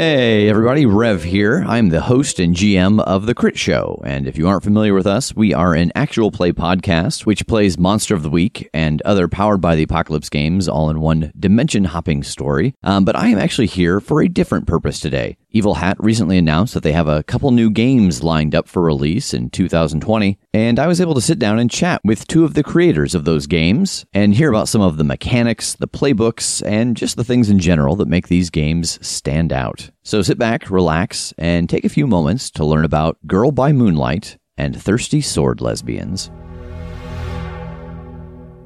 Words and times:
Hey 0.00 0.48
everybody, 0.48 0.86
Rev 0.86 1.24
here. 1.24 1.64
I'm 1.66 1.88
the 1.88 2.02
host 2.02 2.38
and 2.38 2.54
GM 2.54 3.00
of 3.00 3.26
The 3.26 3.34
Crit 3.34 3.58
Show. 3.58 4.00
And 4.04 4.28
if 4.28 4.38
you 4.38 4.46
aren't 4.46 4.62
familiar 4.62 4.94
with 4.94 5.08
us, 5.08 5.34
we 5.34 5.52
are 5.52 5.74
an 5.74 5.90
actual 5.96 6.30
play 6.30 6.52
podcast 6.52 7.26
which 7.26 7.48
plays 7.48 7.76
Monster 7.76 8.14
of 8.14 8.22
the 8.22 8.30
Week 8.30 8.70
and 8.72 9.02
other 9.02 9.26
powered 9.26 9.60
by 9.60 9.74
the 9.74 9.82
Apocalypse 9.82 10.28
games 10.28 10.68
all 10.68 10.88
in 10.88 11.00
one 11.00 11.32
dimension 11.36 11.82
hopping 11.82 12.22
story. 12.22 12.76
Um, 12.84 13.04
but 13.04 13.16
I 13.16 13.26
am 13.26 13.40
actually 13.40 13.66
here 13.66 13.98
for 13.98 14.22
a 14.22 14.28
different 14.28 14.68
purpose 14.68 15.00
today. 15.00 15.36
Evil 15.50 15.76
Hat 15.76 15.96
recently 15.98 16.36
announced 16.36 16.74
that 16.74 16.82
they 16.82 16.92
have 16.92 17.08
a 17.08 17.22
couple 17.22 17.50
new 17.50 17.70
games 17.70 18.22
lined 18.22 18.54
up 18.54 18.68
for 18.68 18.82
release 18.82 19.32
in 19.32 19.48
2020, 19.48 20.38
and 20.52 20.78
I 20.78 20.86
was 20.86 21.00
able 21.00 21.14
to 21.14 21.22
sit 21.22 21.38
down 21.38 21.58
and 21.58 21.70
chat 21.70 22.02
with 22.04 22.26
two 22.26 22.44
of 22.44 22.52
the 22.52 22.62
creators 22.62 23.14
of 23.14 23.24
those 23.24 23.46
games 23.46 24.04
and 24.12 24.34
hear 24.34 24.50
about 24.50 24.68
some 24.68 24.82
of 24.82 24.98
the 24.98 25.04
mechanics, 25.04 25.74
the 25.74 25.88
playbooks, 25.88 26.62
and 26.66 26.98
just 26.98 27.16
the 27.16 27.24
things 27.24 27.48
in 27.48 27.58
general 27.58 27.96
that 27.96 28.08
make 28.08 28.28
these 28.28 28.50
games 28.50 28.98
stand 29.06 29.50
out. 29.50 29.90
So 30.02 30.20
sit 30.20 30.38
back, 30.38 30.70
relax, 30.70 31.32
and 31.38 31.66
take 31.66 31.86
a 31.86 31.90
few 31.90 32.06
moments 32.06 32.50
to 32.50 32.64
learn 32.66 32.84
about 32.84 33.16
Girl 33.26 33.50
by 33.50 33.72
Moonlight 33.72 34.36
and 34.58 34.80
Thirsty 34.80 35.22
Sword 35.22 35.62
Lesbians. 35.62 36.30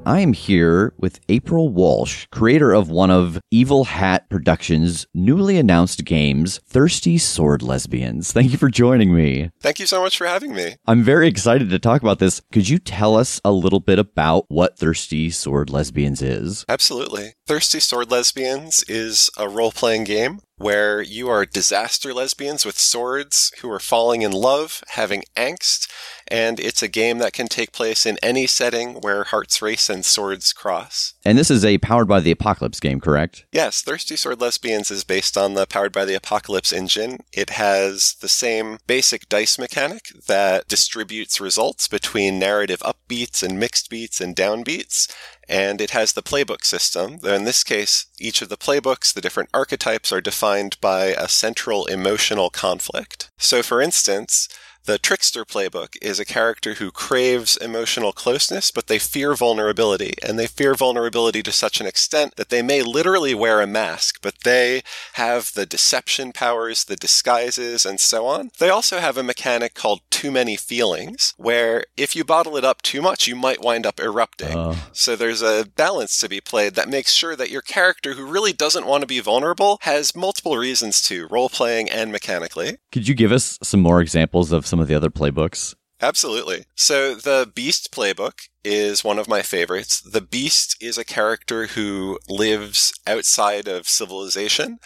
I 0.05 0.19
am 0.19 0.33
here 0.33 0.95
with 0.99 1.21
April 1.29 1.69
Walsh, 1.69 2.27
creator 2.33 2.73
of 2.73 2.91
one 2.91 3.11
of 3.11 3.41
Evil 3.53 3.85
Hat 3.85 4.29
Productions' 4.29 5.07
newly 5.15 5.59
announced 5.59 6.05
games, 6.05 6.59
Thirsty 6.67 7.19
Sword 7.19 7.63
Lesbians. 7.63 8.33
Thank 8.33 8.51
you 8.51 8.59
for 8.59 8.69
joining 8.69 9.15
me. 9.15 9.51
Thank 9.61 9.79
you 9.79 9.87
so 9.87 10.03
much 10.03 10.19
for 10.19 10.27
having 10.27 10.55
me. 10.55 10.75
I'm 10.87 11.05
very 11.05 11.29
excited 11.29 11.71
to 11.71 11.79
talk 11.79 12.03
about 12.03 12.19
this. 12.19 12.43
Could 12.51 12.69
you 12.69 12.81
tell 12.81 13.17
us 13.17 13.41
a 13.45 13.53
little 13.53 13.79
bit 13.79 14.01
about 14.01 14.47
what 14.49 14.77
Thirsty 14.77 15.31
Sword 15.31 15.71
Lesbians 15.71 16.21
is? 16.21 16.65
Absolutely. 16.69 17.35
Thirsty 17.47 17.79
Sword 17.79 18.11
Lesbians 18.11 18.83
is 18.89 19.31
a 19.39 19.49
role 19.49 19.71
playing 19.71 20.05
game 20.05 20.41
where 20.63 21.03
you 21.03 21.29
are 21.29 21.45
disaster 21.45 22.15
lesbians 22.15 22.65
with 22.65 22.79
swords 22.79 23.53
who 23.61 23.71
are 23.71 23.81
falling 23.81 24.23
in 24.23 24.31
love, 24.31 24.83
having 24.91 25.25
angst, 25.37 25.91
and 26.33 26.59
it's 26.59 26.83
a 26.83 26.89
game 26.89 27.19
that 27.19 27.35
can 27.35 27.47
take 27.47 27.73
place 27.73 28.07
in 28.07 28.17
any 28.23 28.47
setting 28.47 28.95
where 29.03 29.25
hearts 29.25 29.61
race 29.61 29.91
and 29.91 30.03
swords 30.03 30.55
cross. 30.55 31.13
And 31.27 31.37
this 31.37 31.51
is 31.51 31.63
a 31.63 31.77
Powered 31.79 32.09
by 32.09 32.21
the 32.21 32.31
Apocalypse 32.31 32.81
game, 32.81 33.01
correct? 33.01 33.45
Yes, 33.53 33.83
Thirsty 33.83 34.17
Sword 34.17 34.41
Lesbians 34.41 34.91
is 34.91 35.05
based 35.05 35.37
on 35.37 35.53
the 35.53 35.67
Powered 35.67 35.93
by 35.93 36.07
the 36.07 36.15
Apocalypse 36.15 36.73
engine. 36.73 37.19
It 37.35 37.51
has 37.51 38.17
the 38.21 38.29
same 38.29 38.79
basic 38.87 39.29
dice 39.29 39.59
mechanic 39.59 40.07
that 40.27 40.69
distributes 40.69 41.39
results 41.39 41.87
between 41.87 42.39
narrative 42.39 42.81
upbeats 42.81 43.43
and 43.43 43.61
mixed 43.61 43.91
beats 43.91 44.19
and 44.19 44.35
downbeats 44.35 45.13
and 45.49 45.81
it 45.81 45.91
has 45.91 46.13
the 46.13 46.23
playbook 46.23 46.65
system. 46.65 47.19
In 47.25 47.45
this 47.45 47.65
case, 47.65 48.07
each 48.19 48.43
of 48.43 48.49
the 48.49 48.57
playbooks, 48.57 49.13
the 49.13 49.21
different 49.21 49.51
archetypes, 49.53 50.13
are 50.13 50.21
defined 50.21 50.79
by 50.81 51.07
a 51.07 51.29
central 51.29 51.85
emotional 51.87 52.49
conflict. 52.49 53.31
So, 53.39 53.63
for 53.63 53.83
instance, 53.83 54.49
the 54.85 54.99
trickster 54.99 55.45
playbook 55.45 55.97
is 56.03 56.19
a 56.19 56.25
character 56.25 56.75
who 56.75 56.91
craves 56.91 57.57
emotional 57.57 58.13
closeness, 58.13 58.71
but 58.71 58.89
they 58.89 58.99
fear 58.99 59.35
vulnerability. 59.35 60.15
And 60.23 60.39
they 60.39 60.47
fear 60.47 60.75
vulnerability 60.75 61.43
to 61.45 61.53
such 61.53 61.81
an 61.81 61.87
extent 61.87 62.35
that 62.37 62.49
they 62.49 62.63
may 62.63 62.83
literally 62.83 63.35
wear 63.35 63.61
a 63.61 63.67
mask, 63.67 64.19
but 64.23 64.35
they 64.45 64.83
have 65.15 65.53
the 65.55 65.67
deception 65.67 66.33
powers, 66.33 66.85
the 66.85 66.97
disguises, 66.97 67.87
and 67.87 68.01
so 68.01 68.27
on. 68.27 68.51
They 68.59 68.71
also 68.71 68.99
have 68.99 69.17
a 69.17 69.23
mechanic 69.23 69.75
called 69.75 70.01
too 70.11 70.31
many 70.31 70.57
feelings, 70.57 71.35
where 71.37 71.85
if 71.97 72.17
you 72.17 72.25
bottle 72.25 72.57
it 72.57 72.65
up 72.65 72.83
too 72.83 73.03
much, 73.03 73.27
you 73.27 73.37
might 73.37 73.63
wind 73.63 73.87
up 73.87 74.01
erupting. 74.01 74.57
Uh. 74.57 74.75
So 74.93 75.15
there's 75.15 75.43
a 75.43 75.67
balance 75.77 76.19
to 76.21 76.29
be 76.29 76.41
played 76.41 76.75
that 76.75 76.89
makes 76.89 77.13
sure 77.13 77.37
that 77.37 77.51
your 77.51 77.63
character 77.63 78.15
who 78.15 78.27
really 78.27 78.53
doesn't 78.53 78.87
want 78.87 79.03
to 79.03 79.07
be 79.07 79.21
vulnerable 79.21 79.79
has 79.83 80.17
multiple 80.17 80.57
reasons 80.57 81.01
to, 81.03 81.29
role 81.29 81.49
playing 81.49 81.89
and 81.89 82.11
mechanically. 82.11 82.79
Could 82.91 83.07
you 83.07 83.15
give 83.15 83.33
us 83.33 83.59
some 83.63 83.81
more 83.81 84.01
examples 84.01 84.53
of 84.53 84.67
some 84.73 84.81
of 84.81 84.89
the 84.89 84.95
other 84.95 85.11
playbooks? 85.11 85.75
Absolutely. 86.01 86.65
So 86.75 87.15
the 87.15 87.53
Beast 87.55 87.93
playbook 87.93 88.49
is 88.65 89.05
one 89.05 89.19
of 89.19 89.29
my 89.29 89.43
favorites. 89.43 90.01
The 90.01 90.23
Beast 90.23 90.79
is 90.81 90.97
a 90.97 91.05
character 91.05 91.67
who 91.67 92.19
lives 92.27 92.99
outside 93.07 93.69
of 93.69 93.87
civilization, 93.87 94.79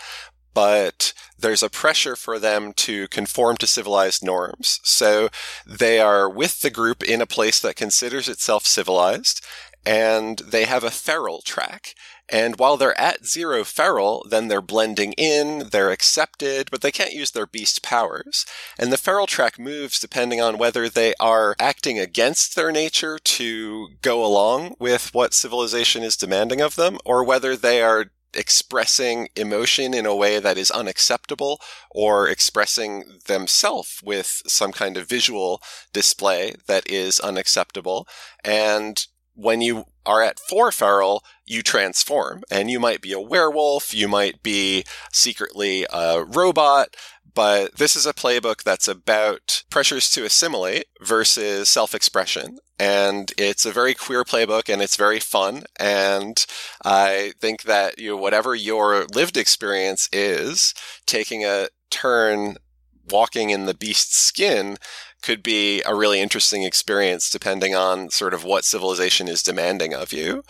but 0.52 1.14
there's 1.38 1.62
a 1.62 1.70
pressure 1.70 2.16
for 2.16 2.40
them 2.40 2.72
to 2.78 3.06
conform 3.08 3.58
to 3.58 3.66
civilized 3.68 4.24
norms. 4.24 4.80
So 4.82 5.28
they 5.64 6.00
are 6.00 6.28
with 6.28 6.62
the 6.62 6.70
group 6.70 7.04
in 7.04 7.20
a 7.20 7.26
place 7.26 7.60
that 7.60 7.76
considers 7.76 8.28
itself 8.28 8.66
civilized, 8.66 9.40
and 9.86 10.40
they 10.40 10.64
have 10.64 10.82
a 10.82 10.90
feral 10.90 11.42
track. 11.42 11.94
And 12.28 12.58
while 12.58 12.76
they're 12.76 12.98
at 13.00 13.24
zero 13.24 13.62
feral, 13.64 14.26
then 14.28 14.48
they're 14.48 14.60
blending 14.60 15.12
in, 15.12 15.68
they're 15.70 15.90
accepted, 15.90 16.70
but 16.70 16.80
they 16.80 16.90
can't 16.90 17.12
use 17.12 17.30
their 17.30 17.46
beast 17.46 17.82
powers. 17.82 18.44
And 18.78 18.92
the 18.92 18.98
feral 18.98 19.26
track 19.26 19.58
moves 19.58 20.00
depending 20.00 20.40
on 20.40 20.58
whether 20.58 20.88
they 20.88 21.14
are 21.20 21.54
acting 21.60 21.98
against 21.98 22.56
their 22.56 22.72
nature 22.72 23.18
to 23.18 23.88
go 24.02 24.24
along 24.24 24.74
with 24.78 25.14
what 25.14 25.34
civilization 25.34 26.02
is 26.02 26.16
demanding 26.16 26.60
of 26.60 26.74
them, 26.74 26.98
or 27.04 27.22
whether 27.22 27.56
they 27.56 27.80
are 27.80 28.06
expressing 28.34 29.28
emotion 29.34 29.94
in 29.94 30.04
a 30.04 30.14
way 30.14 30.38
that 30.38 30.58
is 30.58 30.70
unacceptable 30.70 31.60
or 31.90 32.28
expressing 32.28 33.20
themselves 33.26 34.00
with 34.04 34.42
some 34.46 34.72
kind 34.72 34.96
of 34.96 35.08
visual 35.08 35.62
display 35.92 36.54
that 36.66 36.88
is 36.90 37.18
unacceptable. 37.20 38.06
And 38.44 39.06
when 39.36 39.60
you 39.60 39.84
are 40.04 40.22
at 40.22 40.40
four 40.40 40.72
feral, 40.72 41.22
you 41.44 41.62
transform 41.62 42.42
and 42.50 42.70
you 42.70 42.80
might 42.80 43.00
be 43.00 43.12
a 43.12 43.20
werewolf, 43.20 43.94
you 43.94 44.08
might 44.08 44.42
be 44.42 44.84
secretly 45.12 45.86
a 45.92 46.24
robot, 46.24 46.96
but 47.34 47.76
this 47.76 47.94
is 47.94 48.06
a 48.06 48.14
playbook 48.14 48.62
that's 48.62 48.88
about 48.88 49.62
pressures 49.68 50.10
to 50.10 50.24
assimilate 50.24 50.86
versus 51.02 51.68
self-expression. 51.68 52.58
And 52.78 53.30
it's 53.36 53.66
a 53.66 53.72
very 53.72 53.94
queer 53.94 54.24
playbook 54.24 54.72
and 54.72 54.80
it's 54.80 54.96
very 54.96 55.20
fun. 55.20 55.64
And 55.78 56.44
I 56.82 57.32
think 57.38 57.62
that 57.64 57.98
you 57.98 58.10
know, 58.10 58.16
whatever 58.16 58.54
your 58.54 59.06
lived 59.14 59.36
experience 59.36 60.08
is, 60.12 60.72
taking 61.04 61.44
a 61.44 61.68
turn 61.90 62.56
walking 63.10 63.50
in 63.50 63.66
the 63.66 63.74
beast's 63.74 64.16
skin 64.16 64.76
could 65.22 65.42
be 65.42 65.82
a 65.82 65.94
really 65.94 66.20
interesting 66.20 66.62
experience 66.62 67.30
depending 67.30 67.74
on 67.74 68.10
sort 68.10 68.34
of 68.34 68.44
what 68.44 68.64
civilization 68.64 69.28
is 69.28 69.42
demanding 69.42 69.94
of 69.94 70.12
you. 70.12 70.42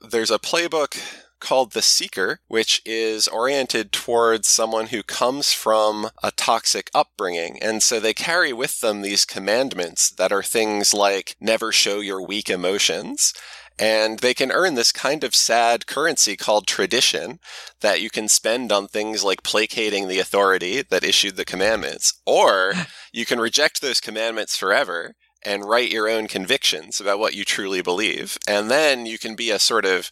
There's 0.00 0.30
a 0.30 0.38
playbook 0.38 0.98
called 1.44 1.72
The 1.72 1.82
Seeker, 1.82 2.40
which 2.48 2.80
is 2.86 3.28
oriented 3.28 3.92
towards 3.92 4.48
someone 4.48 4.86
who 4.86 5.02
comes 5.02 5.52
from 5.52 6.08
a 6.22 6.30
toxic 6.30 6.90
upbringing. 6.94 7.58
And 7.62 7.82
so 7.82 8.00
they 8.00 8.14
carry 8.14 8.52
with 8.52 8.80
them 8.80 9.02
these 9.02 9.26
commandments 9.26 10.10
that 10.10 10.32
are 10.32 10.42
things 10.42 10.94
like 10.94 11.36
never 11.40 11.70
show 11.70 12.00
your 12.00 12.26
weak 12.26 12.48
emotions. 12.48 13.34
And 13.78 14.20
they 14.20 14.34
can 14.34 14.52
earn 14.52 14.74
this 14.74 14.92
kind 14.92 15.24
of 15.24 15.34
sad 15.34 15.86
currency 15.86 16.36
called 16.36 16.66
tradition 16.66 17.40
that 17.80 18.00
you 18.00 18.08
can 18.08 18.28
spend 18.28 18.70
on 18.70 18.86
things 18.86 19.24
like 19.24 19.42
placating 19.42 20.06
the 20.06 20.20
authority 20.20 20.82
that 20.82 21.04
issued 21.04 21.36
the 21.36 21.44
commandments. 21.44 22.20
Or 22.24 22.74
you 23.12 23.24
can 23.26 23.40
reject 23.40 23.80
those 23.80 24.00
commandments 24.00 24.56
forever 24.56 25.14
and 25.44 25.64
write 25.64 25.92
your 25.92 26.08
own 26.08 26.26
convictions 26.26 27.00
about 27.00 27.18
what 27.18 27.34
you 27.34 27.44
truly 27.44 27.82
believe. 27.82 28.38
And 28.48 28.70
then 28.70 29.06
you 29.06 29.18
can 29.18 29.34
be 29.34 29.50
a 29.50 29.58
sort 29.58 29.84
of 29.84 30.10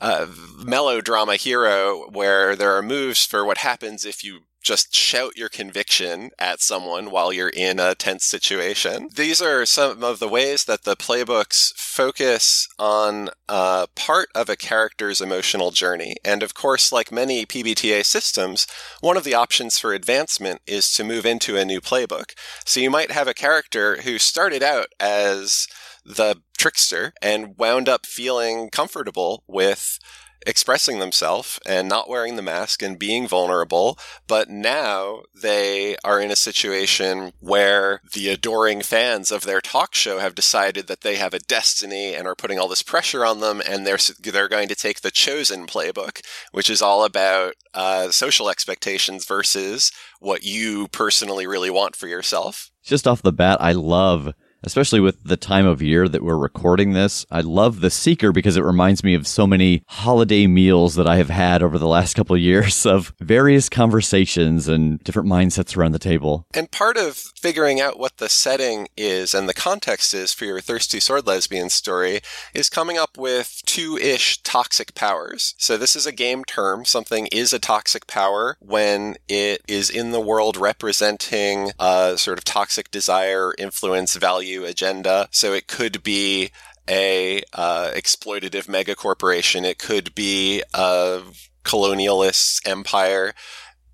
uh, 0.00 0.26
melodrama 0.62 1.36
hero 1.36 2.06
where 2.10 2.54
there 2.54 2.76
are 2.76 2.82
moves 2.82 3.24
for 3.24 3.44
what 3.44 3.58
happens 3.58 4.04
if 4.04 4.22
you 4.22 4.40
just 4.64 4.94
shout 4.94 5.36
your 5.36 5.50
conviction 5.50 6.30
at 6.38 6.62
someone 6.62 7.10
while 7.10 7.32
you're 7.32 7.50
in 7.50 7.78
a 7.78 7.94
tense 7.94 8.24
situation. 8.24 9.10
These 9.14 9.42
are 9.42 9.66
some 9.66 10.02
of 10.02 10.18
the 10.18 10.28
ways 10.28 10.64
that 10.64 10.84
the 10.84 10.96
playbooks 10.96 11.74
focus 11.76 12.66
on 12.78 13.28
uh, 13.48 13.86
part 13.94 14.30
of 14.34 14.48
a 14.48 14.56
character's 14.56 15.20
emotional 15.20 15.70
journey. 15.70 16.16
And 16.24 16.42
of 16.42 16.54
course, 16.54 16.90
like 16.90 17.12
many 17.12 17.44
PBTA 17.44 18.04
systems, 18.06 18.66
one 19.00 19.18
of 19.18 19.24
the 19.24 19.34
options 19.34 19.78
for 19.78 19.92
advancement 19.92 20.62
is 20.66 20.92
to 20.94 21.04
move 21.04 21.26
into 21.26 21.58
a 21.58 21.64
new 21.64 21.82
playbook. 21.82 22.32
So 22.64 22.80
you 22.80 22.90
might 22.90 23.10
have 23.10 23.28
a 23.28 23.34
character 23.34 24.00
who 24.02 24.18
started 24.18 24.62
out 24.62 24.88
as 24.98 25.68
the 26.06 26.40
trickster 26.56 27.12
and 27.20 27.56
wound 27.58 27.88
up 27.88 28.06
feeling 28.06 28.70
comfortable 28.70 29.42
with 29.46 29.98
expressing 30.46 30.98
themselves 30.98 31.58
and 31.66 31.88
not 31.88 32.08
wearing 32.08 32.36
the 32.36 32.42
mask 32.42 32.82
and 32.82 32.98
being 32.98 33.26
vulnerable. 33.26 33.98
But 34.26 34.48
now 34.48 35.22
they 35.34 35.96
are 36.04 36.20
in 36.20 36.30
a 36.30 36.36
situation 36.36 37.32
where 37.40 38.00
the 38.12 38.28
adoring 38.28 38.82
fans 38.82 39.30
of 39.30 39.42
their 39.42 39.60
talk 39.60 39.94
show 39.94 40.18
have 40.18 40.34
decided 40.34 40.86
that 40.86 41.02
they 41.02 41.16
have 41.16 41.34
a 41.34 41.38
destiny 41.38 42.14
and 42.14 42.26
are 42.26 42.34
putting 42.34 42.58
all 42.58 42.68
this 42.68 42.82
pressure 42.82 43.24
on 43.24 43.40
them. 43.40 43.62
And 43.66 43.86
they're, 43.86 43.98
they're 44.20 44.48
going 44.48 44.68
to 44.68 44.74
take 44.74 45.00
the 45.00 45.10
chosen 45.10 45.66
playbook, 45.66 46.20
which 46.52 46.70
is 46.70 46.82
all 46.82 47.04
about 47.04 47.54
uh, 47.72 48.10
social 48.10 48.48
expectations 48.48 49.26
versus 49.26 49.92
what 50.20 50.44
you 50.44 50.88
personally 50.88 51.46
really 51.46 51.70
want 51.70 51.96
for 51.96 52.06
yourself. 52.06 52.70
Just 52.82 53.06
off 53.06 53.22
the 53.22 53.32
bat, 53.32 53.58
I 53.60 53.72
love 53.72 54.32
especially 54.64 55.00
with 55.00 55.22
the 55.22 55.36
time 55.36 55.66
of 55.66 55.82
year 55.82 56.08
that 56.08 56.22
we're 56.22 56.36
recording 56.36 56.92
this. 56.92 57.26
I 57.30 57.40
love 57.40 57.80
The 57.80 57.90
Seeker 57.90 58.32
because 58.32 58.56
it 58.56 58.64
reminds 58.64 59.04
me 59.04 59.14
of 59.14 59.26
so 59.26 59.46
many 59.46 59.82
holiday 59.88 60.46
meals 60.46 60.94
that 60.94 61.06
I 61.06 61.16
have 61.16 61.30
had 61.30 61.62
over 61.62 61.78
the 61.78 61.88
last 61.88 62.14
couple 62.16 62.34
of 62.34 62.42
years 62.42 62.86
of 62.86 63.14
various 63.20 63.68
conversations 63.68 64.68
and 64.68 64.98
different 65.00 65.28
mindsets 65.28 65.76
around 65.76 65.92
the 65.92 65.98
table. 65.98 66.46
And 66.54 66.70
part 66.70 66.96
of 66.96 67.16
figuring 67.16 67.80
out 67.80 67.98
what 67.98 68.16
the 68.16 68.28
setting 68.28 68.88
is 68.96 69.34
and 69.34 69.48
the 69.48 69.54
context 69.54 70.14
is 70.14 70.32
for 70.32 70.44
your 70.44 70.60
Thirsty 70.60 71.00
Sword 71.00 71.26
Lesbian 71.26 71.70
story 71.70 72.20
is 72.54 72.70
coming 72.70 72.96
up 72.96 73.18
with 73.18 73.62
two 73.66 73.98
ish 73.98 74.42
toxic 74.42 74.94
powers. 74.94 75.54
So 75.58 75.76
this 75.76 75.94
is 75.94 76.06
a 76.06 76.12
game 76.12 76.44
term. 76.44 76.84
Something 76.84 77.26
is 77.28 77.52
a 77.52 77.58
toxic 77.58 78.06
power 78.06 78.56
when 78.60 79.16
it 79.28 79.62
is 79.68 79.90
in 79.90 80.12
the 80.12 80.20
world 80.20 80.56
representing 80.56 81.72
a 81.78 82.14
sort 82.16 82.38
of 82.38 82.44
toxic 82.44 82.90
desire, 82.90 83.52
influence, 83.58 84.14
value 84.14 84.53
agenda. 84.62 85.28
So 85.32 85.52
it 85.52 85.66
could 85.66 86.02
be 86.02 86.50
a 86.88 87.42
uh, 87.52 87.90
exploitative 87.94 88.66
megacorporation. 88.66 89.64
It 89.64 89.78
could 89.78 90.14
be 90.14 90.62
a 90.72 91.22
colonialist 91.64 92.68
empire, 92.68 93.34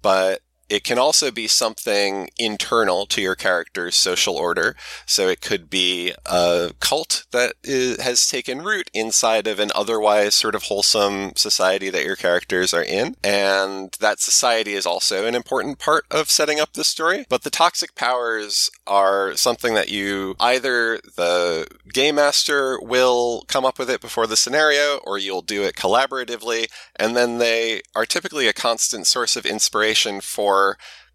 but 0.02 0.40
it 0.70 0.84
can 0.84 0.98
also 0.98 1.32
be 1.32 1.48
something 1.48 2.30
internal 2.38 3.04
to 3.04 3.20
your 3.20 3.34
character's 3.34 3.96
social 3.96 4.36
order. 4.36 4.76
So 5.04 5.26
it 5.26 5.40
could 5.40 5.68
be 5.68 6.12
a 6.24 6.72
cult 6.78 7.24
that 7.32 7.54
is, 7.64 8.00
has 8.00 8.28
taken 8.28 8.62
root 8.62 8.88
inside 8.94 9.48
of 9.48 9.58
an 9.58 9.72
otherwise 9.74 10.36
sort 10.36 10.54
of 10.54 10.64
wholesome 10.64 11.32
society 11.34 11.90
that 11.90 12.04
your 12.04 12.14
characters 12.14 12.72
are 12.72 12.84
in. 12.84 13.16
And 13.24 13.96
that 14.00 14.20
society 14.20 14.74
is 14.74 14.86
also 14.86 15.26
an 15.26 15.34
important 15.34 15.80
part 15.80 16.04
of 16.08 16.30
setting 16.30 16.60
up 16.60 16.74
the 16.74 16.84
story. 16.84 17.26
But 17.28 17.42
the 17.42 17.50
toxic 17.50 17.96
powers 17.96 18.70
are 18.86 19.34
something 19.34 19.74
that 19.74 19.88
you 19.88 20.36
either 20.38 21.00
the 21.16 21.66
game 21.92 22.14
master 22.14 22.78
will 22.80 23.44
come 23.48 23.64
up 23.64 23.78
with 23.78 23.90
it 23.90 24.00
before 24.00 24.28
the 24.28 24.36
scenario 24.36 24.98
or 24.98 25.18
you'll 25.18 25.42
do 25.42 25.64
it 25.64 25.74
collaboratively. 25.74 26.70
And 26.94 27.16
then 27.16 27.38
they 27.38 27.82
are 27.96 28.06
typically 28.06 28.46
a 28.46 28.52
constant 28.52 29.08
source 29.08 29.34
of 29.34 29.44
inspiration 29.44 30.20
for 30.20 30.59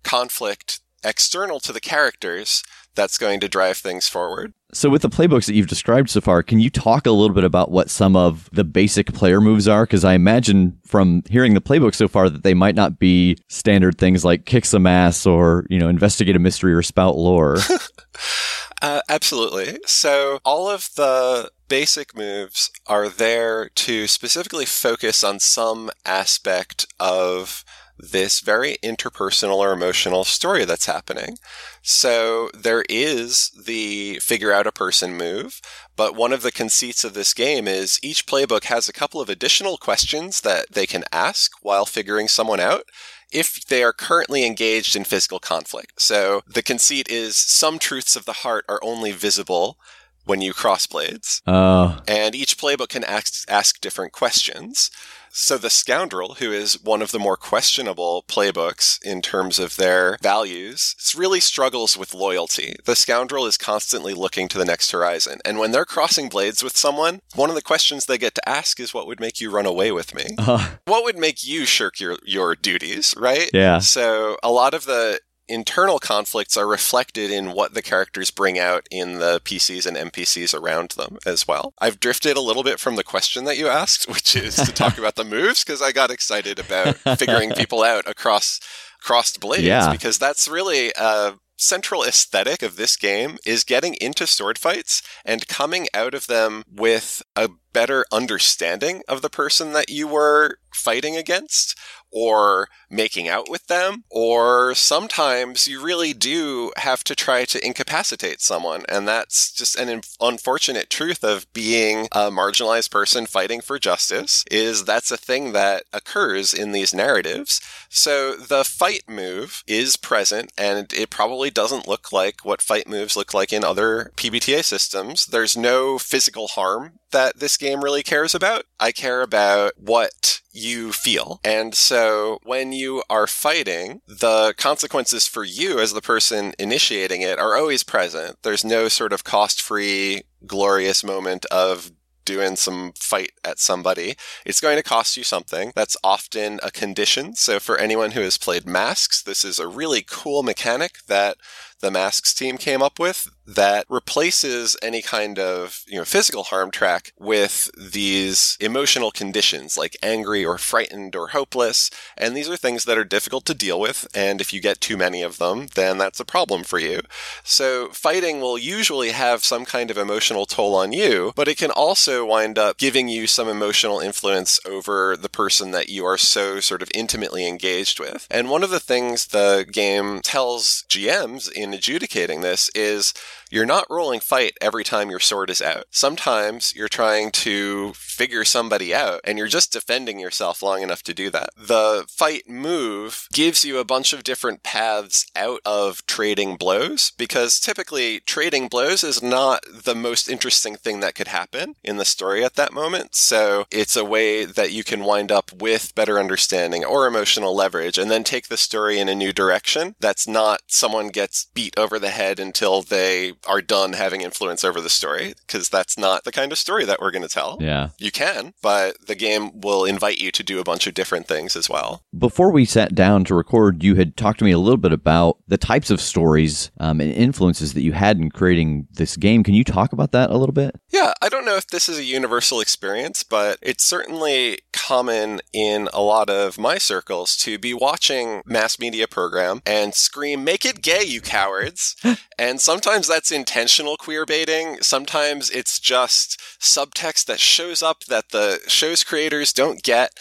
conflict 0.04 0.80
external 1.04 1.60
to 1.60 1.72
the 1.72 1.80
characters 1.80 2.64
that's 2.96 3.18
going 3.18 3.40
to 3.42 3.50
drive 3.50 3.78
things 3.78 4.08
forward. 4.08 4.54
So, 4.74 4.90
with 4.90 5.02
the 5.02 5.10
playbooks 5.10 5.46
that 5.46 5.54
you've 5.54 5.68
described 5.68 6.10
so 6.10 6.22
far, 6.22 6.42
can 6.44 6.60
you 6.60 6.70
talk 6.70 7.06
a 7.06 7.12
little 7.12 7.34
bit 7.34 7.44
about 7.44 7.72
what 7.72 7.90
some 7.90 8.16
of 8.16 8.50
the 8.52 8.64
basic 8.64 9.14
player 9.14 9.40
moves 9.40 9.68
are? 9.68 9.86
Because 9.86 10.04
I 10.04 10.14
imagine 10.14 10.80
from 10.86 11.24
hearing 11.30 11.54
the 11.54 11.62
playbook 11.62 11.94
so 11.94 12.08
far 12.08 12.30
that 12.30 12.44
they 12.44 12.54
might 12.54 12.76
not 12.76 13.00
be 13.00 13.38
standard 13.48 13.98
things 13.98 14.26
like 14.26 14.46
kick 14.46 14.66
some 14.66 14.88
ass 14.88 15.26
or, 15.26 15.66
you 15.70 15.80
know, 15.80 15.88
investigate 15.88 16.36
a 16.36 16.40
mystery 16.40 16.74
or 16.74 16.82
spout 16.82 17.16
lore. 17.16 17.58
uh, 18.82 19.02
absolutely. 19.08 19.78
So, 19.86 20.40
all 20.44 20.70
of 20.70 20.90
the 20.96 21.52
basic 21.68 22.16
moves 22.16 22.72
are 22.88 23.10
there 23.10 23.70
to 23.70 24.08
specifically 24.08 24.66
focus 24.66 25.24
on 25.24 25.40
some 25.40 25.92
aspect 26.06 26.86
of 27.00 27.65
this 27.98 28.42
very 28.42 28.78
interpersonal 28.84 29.58
or 29.58 29.72
emotional 29.72 30.24
story 30.24 30.66
that's 30.66 30.86
happening. 30.86 31.38
So 31.82 32.50
there 32.54 32.84
is 32.90 33.52
the 33.52 34.20
figure 34.20 34.52
out 34.52 34.68
a 34.68 34.72
person 34.72 35.16
move, 35.16 35.62
but 35.96 36.16
one 36.16 36.34
of 36.34 36.42
the 36.42 36.52
conceits 36.52 37.04
of 37.04 37.14
this 37.14 37.34
game 37.34 37.68
is 37.68 38.00
each 38.04 38.26
playbook 38.26 38.66
has 38.66 38.90
a 38.90 38.94
couple 38.94 39.22
of 39.22 39.30
additional 39.30 39.78
questions 39.78 40.42
that 40.42 40.72
they 40.72 40.86
can 40.86 41.06
ask 41.12 41.52
while 41.62 41.86
figuring 41.86 42.28
someone 42.28 42.60
out 42.60 42.84
if 43.32 43.66
they 43.66 43.84
are 43.84 43.94
currently 43.94 44.46
engaged 44.46 44.96
in 44.96 45.04
physical 45.04 45.40
conflict. 45.40 46.02
So 46.02 46.42
the 46.48 46.62
conceit 46.62 47.10
is 47.10 47.38
some 47.38 47.80
truths 47.80 48.16
of 48.16 48.26
the 48.26 48.34
heart 48.34 48.66
are 48.70 48.80
only 48.84 49.12
visible 49.12 49.78
when 50.26 50.42
you 50.42 50.54
cross 50.54 50.88
blades. 50.88 51.42
Uh. 51.46 52.00
And 52.08 52.36
each 52.36 52.58
playbook 52.58 52.90
can 52.90 53.04
ask, 53.04 53.50
ask 53.50 53.80
different 53.80 54.12
questions. 54.12 54.90
So 55.38 55.58
the 55.58 55.70
scoundrel, 55.70 56.36
who 56.36 56.54
is 56.54 56.82
one 56.82 57.02
of 57.02 57.12
the 57.12 57.20
more 57.20 57.36
questionable 57.36 58.24
playbooks 58.26 58.98
in 59.04 59.22
terms 59.22 59.60
of 59.60 59.76
their 59.76 60.18
values, 60.22 60.96
really 61.14 61.42
struggles 61.42 61.98
with 61.98 62.14
loyalty. 62.14 62.78
The 62.86 62.96
scoundrel 62.96 63.46
is 63.46 63.58
constantly 63.58 64.14
looking 64.14 64.48
to 64.48 64.58
the 64.58 64.64
next 64.64 64.92
horizon. 64.92 65.40
And 65.44 65.60
when 65.60 65.72
they're 65.72 65.84
crossing 65.84 66.30
blades 66.30 66.64
with 66.64 66.78
someone, 66.78 67.20
one 67.36 67.50
of 67.50 67.56
the 67.56 67.62
questions 67.62 68.06
they 68.06 68.18
get 68.18 68.34
to 68.36 68.50
ask 68.50 68.80
is 68.80 68.94
what 68.94 69.08
would 69.08 69.20
make 69.20 69.42
you 69.42 69.52
run 69.52 69.66
away 69.66 69.92
with 69.92 70.16
me? 70.16 70.36
Uh. 70.38 70.76
What 70.86 71.04
would 71.04 71.18
make 71.18 71.46
you 71.46 71.66
shirk 71.66 72.00
your, 72.00 72.18
your 72.24 72.56
duties, 72.56 73.14
right? 73.18 73.50
Yeah. 73.54 73.80
So 73.80 74.38
a 74.42 74.52
lot 74.52 74.74
of 74.74 74.86
the 74.86 75.20
internal 75.48 76.00
conflicts 76.00 76.58
are 76.58 76.68
reflected 76.68 77.32
in 77.32 77.52
what 77.52 77.74
the 77.74 77.82
characters 77.82 78.32
bring 78.32 78.58
out 78.58 78.88
in 78.92 79.20
the 79.20 79.40
PCs 79.44 79.86
and 79.86 80.12
NPCs 80.12 80.60
around 80.60 80.92
them 80.92 81.18
as 81.26 81.48
well. 81.48 81.74
I've 81.80 82.00
drifted 82.00 82.38
a 82.38 82.42
little 82.42 82.64
bit 82.64 82.80
from 82.80 82.96
the 82.96 83.04
question 83.04 83.46
that 83.46 83.58
you 83.58 83.68
asked, 83.68 84.08
which 84.08 84.36
is 84.36 84.56
to 84.56 84.74
talk 84.74 84.98
about 84.98 85.16
the 85.16 85.24
moves, 85.24 85.64
because 85.64 85.82
I 85.82 85.92
got 85.92 86.12
excited 86.12 86.60
about 86.60 86.96
figuring 87.20 87.52
people 87.58 87.84
out 87.84 88.08
across 88.08 88.60
crossed 89.02 89.40
blades, 89.40 89.64
yeah. 89.64 89.92
because 89.92 90.18
that's 90.18 90.48
really 90.48 90.92
a 90.98 91.36
central 91.58 92.04
aesthetic 92.04 92.62
of 92.62 92.76
this 92.76 92.96
game 92.96 93.38
is 93.46 93.64
getting 93.64 93.96
into 93.96 94.28
sword 94.28 94.58
fights 94.58 95.02
and 95.24 95.48
coming 95.48 95.88
out 95.94 96.14
of 96.14 96.28
them 96.28 96.64
with 96.70 97.22
a 97.36 97.50
better 97.72 98.06
understanding 98.12 99.02
of 99.08 99.22
the 99.22 99.30
person 99.30 99.74
that 99.74 99.90
you 99.90 100.08
were 100.08 100.58
fighting 100.74 101.16
against 101.16 101.78
or 102.16 102.70
making 102.90 103.28
out 103.28 103.50
with 103.50 103.68
them, 103.68 104.06
or 104.10 104.74
sometimes 104.74 105.68
you 105.68 105.84
really 105.84 106.14
do 106.14 106.72
have 106.78 107.04
to 107.04 107.14
try 107.14 107.44
to 107.44 107.64
incapacitate 107.64 108.40
someone. 108.40 108.86
And 108.88 109.06
that's 109.06 109.52
just 109.52 109.78
an 109.78 110.02
unfortunate 110.22 110.90
truth 110.90 111.24
of 111.26 111.52
being 111.52 112.08
a 112.14 112.32
marginalized 112.32 112.90
person 112.90 113.26
fighting 113.26 113.60
for 113.60 113.78
justice 113.78 114.46
is 114.50 114.86
that's 114.86 115.12
a 115.12 115.18
thing 115.18 115.52
that 115.52 115.84
occurs 115.92 116.54
in 116.54 116.72
these 116.72 116.94
narratives. 116.94 117.60
So 117.90 118.36
the 118.36 118.64
fight 118.64 119.04
move 119.10 119.64
is 119.68 119.98
present 119.98 120.54
and 120.58 120.94
it 120.94 121.10
probably 121.10 121.50
doesn't 121.50 121.88
look 121.88 122.14
like 122.14 122.46
what 122.46 122.62
fight 122.62 122.88
moves 122.88 123.18
look 123.18 123.34
like 123.34 123.52
in 123.52 123.66
other 123.66 124.14
PBTA 124.16 124.64
systems. 124.64 125.26
There's 125.26 125.58
no 125.58 125.98
physical 125.98 126.48
harm 126.48 126.94
that 127.12 127.40
this 127.40 127.58
game 127.58 127.84
really 127.84 128.04
cares 128.04 128.34
about. 128.34 128.64
I 128.80 128.94
care 128.94 129.22
about 129.22 129.74
what 129.78 130.42
you 130.56 130.92
feel. 130.92 131.40
And 131.44 131.76
so 131.76 132.40
when 132.44 132.72
you 132.72 133.04
are 133.10 133.28
fighting, 133.28 134.02
the 134.08 134.54
consequences 134.58 135.28
for 135.28 135.44
you 135.44 135.80
as 135.80 135.94
the 135.94 136.02
person 136.02 136.54
initiating 136.58 137.22
it 137.22 137.40
are 137.40 137.56
always 137.56 137.84
present. 137.84 138.38
There's 138.42 138.64
no 138.64 138.88
sort 138.88 139.14
of 139.14 139.24
cost 139.24 139.62
free, 139.62 140.24
glorious 140.46 141.04
moment 141.04 141.46
of 141.48 141.92
doing 142.26 142.56
some 142.56 142.92
fight 142.98 143.32
at 143.44 143.60
somebody, 143.60 144.16
it's 144.46 144.60
going 144.60 144.78
to 144.78 144.84
cost 144.84 145.16
you 145.16 145.24
something. 145.24 145.72
That's 145.76 145.96
often 146.04 146.60
a 146.64 146.72
condition. 146.72 147.36
So 147.36 147.60
for 147.60 147.78
anyone 147.78 148.12
who 148.12 148.22
has 148.22 148.38
played 148.38 148.66
Masks, 148.66 149.22
this 149.22 149.46
is 149.46 149.60
a 149.60 149.68
really 149.68 150.04
cool 150.06 150.44
mechanic 150.44 150.98
that 151.08 151.38
the 151.82 151.92
Masks 151.92 152.34
team 152.34 152.58
came 152.58 152.82
up 152.82 153.00
with 153.00 153.30
that 153.48 153.86
replaces 153.90 154.76
any 154.82 155.02
kind 155.02 155.38
of 155.38 155.84
you 155.88 155.98
know 155.98 156.06
physical 156.06 156.44
harm 156.44 156.72
track 156.72 157.14
with 157.20 157.70
these 157.78 158.58
emotional 158.60 159.12
conditions 159.12 159.78
like 159.78 159.96
angry 160.02 160.44
or 160.44 160.58
frightened 160.58 161.16
or 161.16 161.30
hopeless. 161.30 161.92
And 162.18 162.36
these 162.36 162.50
are 162.50 162.58
things 162.58 162.86
that 162.86 162.98
are 162.98 163.04
difficult 163.04 163.46
to 163.46 163.54
deal 163.54 163.80
with. 163.80 164.08
And 164.16 164.42
if 164.42 164.52
you 164.52 164.62
get 164.62 164.82
too 164.82 164.98
many 164.98 165.22
of 165.22 165.38
them 165.38 165.68
then 165.76 165.98
that's 165.98 166.20
a 166.20 166.26
problem 166.26 166.64
for 166.64 166.80
you. 166.80 167.02
So 167.44 167.90
fighting 167.90 168.42
will 168.42 168.58
usually 168.58 169.12
have 169.12 169.44
some 169.44 169.66
kind 169.66 169.92
of 169.92 169.98
emotional 169.98 170.46
toll 170.46 170.76
on 170.76 170.92
you 170.92 171.34
but 171.36 171.48
it 171.48 171.58
can 171.58 171.72
also 171.72 172.26
wind 172.26 172.58
up 172.58 172.78
giving 172.78 173.08
you 173.08 173.28
some 173.28 173.48
emotional 173.48 174.00
influence 174.00 174.60
over 174.66 175.16
the 175.16 175.30
person 175.30 175.72
that 175.72 175.90
you 175.90 176.06
are 176.06 176.18
so 176.18 176.60
sort 176.60 176.82
of 176.82 176.90
intimately 176.94 177.48
engaged 177.48 178.00
with. 178.00 178.28
And 178.32 178.50
one 178.50 178.64
of 178.64 178.70
the 178.70 178.80
things 178.80 179.28
the 179.28 179.68
game 179.72 180.22
tells 180.22 180.84
GMs 180.90 181.52
in 181.52 181.65
adjudicating 181.74 182.42
this 182.42 182.70
is 182.76 183.14
you're 183.56 183.66
not 183.66 183.88
rolling 183.90 184.20
fight 184.20 184.58
every 184.60 184.84
time 184.84 185.10
your 185.10 185.22
sword 185.22 185.50
is 185.50 185.62
out. 185.62 185.86
Sometimes 185.90 186.76
you're 186.76 186.90
trying 186.90 187.32
to 187.32 187.94
figure 187.94 188.44
somebody 188.44 188.94
out 188.94 189.22
and 189.24 189.38
you're 189.38 189.48
just 189.48 189.72
defending 189.72 190.20
yourself 190.20 190.62
long 190.62 190.82
enough 190.82 191.02
to 191.04 191.14
do 191.14 191.30
that. 191.30 191.52
The 191.56 192.04
fight 192.10 192.50
move 192.50 193.30
gives 193.32 193.64
you 193.64 193.78
a 193.78 193.86
bunch 193.86 194.12
of 194.12 194.26
different 194.26 194.62
paths 194.62 195.26
out 195.38 195.62
of 195.66 196.06
trading 196.06 196.58
blows 196.58 197.14
because 197.18 197.62
typically 197.62 198.20
trading 198.20 198.68
blows 198.68 199.06
is 199.06 199.24
not 199.24 199.64
the 199.72 199.96
most 199.96 200.28
interesting 200.28 200.76
thing 200.76 201.00
that 201.00 201.16
could 201.16 201.30
happen 201.30 201.76
in 201.82 201.96
the 201.96 202.04
story 202.04 202.44
at 202.44 202.56
that 202.56 202.74
moment. 202.74 203.16
So 203.16 203.68
it's 203.72 203.96
a 203.96 204.04
way 204.04 204.44
that 204.44 204.74
you 204.74 204.84
can 204.84 205.06
wind 205.06 205.32
up 205.32 205.54
with 205.54 205.96
better 205.96 206.20
understanding 206.20 206.84
or 206.84 207.08
emotional 207.08 207.56
leverage 207.56 207.98
and 207.98 208.12
then 208.12 208.26
take 208.26 208.50
the 208.50 208.58
story 208.58 209.00
in 209.00 209.08
a 209.08 209.16
new 209.16 209.32
direction. 209.32 209.96
That's 210.02 210.28
not 210.28 210.60
someone 210.68 211.08
gets 211.08 211.46
beat 211.54 211.80
over 211.80 212.00
the 212.00 212.10
head 212.10 212.38
until 212.38 212.82
they 212.82 213.32
are 213.48 213.62
done 213.62 213.94
having 213.94 214.22
influence 214.22 214.64
over 214.64 214.82
the 214.82 214.90
story 214.90 215.34
because 215.46 215.70
that's 215.70 215.98
not 215.98 216.24
the 216.24 216.32
kind 216.32 216.52
of 216.52 216.58
story 216.58 216.86
that 216.86 217.00
we're 217.00 217.12
going 217.12 217.22
to 217.22 217.28
tell. 217.28 217.58
Yeah. 217.60 217.90
You 217.98 218.12
can, 218.12 218.54
but 218.62 219.08
the 219.08 219.16
game 219.16 219.60
will 219.62 219.86
invite 219.86 220.20
you 220.20 220.32
to 220.32 220.44
do 220.44 220.60
a 220.60 220.64
bunch 220.64 220.88
of 220.88 220.94
different 220.94 221.28
things 221.28 221.56
as 221.56 221.70
well. 221.70 222.04
Before 222.18 222.52
we 222.52 222.66
sat 222.66 222.96
down 222.96 223.24
to 223.26 223.36
record, 223.36 223.84
you 223.84 223.96
had 223.96 224.18
talked 224.18 224.40
to 224.40 224.46
me 224.46 224.52
a 224.52 224.60
little 224.60 224.78
bit 224.78 224.92
about 224.92 225.38
the 225.48 225.58
types 225.58 225.90
of 225.90 226.02
stories 226.02 226.72
um, 226.80 227.02
and 227.02 227.12
influences 227.12 227.74
that 227.74 227.84
you 227.84 227.94
had 227.94 228.18
in 228.18 228.30
creating 228.30 228.88
this 228.92 229.16
game. 229.18 229.44
Can 229.44 229.54
you 229.54 229.64
talk 229.64 229.94
about 229.94 230.12
that 230.12 230.30
a 230.30 230.38
little 230.38 230.54
bit? 230.54 230.76
Yeah, 230.90 231.14
I 231.22 231.30
don't 231.30 231.46
know 231.46 231.56
if 231.56 231.68
this 231.68 231.90
is 231.90 231.98
a 231.98 232.04
universal 232.04 232.60
experience, 232.60 233.24
but 233.24 233.60
it's 233.62 233.86
certainly 233.86 234.60
common 234.88 235.40
in 235.52 235.90
a 235.94 236.02
lot 236.02 236.30
of 236.30 236.60
my 236.60 236.78
circles 236.78 237.36
to 237.36 237.58
be 237.58 237.74
watching 237.74 238.44
mass 238.46 238.78
media 238.78 239.08
program 239.08 239.62
and 239.66 239.96
scream, 239.96 240.44
make 240.44 240.64
it 240.64 240.84
gay, 240.84 241.04
you 241.04 241.22
cowards. 241.22 241.96
and 242.38 242.62
sometimes 242.62 243.08
that's 243.08 243.32
intentional 243.32 243.98
queer 243.98 244.26
baiting. 244.28 244.78
Sometimes 244.82 245.50
it's 245.50 245.80
just 245.80 246.40
subtext 246.60 247.26
that 247.26 247.40
shows 247.40 247.82
up 247.82 248.04
that 248.04 248.30
the 248.30 248.60
show's 248.68 249.04
creators 249.04 249.52
don't 249.52 249.82
get. 249.82 250.12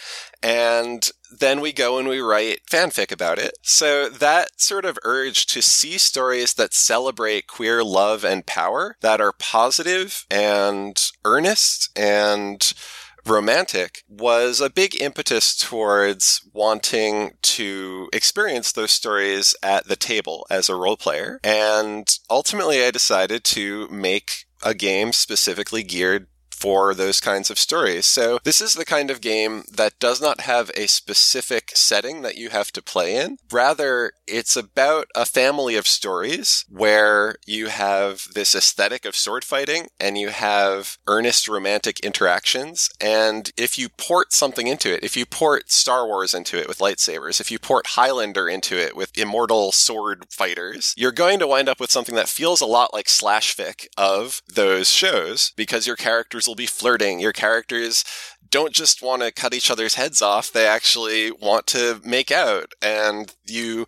And 0.41 1.07
then 1.39 1.61
we 1.61 1.71
go 1.71 1.99
and 1.99 2.07
we 2.07 2.19
write 2.19 2.61
fanfic 2.69 3.11
about 3.11 3.37
it. 3.37 3.57
So 3.61 4.09
that 4.09 4.59
sort 4.59 4.85
of 4.85 4.97
urge 5.03 5.45
to 5.47 5.61
see 5.61 5.97
stories 5.99 6.55
that 6.55 6.73
celebrate 6.73 7.47
queer 7.47 7.83
love 7.83 8.23
and 8.23 8.45
power 8.45 8.95
that 9.01 9.21
are 9.21 9.33
positive 9.33 10.25
and 10.31 10.99
earnest 11.23 11.89
and 11.95 12.73
romantic 13.25 14.03
was 14.07 14.61
a 14.61 14.69
big 14.69 14.99
impetus 15.01 15.55
towards 15.55 16.41
wanting 16.53 17.31
to 17.41 18.09
experience 18.13 18.71
those 18.71 18.91
stories 18.91 19.55
at 19.63 19.87
the 19.87 19.95
table 19.95 20.45
as 20.49 20.69
a 20.69 20.75
role 20.75 20.97
player. 20.97 21.39
And 21.43 22.07
ultimately, 22.29 22.83
I 22.83 22.91
decided 22.91 23.43
to 23.45 23.87
make 23.89 24.45
a 24.63 24.73
game 24.73 25.13
specifically 25.13 25.83
geared 25.83 26.27
for 26.55 26.93
those 26.93 27.19
kinds 27.19 27.49
of 27.49 27.59
stories. 27.59 28.05
So 28.05 28.39
this 28.43 28.61
is 28.61 28.73
the 28.73 28.85
kind 28.85 29.11
of 29.11 29.21
game 29.21 29.63
that 29.71 29.99
does 29.99 30.21
not 30.21 30.41
have 30.41 30.71
a 30.75 30.87
specific 30.87 31.71
setting 31.75 32.21
that 32.21 32.37
you 32.37 32.49
have 32.49 32.71
to 32.73 32.81
play 32.81 33.17
in. 33.17 33.37
Rather, 33.51 34.13
it's 34.27 34.55
about 34.55 35.07
a 35.15 35.25
family 35.25 35.75
of 35.75 35.87
stories 35.87 36.65
where 36.69 37.35
you 37.45 37.67
have 37.67 38.27
this 38.33 38.55
aesthetic 38.55 39.05
of 39.05 39.15
sword 39.15 39.43
fighting 39.43 39.87
and 39.99 40.17
you 40.17 40.29
have 40.29 40.97
earnest 41.07 41.47
romantic 41.47 41.99
interactions. 41.99 42.89
And 43.01 43.51
if 43.57 43.77
you 43.77 43.89
port 43.89 44.31
something 44.31 44.67
into 44.67 44.93
it, 44.93 45.03
if 45.03 45.17
you 45.17 45.25
port 45.25 45.71
Star 45.71 46.07
Wars 46.07 46.33
into 46.33 46.57
it 46.57 46.67
with 46.67 46.79
lightsabers, 46.79 47.39
if 47.41 47.51
you 47.51 47.59
port 47.59 47.87
Highlander 47.87 48.47
into 48.47 48.77
it 48.77 48.95
with 48.95 49.17
immortal 49.17 49.71
sword 49.71 50.25
fighters, 50.29 50.93
you're 50.97 51.11
going 51.11 51.39
to 51.39 51.47
wind 51.47 51.69
up 51.69 51.79
with 51.79 51.91
something 51.91 52.15
that 52.15 52.29
feels 52.29 52.61
a 52.61 52.65
lot 52.65 52.93
like 52.93 53.09
slash 53.09 53.55
fic 53.55 53.87
of 53.97 54.41
those 54.47 54.89
shows 54.89 55.51
because 55.55 55.87
your 55.87 55.95
characters 55.95 56.44
will 56.47 56.55
be 56.55 56.65
flirting. 56.65 57.19
Your 57.19 57.33
characters 57.33 58.03
don't 58.49 58.73
just 58.73 59.01
want 59.01 59.21
to 59.21 59.31
cut 59.31 59.53
each 59.53 59.69
other's 59.71 59.95
heads 59.95 60.21
off. 60.21 60.51
They 60.51 60.65
actually 60.65 61.31
want 61.31 61.67
to 61.67 61.99
make 62.03 62.31
out. 62.31 62.73
And 62.81 63.33
you 63.45 63.85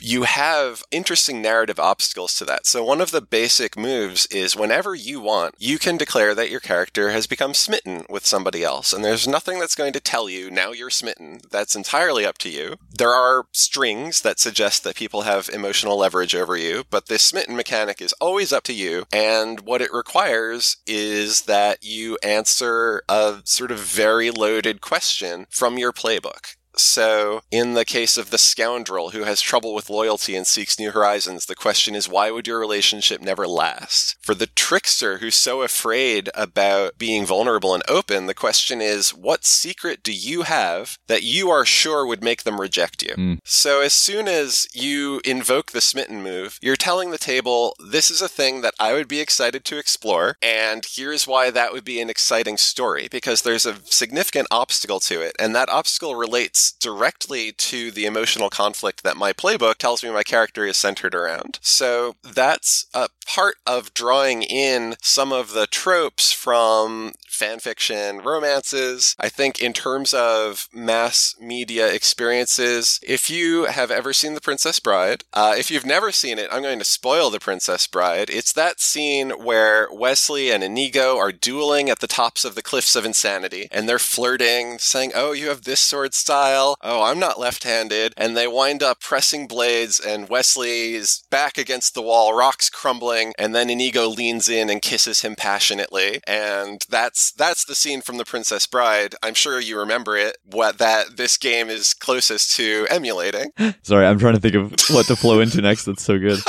you 0.00 0.22
have 0.22 0.82
interesting 0.90 1.42
narrative 1.42 1.78
obstacles 1.78 2.34
to 2.34 2.44
that. 2.44 2.66
So 2.66 2.84
one 2.84 3.00
of 3.00 3.10
the 3.10 3.20
basic 3.20 3.76
moves 3.76 4.26
is 4.26 4.56
whenever 4.56 4.94
you 4.94 5.20
want, 5.20 5.54
you 5.58 5.78
can 5.78 5.96
declare 5.96 6.34
that 6.34 6.50
your 6.50 6.60
character 6.60 7.10
has 7.10 7.26
become 7.26 7.54
smitten 7.54 8.04
with 8.08 8.26
somebody 8.26 8.62
else. 8.62 8.92
And 8.92 9.04
there's 9.04 9.26
nothing 9.26 9.58
that's 9.58 9.74
going 9.74 9.92
to 9.92 10.00
tell 10.00 10.28
you 10.28 10.50
now 10.50 10.72
you're 10.72 10.90
smitten. 10.90 11.40
That's 11.50 11.74
entirely 11.76 12.24
up 12.24 12.38
to 12.38 12.50
you. 12.50 12.76
There 12.96 13.10
are 13.10 13.46
strings 13.52 14.20
that 14.22 14.38
suggest 14.38 14.84
that 14.84 14.96
people 14.96 15.22
have 15.22 15.48
emotional 15.48 15.98
leverage 15.98 16.34
over 16.34 16.56
you, 16.56 16.84
but 16.90 17.06
this 17.06 17.22
smitten 17.22 17.56
mechanic 17.56 18.00
is 18.00 18.14
always 18.14 18.52
up 18.52 18.64
to 18.64 18.72
you. 18.72 19.04
And 19.12 19.60
what 19.60 19.82
it 19.82 19.92
requires 19.92 20.76
is 20.86 21.42
that 21.42 21.82
you 21.82 22.18
answer 22.22 23.02
a 23.08 23.40
sort 23.44 23.70
of 23.70 23.78
very 23.78 24.30
loaded 24.30 24.80
question 24.80 25.46
from 25.50 25.78
your 25.78 25.92
playbook. 25.92 26.56
So, 26.80 27.42
in 27.50 27.74
the 27.74 27.84
case 27.84 28.16
of 28.16 28.30
the 28.30 28.38
scoundrel 28.38 29.10
who 29.10 29.24
has 29.24 29.40
trouble 29.40 29.74
with 29.74 29.90
loyalty 29.90 30.36
and 30.36 30.46
seeks 30.46 30.78
new 30.78 30.92
horizons, 30.92 31.46
the 31.46 31.54
question 31.54 31.94
is 31.94 32.08
why 32.08 32.30
would 32.30 32.46
your 32.46 32.58
relationship 32.58 33.20
never 33.20 33.46
last? 33.46 34.16
For 34.20 34.34
the 34.34 34.46
trickster 34.46 35.18
who's 35.18 35.34
so 35.34 35.62
afraid 35.62 36.30
about 36.34 36.98
being 36.98 37.26
vulnerable 37.26 37.74
and 37.74 37.82
open, 37.88 38.26
the 38.26 38.34
question 38.34 38.80
is 38.80 39.14
what 39.14 39.44
secret 39.44 40.02
do 40.02 40.12
you 40.12 40.42
have 40.42 40.98
that 41.08 41.22
you 41.22 41.50
are 41.50 41.64
sure 41.64 42.06
would 42.06 42.22
make 42.22 42.44
them 42.44 42.60
reject 42.60 43.02
you? 43.02 43.14
Mm. 43.16 43.38
So, 43.44 43.80
as 43.80 43.92
soon 43.92 44.28
as 44.28 44.66
you 44.72 45.20
invoke 45.24 45.72
the 45.72 45.80
smitten 45.80 46.22
move, 46.22 46.58
you're 46.62 46.76
telling 46.76 47.10
the 47.10 47.18
table, 47.18 47.74
this 47.78 48.10
is 48.10 48.22
a 48.22 48.28
thing 48.28 48.60
that 48.60 48.74
I 48.78 48.92
would 48.92 49.08
be 49.08 49.20
excited 49.20 49.64
to 49.66 49.78
explore, 49.78 50.36
and 50.40 50.86
here's 50.88 51.26
why 51.26 51.50
that 51.50 51.72
would 51.72 51.84
be 51.84 52.00
an 52.00 52.10
exciting 52.10 52.56
story, 52.56 53.08
because 53.10 53.42
there's 53.42 53.66
a 53.66 53.80
significant 53.84 54.46
obstacle 54.50 55.00
to 55.00 55.20
it, 55.20 55.34
and 55.38 55.54
that 55.54 55.68
obstacle 55.68 56.14
relates 56.14 56.67
directly 56.72 57.52
to 57.52 57.90
the 57.90 58.06
emotional 58.06 58.50
conflict 58.50 59.02
that 59.02 59.16
my 59.16 59.32
playbook 59.32 59.76
tells 59.76 60.02
me 60.02 60.10
my 60.10 60.22
character 60.22 60.64
is 60.64 60.76
centered 60.76 61.14
around. 61.14 61.58
So 61.62 62.16
that's 62.22 62.86
a 62.94 63.08
part 63.28 63.56
of 63.66 63.94
drawing 63.94 64.42
in 64.42 64.96
some 65.02 65.32
of 65.32 65.52
the 65.52 65.66
tropes 65.66 66.32
from 66.32 67.12
fan 67.28 67.60
fiction, 67.60 68.18
romances. 68.18 69.14
I 69.18 69.28
think 69.28 69.60
in 69.60 69.72
terms 69.72 70.12
of 70.12 70.68
mass 70.72 71.36
media 71.40 71.92
experiences, 71.92 72.98
if 73.06 73.30
you 73.30 73.66
have 73.66 73.90
ever 73.90 74.12
seen 74.12 74.34
The 74.34 74.40
Princess 74.40 74.80
Bride, 74.80 75.24
uh, 75.32 75.54
if 75.56 75.70
you've 75.70 75.86
never 75.86 76.10
seen 76.10 76.38
it, 76.38 76.48
I'm 76.50 76.62
going 76.62 76.80
to 76.80 76.84
spoil 76.84 77.30
The 77.30 77.38
Princess 77.38 77.86
Bride. 77.86 78.28
It's 78.30 78.52
that 78.54 78.80
scene 78.80 79.30
where 79.30 79.88
Westley 79.92 80.50
and 80.50 80.64
Inigo 80.64 81.16
are 81.16 81.30
dueling 81.30 81.88
at 81.90 82.00
the 82.00 82.06
tops 82.08 82.44
of 82.44 82.54
the 82.54 82.62
cliffs 82.62 82.96
of 82.96 83.04
insanity, 83.04 83.68
and 83.70 83.88
they're 83.88 83.98
flirting, 83.98 84.78
saying, 84.78 85.12
"Oh, 85.14 85.32
you 85.32 85.48
have 85.48 85.62
this 85.62 85.80
sword 85.80 86.14
style. 86.14 86.76
Oh, 86.80 87.02
I'm 87.02 87.18
not 87.18 87.38
left-handed," 87.38 88.14
and 88.16 88.36
they 88.36 88.48
wind 88.48 88.82
up 88.82 89.00
pressing 89.00 89.46
blades, 89.46 90.00
and 90.00 90.28
Westley's 90.28 91.22
back 91.30 91.58
against 91.58 91.94
the 91.94 92.02
wall, 92.02 92.32
rocks 92.32 92.70
crumbling, 92.70 93.17
and 93.38 93.54
then 93.54 93.70
Inigo 93.70 94.08
leans 94.08 94.48
in 94.48 94.70
and 94.70 94.82
kisses 94.82 95.22
him 95.22 95.34
passionately, 95.36 96.20
and 96.26 96.84
that's 96.88 97.32
that's 97.32 97.64
the 97.64 97.74
scene 97.74 98.00
from 98.00 98.16
The 98.16 98.24
Princess 98.24 98.66
Bride. 98.66 99.14
I'm 99.22 99.34
sure 99.34 99.60
you 99.60 99.78
remember 99.78 100.16
it. 100.16 100.38
What 100.44 100.78
that 100.78 101.16
this 101.16 101.36
game 101.36 101.68
is 101.68 101.94
closest 101.94 102.54
to 102.56 102.86
emulating. 102.90 103.52
Sorry, 103.82 104.06
I'm 104.06 104.18
trying 104.18 104.34
to 104.34 104.40
think 104.40 104.54
of 104.54 104.72
what 104.90 105.06
to 105.06 105.16
flow 105.16 105.40
into 105.40 105.60
next. 105.60 105.84
That's 105.84 106.02
so 106.02 106.18
good. 106.18 106.38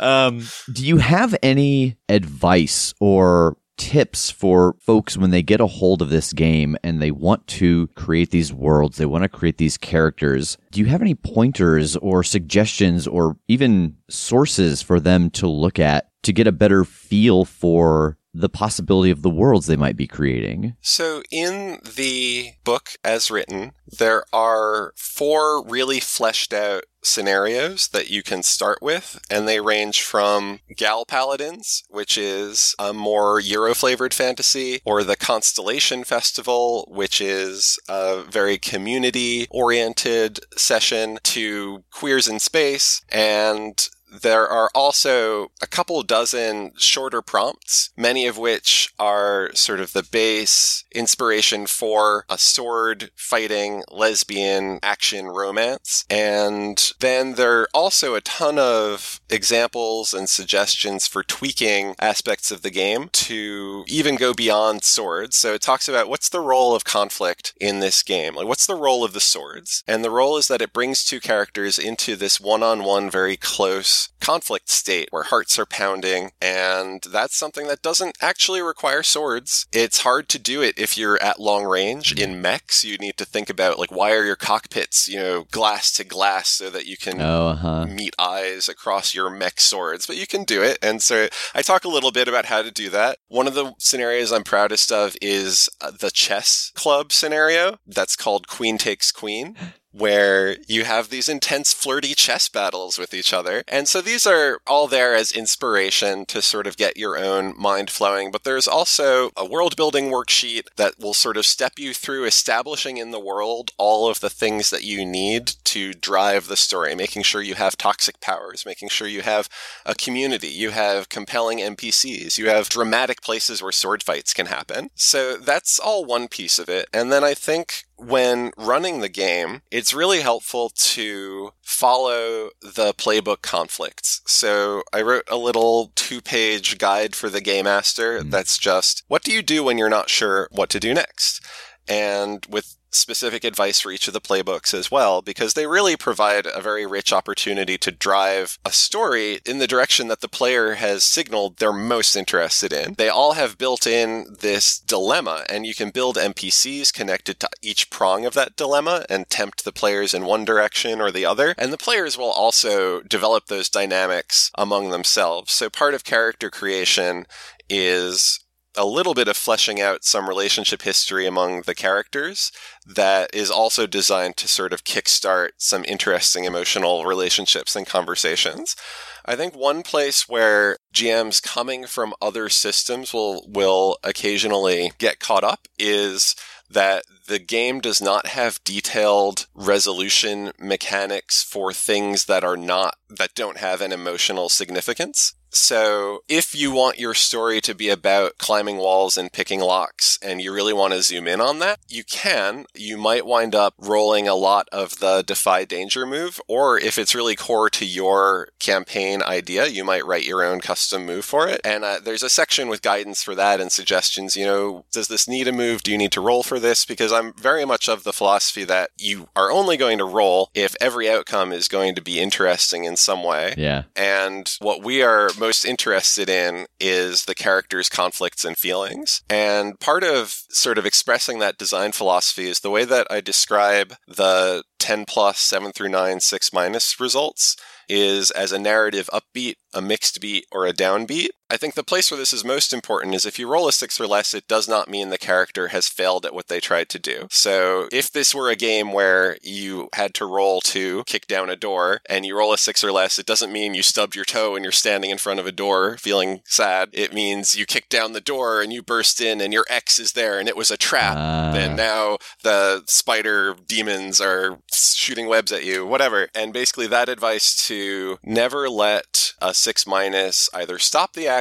Um, 0.00 0.46
do 0.72 0.86
you 0.86 0.98
have 0.98 1.34
any 1.42 1.96
advice 2.08 2.94
or 3.00 3.56
tips 3.78 4.30
for 4.30 4.76
folks 4.80 5.16
when 5.16 5.30
they 5.30 5.42
get 5.42 5.60
a 5.60 5.66
hold 5.66 6.02
of 6.02 6.10
this 6.10 6.32
game 6.32 6.76
and 6.84 7.00
they 7.00 7.10
want 7.10 7.46
to 7.46 7.86
create 7.88 8.30
these 8.30 8.52
worlds, 8.52 8.98
they 8.98 9.06
want 9.06 9.22
to 9.22 9.28
create 9.28 9.56
these 9.56 9.78
characters? 9.78 10.58
Do 10.70 10.80
you 10.80 10.86
have 10.86 11.00
any 11.00 11.14
pointers 11.14 11.96
or 11.96 12.22
suggestions 12.22 13.06
or 13.06 13.38
even 13.48 13.96
sources 14.10 14.82
for 14.82 15.00
them 15.00 15.30
to 15.30 15.46
look 15.46 15.78
at 15.78 16.10
to 16.24 16.32
get 16.32 16.46
a 16.46 16.52
better 16.52 16.84
feel 16.84 17.44
for 17.44 18.18
the 18.38 18.48
possibility 18.48 19.10
of 19.10 19.22
the 19.22 19.30
worlds 19.30 19.66
they 19.66 19.76
might 19.76 19.96
be 19.96 20.06
creating. 20.06 20.76
So, 20.80 21.22
in 21.30 21.80
the 21.96 22.52
book 22.64 22.90
as 23.04 23.30
written, 23.30 23.72
there 23.86 24.24
are 24.32 24.92
four 24.96 25.64
really 25.64 26.00
fleshed 26.00 26.52
out 26.52 26.84
scenarios 27.02 27.88
that 27.88 28.10
you 28.10 28.22
can 28.22 28.42
start 28.42 28.78
with, 28.82 29.20
and 29.30 29.46
they 29.48 29.60
range 29.60 30.02
from 30.02 30.60
Gal 30.76 31.04
Paladins, 31.04 31.84
which 31.88 32.18
is 32.18 32.74
a 32.78 32.92
more 32.92 33.40
Euro 33.40 33.74
flavored 33.74 34.14
fantasy, 34.14 34.80
or 34.84 35.02
the 35.02 35.16
Constellation 35.16 36.04
Festival, 36.04 36.88
which 36.90 37.20
is 37.20 37.78
a 37.88 38.22
very 38.22 38.58
community 38.58 39.46
oriented 39.50 40.40
session, 40.56 41.18
to 41.24 41.84
Queers 41.90 42.28
in 42.28 42.38
Space, 42.38 43.02
and 43.08 43.88
there 44.10 44.48
are 44.48 44.70
also 44.74 45.50
a 45.60 45.66
couple 45.66 46.02
dozen 46.02 46.72
shorter 46.76 47.22
prompts, 47.22 47.90
many 47.96 48.26
of 48.26 48.38
which 48.38 48.92
are 48.98 49.50
sort 49.54 49.80
of 49.80 49.92
the 49.92 50.02
base 50.02 50.84
inspiration 50.92 51.66
for 51.66 52.24
a 52.28 52.38
sword 52.38 53.10
fighting 53.16 53.82
lesbian 53.90 54.78
action 54.82 55.26
romance. 55.26 56.04
And 56.10 56.92
then 57.00 57.34
there 57.34 57.60
are 57.60 57.68
also 57.74 58.14
a 58.14 58.20
ton 58.20 58.58
of 58.58 59.20
examples 59.28 60.14
and 60.14 60.28
suggestions 60.28 61.06
for 61.06 61.22
tweaking 61.22 61.94
aspects 61.98 62.50
of 62.50 62.62
the 62.62 62.70
game 62.70 63.10
to 63.12 63.84
even 63.86 64.16
go 64.16 64.32
beyond 64.32 64.84
swords. 64.84 65.36
So 65.36 65.54
it 65.54 65.62
talks 65.62 65.88
about 65.88 66.08
what's 66.08 66.28
the 66.28 66.40
role 66.40 66.74
of 66.74 66.84
conflict 66.84 67.54
in 67.60 67.80
this 67.80 68.02
game? 68.02 68.34
Like, 68.34 68.46
what's 68.46 68.66
the 68.66 68.74
role 68.74 69.04
of 69.04 69.12
the 69.12 69.20
swords? 69.20 69.82
And 69.86 70.04
the 70.04 70.10
role 70.10 70.36
is 70.36 70.48
that 70.48 70.62
it 70.62 70.72
brings 70.72 71.04
two 71.04 71.20
characters 71.20 71.78
into 71.78 72.16
this 72.16 72.40
one 72.40 72.62
on 72.62 72.84
one, 72.84 73.10
very 73.10 73.36
close 73.36 73.97
conflict 74.20 74.68
state 74.68 75.08
where 75.10 75.24
hearts 75.24 75.58
are 75.58 75.66
pounding. 75.66 76.32
And 76.40 77.02
that's 77.10 77.36
something 77.36 77.66
that 77.68 77.82
doesn't 77.82 78.16
actually 78.20 78.62
require 78.62 79.02
swords. 79.02 79.66
It's 79.72 80.02
hard 80.02 80.28
to 80.30 80.38
do 80.38 80.62
it 80.62 80.78
if 80.78 80.98
you're 80.98 81.20
at 81.22 81.40
long 81.40 81.64
range. 81.64 82.18
In 82.18 82.42
mechs, 82.42 82.84
you 82.84 82.98
need 82.98 83.16
to 83.18 83.24
think 83.24 83.48
about 83.48 83.78
like, 83.78 83.90
why 83.90 84.12
are 84.12 84.24
your 84.24 84.36
cockpits, 84.36 85.08
you 85.08 85.18
know, 85.18 85.46
glass 85.50 85.92
to 85.94 86.04
glass 86.04 86.48
so 86.48 86.70
that 86.70 86.86
you 86.86 86.96
can 86.96 87.20
oh, 87.20 87.48
uh-huh. 87.48 87.86
meet 87.86 88.14
eyes 88.18 88.68
across 88.68 89.14
your 89.14 89.30
mech 89.30 89.60
swords, 89.60 90.06
but 90.06 90.16
you 90.16 90.26
can 90.26 90.44
do 90.44 90.62
it. 90.62 90.78
And 90.82 91.02
so 91.02 91.28
I 91.54 91.62
talk 91.62 91.84
a 91.84 91.88
little 91.88 92.12
bit 92.12 92.28
about 92.28 92.46
how 92.46 92.62
to 92.62 92.70
do 92.70 92.90
that. 92.90 93.18
One 93.28 93.46
of 93.46 93.54
the 93.54 93.72
scenarios 93.78 94.32
I'm 94.32 94.44
proudest 94.44 94.92
of 94.92 95.16
is 95.22 95.68
uh, 95.80 95.90
the 95.90 96.10
chess 96.10 96.72
club 96.74 97.12
scenario 97.12 97.78
that's 97.86 98.16
called 98.16 98.48
Queen 98.48 98.78
Takes 98.78 99.12
Queen 99.12 99.56
where 99.98 100.56
you 100.66 100.84
have 100.84 101.08
these 101.08 101.28
intense 101.28 101.72
flirty 101.72 102.14
chess 102.14 102.48
battles 102.48 102.98
with 102.98 103.12
each 103.12 103.32
other. 103.32 103.62
And 103.66 103.88
so 103.88 104.00
these 104.00 104.26
are 104.26 104.60
all 104.66 104.86
there 104.86 105.14
as 105.14 105.32
inspiration 105.32 106.24
to 106.26 106.40
sort 106.40 106.66
of 106.66 106.76
get 106.76 106.96
your 106.96 107.18
own 107.18 107.54
mind 107.58 107.90
flowing. 107.90 108.30
But 108.30 108.44
there's 108.44 108.68
also 108.68 109.30
a 109.36 109.44
world 109.44 109.76
building 109.76 110.06
worksheet 110.06 110.68
that 110.76 110.98
will 110.98 111.14
sort 111.14 111.36
of 111.36 111.46
step 111.46 111.78
you 111.78 111.92
through 111.92 112.24
establishing 112.24 112.96
in 112.96 113.10
the 113.10 113.20
world 113.20 113.72
all 113.76 114.08
of 114.08 114.20
the 114.20 114.30
things 114.30 114.70
that 114.70 114.84
you 114.84 115.04
need 115.04 115.52
to 115.64 115.92
drive 115.92 116.46
the 116.46 116.56
story, 116.56 116.94
making 116.94 117.22
sure 117.22 117.42
you 117.42 117.54
have 117.54 117.76
toxic 117.76 118.20
powers, 118.20 118.64
making 118.64 118.88
sure 118.88 119.08
you 119.08 119.22
have 119.22 119.48
a 119.84 119.94
community, 119.94 120.48
you 120.48 120.70
have 120.70 121.08
compelling 121.08 121.58
NPCs, 121.58 122.38
you 122.38 122.48
have 122.48 122.68
dramatic 122.68 123.20
places 123.20 123.62
where 123.62 123.72
sword 123.72 124.02
fights 124.02 124.32
can 124.32 124.46
happen. 124.46 124.90
So 124.94 125.36
that's 125.36 125.78
all 125.78 126.04
one 126.04 126.28
piece 126.28 126.58
of 126.58 126.68
it. 126.68 126.88
And 126.92 127.12
then 127.12 127.24
I 127.24 127.34
think 127.34 127.84
when 127.98 128.52
running 128.56 129.00
the 129.00 129.08
game, 129.08 129.62
it's 129.70 129.92
really 129.92 130.20
helpful 130.20 130.70
to 130.70 131.52
follow 131.60 132.50
the 132.62 132.94
playbook 132.94 133.42
conflicts. 133.42 134.22
So 134.26 134.82
I 134.92 135.02
wrote 135.02 135.24
a 135.28 135.36
little 135.36 135.92
two 135.94 136.20
page 136.20 136.78
guide 136.78 137.16
for 137.16 137.28
the 137.28 137.40
game 137.40 137.64
master 137.64 138.20
mm. 138.20 138.30
that's 138.30 138.56
just 138.56 139.02
what 139.08 139.22
do 139.22 139.32
you 139.32 139.42
do 139.42 139.64
when 139.64 139.78
you're 139.78 139.88
not 139.88 140.08
sure 140.08 140.48
what 140.52 140.70
to 140.70 140.80
do 140.80 140.94
next? 140.94 141.44
And 141.88 142.46
with 142.48 142.77
specific 142.90 143.44
advice 143.44 143.80
for 143.80 143.90
each 143.90 144.08
of 144.08 144.14
the 144.14 144.20
playbooks 144.20 144.74
as 144.74 144.90
well, 144.90 145.22
because 145.22 145.54
they 145.54 145.66
really 145.66 145.96
provide 145.96 146.46
a 146.46 146.60
very 146.60 146.86
rich 146.86 147.12
opportunity 147.12 147.78
to 147.78 147.90
drive 147.90 148.58
a 148.64 148.72
story 148.72 149.40
in 149.44 149.58
the 149.58 149.66
direction 149.66 150.08
that 150.08 150.20
the 150.20 150.28
player 150.28 150.74
has 150.74 151.04
signaled 151.04 151.56
they're 151.56 151.72
most 151.72 152.16
interested 152.16 152.72
in. 152.72 152.94
They 152.94 153.08
all 153.08 153.32
have 153.32 153.58
built 153.58 153.86
in 153.86 154.36
this 154.40 154.78
dilemma, 154.78 155.44
and 155.48 155.66
you 155.66 155.74
can 155.74 155.90
build 155.90 156.16
NPCs 156.16 156.92
connected 156.92 157.40
to 157.40 157.48
each 157.62 157.90
prong 157.90 158.26
of 158.26 158.34
that 158.34 158.56
dilemma 158.56 159.04
and 159.08 159.28
tempt 159.28 159.64
the 159.64 159.72
players 159.72 160.14
in 160.14 160.24
one 160.24 160.44
direction 160.44 161.00
or 161.00 161.10
the 161.10 161.24
other. 161.24 161.54
And 161.58 161.72
the 161.72 161.78
players 161.78 162.16
will 162.16 162.30
also 162.30 163.00
develop 163.00 163.46
those 163.46 163.68
dynamics 163.68 164.50
among 164.56 164.90
themselves. 164.90 165.52
So 165.52 165.70
part 165.70 165.94
of 165.94 166.04
character 166.04 166.50
creation 166.50 167.26
is 167.68 168.40
a 168.78 168.86
little 168.86 169.12
bit 169.12 169.28
of 169.28 169.36
fleshing 169.36 169.80
out 169.80 170.04
some 170.04 170.28
relationship 170.28 170.82
history 170.82 171.26
among 171.26 171.62
the 171.62 171.74
characters 171.74 172.52
that 172.86 173.34
is 173.34 173.50
also 173.50 173.86
designed 173.86 174.36
to 174.36 174.46
sort 174.46 174.72
of 174.72 174.84
kickstart 174.84 175.50
some 175.58 175.84
interesting 175.86 176.44
emotional 176.44 177.04
relationships 177.04 177.74
and 177.74 177.86
conversations. 177.86 178.76
I 179.24 179.36
think 179.36 179.54
one 179.54 179.82
place 179.82 180.28
where 180.28 180.78
GMs 180.94 181.42
coming 181.42 181.86
from 181.86 182.14
other 182.22 182.48
systems 182.48 183.12
will 183.12 183.44
will 183.48 183.98
occasionally 184.02 184.92
get 184.98 185.18
caught 185.18 185.44
up 185.44 185.66
is 185.78 186.34
that 186.70 187.04
the 187.26 187.38
game 187.38 187.80
does 187.80 188.00
not 188.00 188.28
have 188.28 188.62
detailed 188.64 189.46
resolution 189.54 190.52
mechanics 190.58 191.42
for 191.42 191.72
things 191.72 192.26
that 192.26 192.44
are 192.44 192.56
not 192.56 192.96
that 193.10 193.34
don't 193.34 193.58
have 193.58 193.80
an 193.80 193.92
emotional 193.92 194.48
significance. 194.48 195.34
So, 195.50 196.22
if 196.28 196.54
you 196.54 196.72
want 196.72 196.98
your 196.98 197.14
story 197.14 197.60
to 197.62 197.74
be 197.74 197.88
about 197.88 198.38
climbing 198.38 198.76
walls 198.76 199.16
and 199.16 199.32
picking 199.32 199.60
locks, 199.60 200.18
and 200.22 200.40
you 200.40 200.52
really 200.52 200.72
want 200.72 200.92
to 200.92 201.02
zoom 201.02 201.26
in 201.26 201.40
on 201.40 201.58
that, 201.60 201.78
you 201.88 202.04
can. 202.04 202.66
You 202.74 202.96
might 202.96 203.26
wind 203.26 203.54
up 203.54 203.74
rolling 203.78 204.28
a 204.28 204.34
lot 204.34 204.68
of 204.72 204.98
the 204.98 205.22
defy 205.26 205.64
danger 205.64 206.06
move, 206.06 206.40
or 206.48 206.78
if 206.78 206.98
it's 206.98 207.14
really 207.14 207.36
core 207.36 207.70
to 207.70 207.86
your 207.86 208.48
campaign 208.58 209.22
idea, 209.22 209.66
you 209.66 209.84
might 209.84 210.06
write 210.06 210.26
your 210.26 210.44
own 210.44 210.60
custom 210.60 211.06
move 211.06 211.24
for 211.24 211.48
it. 211.48 211.60
And 211.64 211.84
uh, 211.84 212.00
there's 212.02 212.22
a 212.22 212.28
section 212.28 212.68
with 212.68 212.82
guidance 212.82 213.22
for 213.22 213.34
that 213.34 213.60
and 213.60 213.72
suggestions. 213.72 214.36
You 214.36 214.46
know, 214.46 214.84
does 214.92 215.08
this 215.08 215.28
need 215.28 215.48
a 215.48 215.52
move? 215.52 215.82
Do 215.82 215.92
you 215.92 215.98
need 215.98 216.12
to 216.12 216.20
roll 216.20 216.42
for 216.42 216.58
this? 216.58 216.84
Because 216.84 217.12
I'm 217.12 217.32
very 217.34 217.64
much 217.64 217.88
of 217.88 218.04
the 218.04 218.12
philosophy 218.12 218.64
that 218.64 218.90
you 218.98 219.28
are 219.34 219.50
only 219.50 219.76
going 219.76 219.98
to 219.98 220.04
roll 220.04 220.50
if 220.54 220.76
every 220.80 221.10
outcome 221.10 221.52
is 221.52 221.68
going 221.68 221.94
to 221.94 222.02
be 222.02 222.20
interesting 222.20 222.84
in 222.84 222.96
some 222.96 223.22
way. 223.22 223.54
Yeah. 223.56 223.84
And 223.96 224.50
what 224.60 224.82
we 224.82 225.02
are 225.02 225.30
most 225.38 225.64
interested 225.64 226.28
in 226.28 226.66
is 226.80 227.24
the 227.24 227.34
character's 227.34 227.88
conflicts 227.88 228.44
and 228.44 228.56
feelings. 228.56 229.22
And 229.28 229.78
part 229.80 230.04
of 230.04 230.42
sort 230.50 230.78
of 230.78 230.86
expressing 230.86 231.38
that 231.38 231.58
design 231.58 231.92
philosophy 231.92 232.48
is 232.48 232.60
the 232.60 232.70
way 232.70 232.84
that 232.84 233.06
I 233.10 233.20
describe 233.20 233.94
the 234.06 234.64
10 234.78 235.04
plus, 235.06 235.38
7 235.38 235.72
through 235.72 235.90
9, 235.90 236.20
6 236.20 236.52
minus 236.52 237.00
results 237.00 237.56
is 237.88 238.30
as 238.30 238.52
a 238.52 238.58
narrative 238.58 239.08
upbeat, 239.12 239.54
a 239.74 239.80
mixed 239.80 240.20
beat, 240.20 240.46
or 240.52 240.66
a 240.66 240.72
downbeat. 240.72 241.28
I 241.50 241.56
think 241.56 241.74
the 241.74 241.84
place 241.84 242.10
where 242.10 242.18
this 242.18 242.34
is 242.34 242.44
most 242.44 242.74
important 242.74 243.14
is 243.14 243.24
if 243.24 243.38
you 243.38 243.48
roll 243.48 243.68
a 243.68 243.72
six 243.72 243.98
or 243.98 244.06
less, 244.06 244.34
it 244.34 244.46
does 244.46 244.68
not 244.68 244.88
mean 244.88 245.08
the 245.08 245.16
character 245.16 245.68
has 245.68 245.88
failed 245.88 246.26
at 246.26 246.34
what 246.34 246.48
they 246.48 246.60
tried 246.60 246.90
to 246.90 246.98
do. 246.98 247.26
So 247.30 247.88
if 247.90 248.12
this 248.12 248.34
were 248.34 248.50
a 248.50 248.56
game 248.56 248.92
where 248.92 249.38
you 249.42 249.88
had 249.94 250.12
to 250.14 250.26
roll 250.26 250.60
to 250.62 251.04
kick 251.04 251.26
down 251.26 251.48
a 251.48 251.56
door 251.56 252.00
and 252.08 252.26
you 252.26 252.36
roll 252.36 252.52
a 252.52 252.58
six 252.58 252.84
or 252.84 252.92
less, 252.92 253.18
it 253.18 253.24
doesn't 253.24 253.52
mean 253.52 253.74
you 253.74 253.82
stubbed 253.82 254.14
your 254.14 254.26
toe 254.26 254.56
and 254.56 254.64
you're 254.64 254.72
standing 254.72 255.10
in 255.10 255.16
front 255.16 255.40
of 255.40 255.46
a 255.46 255.52
door 255.52 255.96
feeling 255.96 256.42
sad. 256.44 256.90
It 256.92 257.14
means 257.14 257.56
you 257.56 257.64
kick 257.64 257.88
down 257.88 258.12
the 258.12 258.20
door 258.20 258.60
and 258.60 258.70
you 258.70 258.82
burst 258.82 259.20
in 259.20 259.40
and 259.40 259.52
your 259.52 259.64
ex 259.70 259.98
is 259.98 260.12
there 260.12 260.38
and 260.38 260.48
it 260.48 260.56
was 260.56 260.70
a 260.70 260.76
trap. 260.76 261.16
Uh. 261.16 261.56
And 261.56 261.76
now 261.76 262.18
the 262.42 262.82
spider 262.86 263.56
demons 263.66 264.20
are 264.20 264.58
shooting 264.70 265.28
webs 265.28 265.50
at 265.50 265.64
you, 265.64 265.86
whatever. 265.86 266.28
And 266.34 266.52
basically 266.52 266.88
that 266.88 267.08
advice 267.08 267.66
to 267.68 268.18
never 268.22 268.68
let 268.68 269.32
a 269.40 269.54
six 269.54 269.86
minus 269.86 270.50
either 270.52 270.78
stop 270.78 271.14
the 271.14 271.26
action 271.26 271.37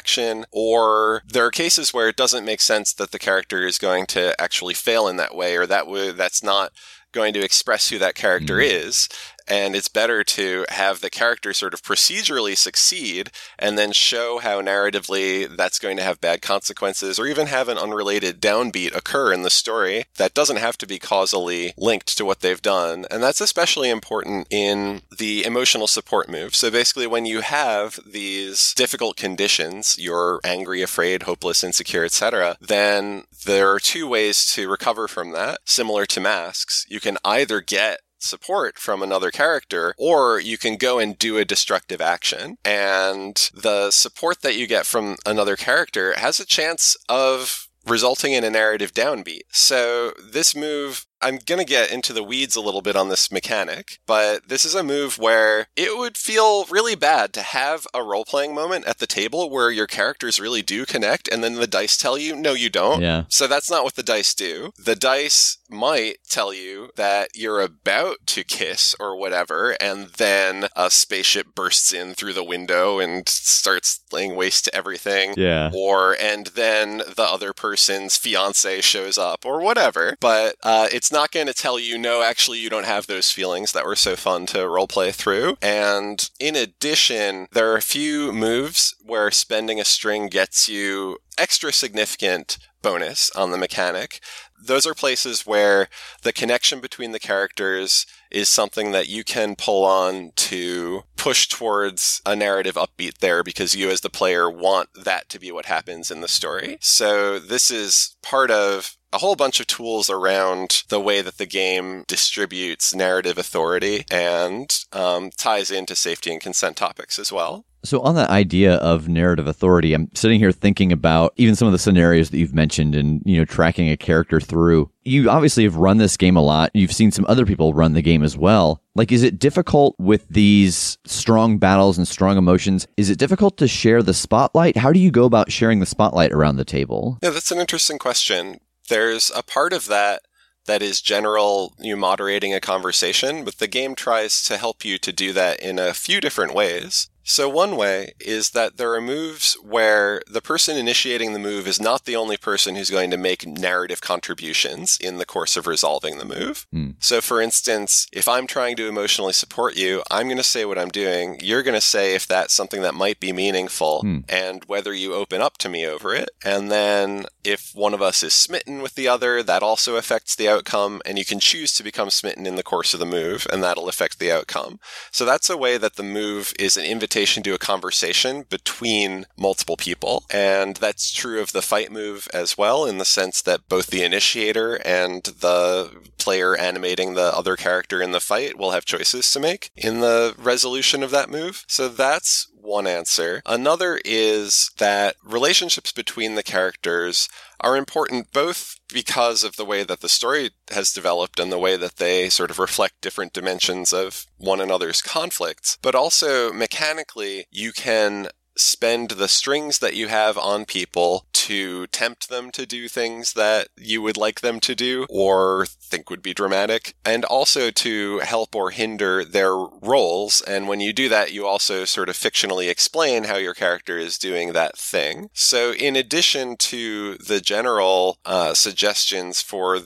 or 0.52 1.24
there 1.28 1.46
are 1.46 1.52
cases 1.52 1.94
where 1.94 2.10
it 2.10 2.16
doesn't 2.16 2.46
make 2.46 2.62
sense 2.62 2.94
that 2.94 3.12
the 3.12 3.20
character 3.20 3.66
is 3.66 3.78
going 3.78 4.06
to 4.08 4.40
actually 4.42 4.74
fail 4.74 5.08
in 5.08 5.18
that 5.18 5.36
way 5.36 5.56
or 5.56 5.66
that 5.66 5.86
w- 5.86 6.12
that's 6.12 6.44
not 6.44 6.72
going 7.12 7.34
to 7.34 7.44
express 7.44 7.90
who 7.90 7.98
that 7.98 8.16
character 8.16 8.58
mm. 8.58 8.66
is 8.66 9.10
and 9.48 9.76
it's 9.76 9.88
better 9.88 10.24
to 10.24 10.66
have 10.70 11.02
the 11.02 11.10
character 11.10 11.54
sort 11.54 11.74
of 11.74 11.82
procedurally 11.82 12.56
succeed 12.56 13.32
and 13.58 13.78
then 13.78 13.92
show 13.92 14.40
how 14.40 14.62
narratively 14.62 15.56
that's 15.56 15.80
going 15.80 15.98
to 15.98 16.04
have 16.04 16.22
bad 16.22 16.42
consequences 16.42 17.20
or 17.20 17.26
even 17.28 17.48
have 17.48 17.70
an 17.70 17.78
unrelated 17.78 18.42
downbeat 18.42 18.96
occur 18.96 19.32
in 19.34 19.44
the 19.44 19.50
story 19.50 20.06
that 20.18 20.34
doesn't 20.34 20.58
have 20.58 20.78
to 20.78 20.88
be 20.88 21.00
causally 21.00 21.74
linked 21.78 22.18
to 22.18 22.26
what 22.26 22.42
they've 22.42 22.62
done. 22.62 23.06
And 23.10 23.24
that's 23.24 23.42
especially 23.42 23.90
important 23.90 24.48
in 24.50 25.02
the 25.18 25.46
emotional 25.46 25.88
support 25.88 26.30
move. 26.30 26.56
So 26.56 26.70
basically, 26.70 27.08
when 27.08 27.26
you 27.26 27.42
have 27.42 28.00
these 28.06 28.74
difficult 28.76 29.18
conditions, 29.18 29.98
you're 30.00 30.40
angry, 30.44 30.82
afraid, 30.82 31.24
hopeless, 31.24 31.64
insecure, 31.64 32.06
etc., 32.06 32.58
then 32.60 33.24
there 33.46 33.72
are 33.72 33.80
two 33.80 34.08
ways 34.08 34.52
to 34.54 34.70
recover 34.70 35.08
from 35.08 35.32
that, 35.32 35.60
similar 35.66 36.06
to 36.08 36.20
masks. 36.20 36.86
You 36.90 37.00
can 37.00 37.18
either 37.24 37.62
get 37.62 38.00
support 38.20 38.78
from 38.78 39.02
another 39.02 39.32
character, 39.32 39.96
or 39.98 40.40
you 40.40 40.58
can 40.58 40.78
go 40.78 41.00
and 41.00 41.18
do 41.18 41.38
a 41.38 41.46
destructive 41.46 42.02
action. 42.02 42.58
And 42.64 43.50
the 43.54 43.92
support 43.92 44.42
that 44.42 44.56
you 44.56 44.68
get 44.68 44.86
from 44.86 45.18
another 45.26 45.56
character 45.56 46.14
has 46.18 46.40
a 46.40 46.46
chance 46.46 46.96
of 47.10 47.68
resulting 47.86 48.34
in 48.34 48.44
a 48.44 48.50
narrative 48.50 48.94
downbeat. 48.94 49.44
So 49.50 50.12
this 50.22 50.56
move 50.56 51.07
I'm 51.22 51.40
going 51.46 51.60
to 51.60 51.66
get 51.66 51.92
into 51.92 52.14
the 52.14 52.24
weeds 52.24 52.56
a 52.56 52.62
little 52.62 52.82
bit 52.82 52.96
on 52.96 53.10
this 53.10 53.32
mechanic, 53.32 54.00
but 54.06 54.48
this 54.48 54.66
is 54.66 54.76
a 54.76 54.84
move 54.84 55.18
where 55.18 55.68
it 55.76 55.98
would 55.98 56.18
feel 56.18 56.66
really 56.66 56.96
bad 56.96 57.34
to 57.34 57.42
have 57.42 57.88
a 57.94 58.04
role 58.04 58.26
playing 58.26 58.54
moment 58.54 58.86
at 58.86 59.00
the 59.00 59.08
table 59.08 59.50
where 59.50 59.72
your 59.72 59.88
characters 59.88 60.40
really 60.40 60.62
do 60.62 60.86
connect 60.86 61.28
and 61.28 61.44
then 61.44 61.56
the 61.56 61.68
dice 61.68 61.98
tell 61.98 62.18
you, 62.18 62.36
no, 62.36 62.54
you 62.54 62.70
don't. 62.70 63.02
Yeah. 63.02 63.24
So 63.30 63.48
that's 63.48 63.70
not 63.70 63.84
what 63.84 63.96
the 63.96 64.04
dice 64.04 64.34
do. 64.34 64.72
The 64.78 64.96
dice 64.96 65.58
might 65.70 66.18
tell 66.30 66.54
you 66.54 66.90
that 66.96 67.30
you're 67.36 67.62
about 67.62 68.18
to 68.28 68.44
kiss 68.44 68.96
or 69.00 69.16
whatever, 69.16 69.76
and 69.82 70.08
then 70.18 70.68
a 70.76 70.90
spaceship 70.90 71.56
bursts 71.56 71.94
in 71.94 72.14
through 72.14 72.34
the 72.34 72.44
window 72.44 73.00
and 73.00 73.28
starts 73.28 74.02
laying 74.12 74.36
waste 74.36 74.66
to 74.66 74.76
everything. 74.76 75.34
Yeah. 75.36 75.72
Or, 75.74 76.16
and 76.20 76.48
then 76.48 76.98
the 76.98 77.28
other 77.30 77.54
person's 77.54 78.18
fiance 78.18 78.82
shows 78.82 79.18
up 79.18 79.46
or 79.46 79.62
whatever. 79.62 80.16
But 80.20 80.56
uh, 80.64 80.88
it's 80.92 81.07
not 81.12 81.32
going 81.32 81.48
to 81.48 81.54
tell 81.54 81.80
you, 81.80 81.98
no, 81.98 82.22
actually, 82.22 82.60
you 82.60 82.70
don't 82.70 82.86
have 82.86 83.08
those 83.08 83.32
feelings 83.32 83.72
that 83.72 83.86
were 83.86 83.96
so 83.96 84.16
fun 84.16 84.46
to 84.48 84.60
roleplay 84.60 85.14
through. 85.14 85.58
And 85.62 86.30
in 86.40 86.56
addition, 86.56 87.48
there 87.52 87.72
are 87.72 87.78
a 87.78 87.82
few 87.82 88.32
moves 88.32 88.96
where 89.04 89.32
spending 89.32 89.80
a 89.80 89.86
string 89.86 90.28
gets 90.28 90.68
you 90.68 91.18
extra 91.38 91.72
significant 91.72 92.58
bonus 92.82 93.30
on 93.32 93.52
the 93.52 93.58
mechanic. 93.58 94.20
Those 94.60 94.88
are 94.88 94.94
places 94.94 95.46
where 95.46 95.88
the 96.24 96.34
connection 96.34 96.80
between 96.80 97.12
the 97.12 97.20
characters 97.20 98.06
is 98.32 98.50
something 98.50 98.92
that 98.92 99.08
you 99.08 99.24
can 99.24 99.56
pull 99.56 99.86
on 99.86 100.32
to 100.36 101.04
push 101.16 101.48
towards 101.48 102.22
a 102.26 102.36
narrative 102.36 102.76
upbeat 102.76 103.20
there 103.20 103.44
because 103.44 103.76
you 103.76 103.90
as 103.90 104.02
the 104.02 104.10
player 104.10 104.50
want 104.50 104.90
that 104.96 105.30
to 105.30 105.40
be 105.40 105.52
what 105.52 105.66
happens 105.66 106.10
in 106.10 106.22
the 106.22 106.28
story. 106.28 106.78
So 106.82 107.40
this 107.40 107.70
is 107.70 108.16
part 108.22 108.50
of 108.50 108.97
a 109.14 109.20
whole 109.20 109.36
bunch 109.36 109.60
of 109.60 109.68
tools 109.68 110.10
around 110.10 110.84
the 110.90 111.00
way 111.00 111.22
that 111.22 111.38
the 111.38 111.46
game 111.46 112.04
distributes 112.08 112.94
narrative 112.94 113.38
authority 113.38 114.06
and 114.12 114.86
um, 114.92 115.30
ties 115.38 115.72
into 115.72 115.96
safety 115.96 116.32
and 116.32 116.42
consent 116.42 116.78
topics 116.78 117.18
as 117.18 117.32
well. 117.32 117.66
So, 117.84 118.02
on 118.02 118.16
that 118.16 118.30
idea 118.30 118.76
of 118.76 119.08
narrative 119.08 119.48
authority, 119.48 119.94
I'm 119.94 120.10
sitting 120.14 120.40
here 120.40 120.52
thinking 120.52 120.92
about 120.92 121.34
even 121.38 121.56
some 121.56 121.68
of 121.68 121.72
the 121.72 121.80
scenarios 121.80 122.32
that 122.32 122.38
you've 122.38 122.54
mentioned 122.54 122.96
and, 122.96 123.22
you 123.24 123.38
know, 123.38 123.46
tracking 123.46 123.90
a 123.90 123.96
character 123.96 124.42
through. 124.42 124.92
You 125.06 125.30
obviously 125.30 125.64
have 125.64 125.78
run 125.78 125.98
this 125.98 126.18
game 126.18 126.36
a 126.36 126.42
lot. 126.42 126.72
You've 126.74 126.92
seen 126.92 127.12
some 127.12 127.26
other 127.30 127.46
people 127.46 127.74
run 127.74 127.94
the 127.94 128.02
game 128.02 128.24
as 128.24 128.36
well. 128.36 128.82
Like, 128.96 129.14
is 129.14 129.24
it 129.24 129.40
difficult 129.40 129.96
with 130.00 130.28
these 130.28 130.98
strong 131.06 131.60
battles 131.60 131.98
and 131.98 132.06
strong 132.06 132.38
emotions? 132.38 132.88
Is 132.98 133.10
it 133.10 133.20
difficult 133.20 133.58
to 133.58 133.70
share 133.70 134.04
the 134.04 134.14
spotlight? 134.14 134.76
How 134.76 134.92
do 134.92 135.00
you 135.00 135.12
go 135.12 135.24
about 135.24 135.52
sharing 135.52 135.80
the 135.80 135.86
spotlight 135.86 136.34
around 136.34 136.58
the 136.58 136.66
table? 136.66 137.20
Yeah, 137.22 137.30
that's 137.30 137.52
an 137.52 137.60
interesting 137.60 138.00
question. 138.00 138.60
There's 138.90 139.32
a 139.36 139.44
part 139.44 139.74
of 139.74 139.88
that 139.88 140.22
that 140.66 140.82
is 140.82 141.02
general 141.02 141.74
you 141.80 141.96
moderating 141.96 142.54
a 142.54 142.60
conversation, 142.60 143.44
but 143.44 143.58
the 143.58 143.68
game 143.68 143.96
tries 143.96 144.44
to 144.44 144.58
help 144.58 144.86
you 144.86 144.98
to 145.00 145.12
do 145.12 145.34
that 145.34 145.60
in 145.60 145.80
a 145.80 145.94
few 145.94 146.22
different 146.22 146.54
ways. 146.54 147.10
So, 147.30 147.50
one 147.50 147.76
way 147.76 148.14
is 148.22 148.52
that 148.52 148.78
there 148.78 148.94
are 148.94 149.02
moves 149.02 149.58
where 149.62 150.22
the 150.32 150.42
person 150.42 150.78
initiating 150.78 151.34
the 151.34 151.40
move 151.40 151.68
is 151.68 151.78
not 151.82 152.06
the 152.06 152.16
only 152.16 152.38
person 152.38 152.78
who's 152.78 152.90
going 152.90 153.12
to 153.12 153.18
make 153.18 153.46
narrative 153.46 154.00
contributions 154.00 154.98
in 155.02 155.18
the 155.18 155.26
course 155.26 155.58
of 155.58 155.68
resolving 155.68 156.20
the 156.20 156.26
move. 156.26 156.66
Hmm. 156.72 156.92
So, 157.00 157.20
for 157.20 157.42
instance, 157.42 158.08
if 158.14 158.30
I'm 158.30 158.48
trying 158.48 158.78
to 158.78 158.88
emotionally 158.88 159.34
support 159.34 159.76
you, 159.76 160.04
I'm 160.10 160.28
going 160.28 160.38
to 160.38 160.44
say 160.44 160.64
what 160.64 160.78
I'm 160.78 160.88
doing. 160.88 161.38
You're 161.42 161.64
going 161.64 161.74
to 161.74 161.82
say 161.82 162.16
if 162.16 162.26
that's 162.26 162.54
something 162.54 162.82
that 162.84 162.96
might 162.96 163.20
be 163.20 163.34
meaningful 163.34 164.00
Hmm. 164.04 164.20
and 164.30 164.64
whether 164.64 164.94
you 164.94 165.14
open 165.14 165.42
up 165.42 165.58
to 165.58 165.70
me 165.70 165.86
over 165.86 166.16
it. 166.16 166.30
And 166.46 166.72
then 166.72 167.26
if 167.44 167.72
one 167.76 167.94
of 167.94 168.02
us 168.02 168.24
is 168.24 168.34
smitten 168.34 168.82
with 168.82 168.96
the 168.96 169.10
other, 169.10 169.44
that 169.44 169.64
also 169.64 169.98
affects 169.98 170.34
the 170.34 170.48
outcome. 170.48 171.02
And 171.06 171.18
you 171.18 171.26
can 171.26 171.42
choose 171.42 171.74
to 171.74 171.84
become 171.84 172.10
smitten 172.10 172.46
in 172.48 172.56
the 172.56 172.64
course 172.64 172.94
of 172.94 173.02
the 173.02 173.06
move, 173.06 173.46
and 173.52 173.62
that'll 173.62 173.90
affect 173.90 174.18
the 174.18 174.32
outcome. 174.32 174.80
So, 175.12 175.26
that's 175.26 175.50
a 175.50 175.58
way 175.58 175.78
that 175.78 175.98
the 175.98 176.04
move 176.04 176.54
is 176.58 176.78
an 176.78 176.86
invitation 176.86 177.17
to 177.26 177.54
a 177.54 177.58
conversation 177.58 178.46
between 178.48 179.26
multiple 179.36 179.76
people. 179.76 180.24
And 180.30 180.76
that's 180.76 181.12
true 181.12 181.42
of 181.42 181.52
the 181.52 181.64
fight 181.64 181.92
move 181.92 182.28
as 182.32 182.58
well, 182.58 182.86
in 182.86 183.00
the 183.00 183.06
sense 183.06 183.42
that 183.42 183.68
both 183.68 183.88
the 183.88 184.04
initiator 184.04 184.76
and 184.86 185.24
the 185.24 185.90
player 186.20 186.56
animating 186.56 187.16
the 187.16 187.36
other 187.36 187.56
character 187.56 188.04
in 188.04 188.12
the 188.12 188.20
fight 188.20 188.56
will 188.56 188.72
have 188.72 188.86
choices 188.86 189.32
to 189.32 189.40
make 189.40 189.72
in 189.76 190.00
the 190.00 190.36
resolution 190.38 191.02
of 191.02 191.10
that 191.10 191.30
move. 191.30 191.66
So 191.68 191.90
that's 191.90 192.48
one 192.62 192.86
answer. 192.86 193.42
Another 193.46 194.00
is 194.06 194.70
that 194.78 195.16
relationships 195.24 195.92
between 195.92 196.36
the 196.36 196.44
characters 196.44 197.30
are 197.60 197.78
important 197.78 198.32
both 198.32 198.80
because 198.92 199.44
of 199.44 199.56
the 199.56 199.66
way 199.66 199.84
that 199.84 200.02
the 200.02 200.10
story 200.10 200.52
has 200.72 200.94
developed 200.94 201.40
and 201.40 201.52
the 201.52 201.60
way 201.60 201.76
that 201.78 201.98
they 201.98 202.30
sort 202.30 202.52
of 202.52 202.60
reflect 202.60 203.02
different 203.02 203.34
dimensions 203.34 203.94
of 203.94 204.26
one 204.38 204.62
another's 204.62 205.02
conflicts, 205.02 205.78
but 205.82 205.96
also 205.96 206.52
mechanically, 206.54 207.46
you 207.52 207.72
can 207.72 208.30
spend 208.56 209.12
the 209.12 209.28
strings 209.28 209.80
that 209.80 209.96
you 209.96 210.08
have 210.08 210.38
on 210.38 210.66
people 210.66 211.27
to 211.48 211.88
tempt 211.88 212.28
them 212.28 212.52
to 212.52 212.66
do 212.66 212.90
things 212.90 213.32
that 213.34 213.70
you 213.78 214.02
would 214.02 214.18
like 214.18 214.42
them 214.42 214.60
to 214.60 214.76
do 214.76 215.06
or 215.10 215.66
think 215.66 216.10
would 216.10 216.22
be 216.22 216.34
dramatic, 216.34 216.96
and 217.06 217.24
also 217.24 217.72
to 217.72 218.20
help 218.20 218.54
or 218.54 218.72
hinder 218.72 219.24
their 219.24 219.56
roles. 219.56 220.42
And 220.42 220.68
when 220.68 220.82
you 220.82 220.92
do 220.92 221.08
that, 221.08 221.32
you 221.32 221.48
also 221.48 221.86
sort 221.86 222.10
of 222.10 222.16
fictionally 222.16 222.70
explain 222.70 223.24
how 223.26 223.38
your 223.38 223.54
character 223.54 223.98
is 223.98 224.18
doing 224.18 224.52
that 224.52 224.78
thing. 224.78 225.30
So, 225.34 225.72
in 225.72 225.96
addition 225.96 226.58
to 226.58 227.16
the 227.16 227.40
general 227.40 228.18
uh, 228.26 228.54
suggestions 228.54 229.42
for 229.42 229.80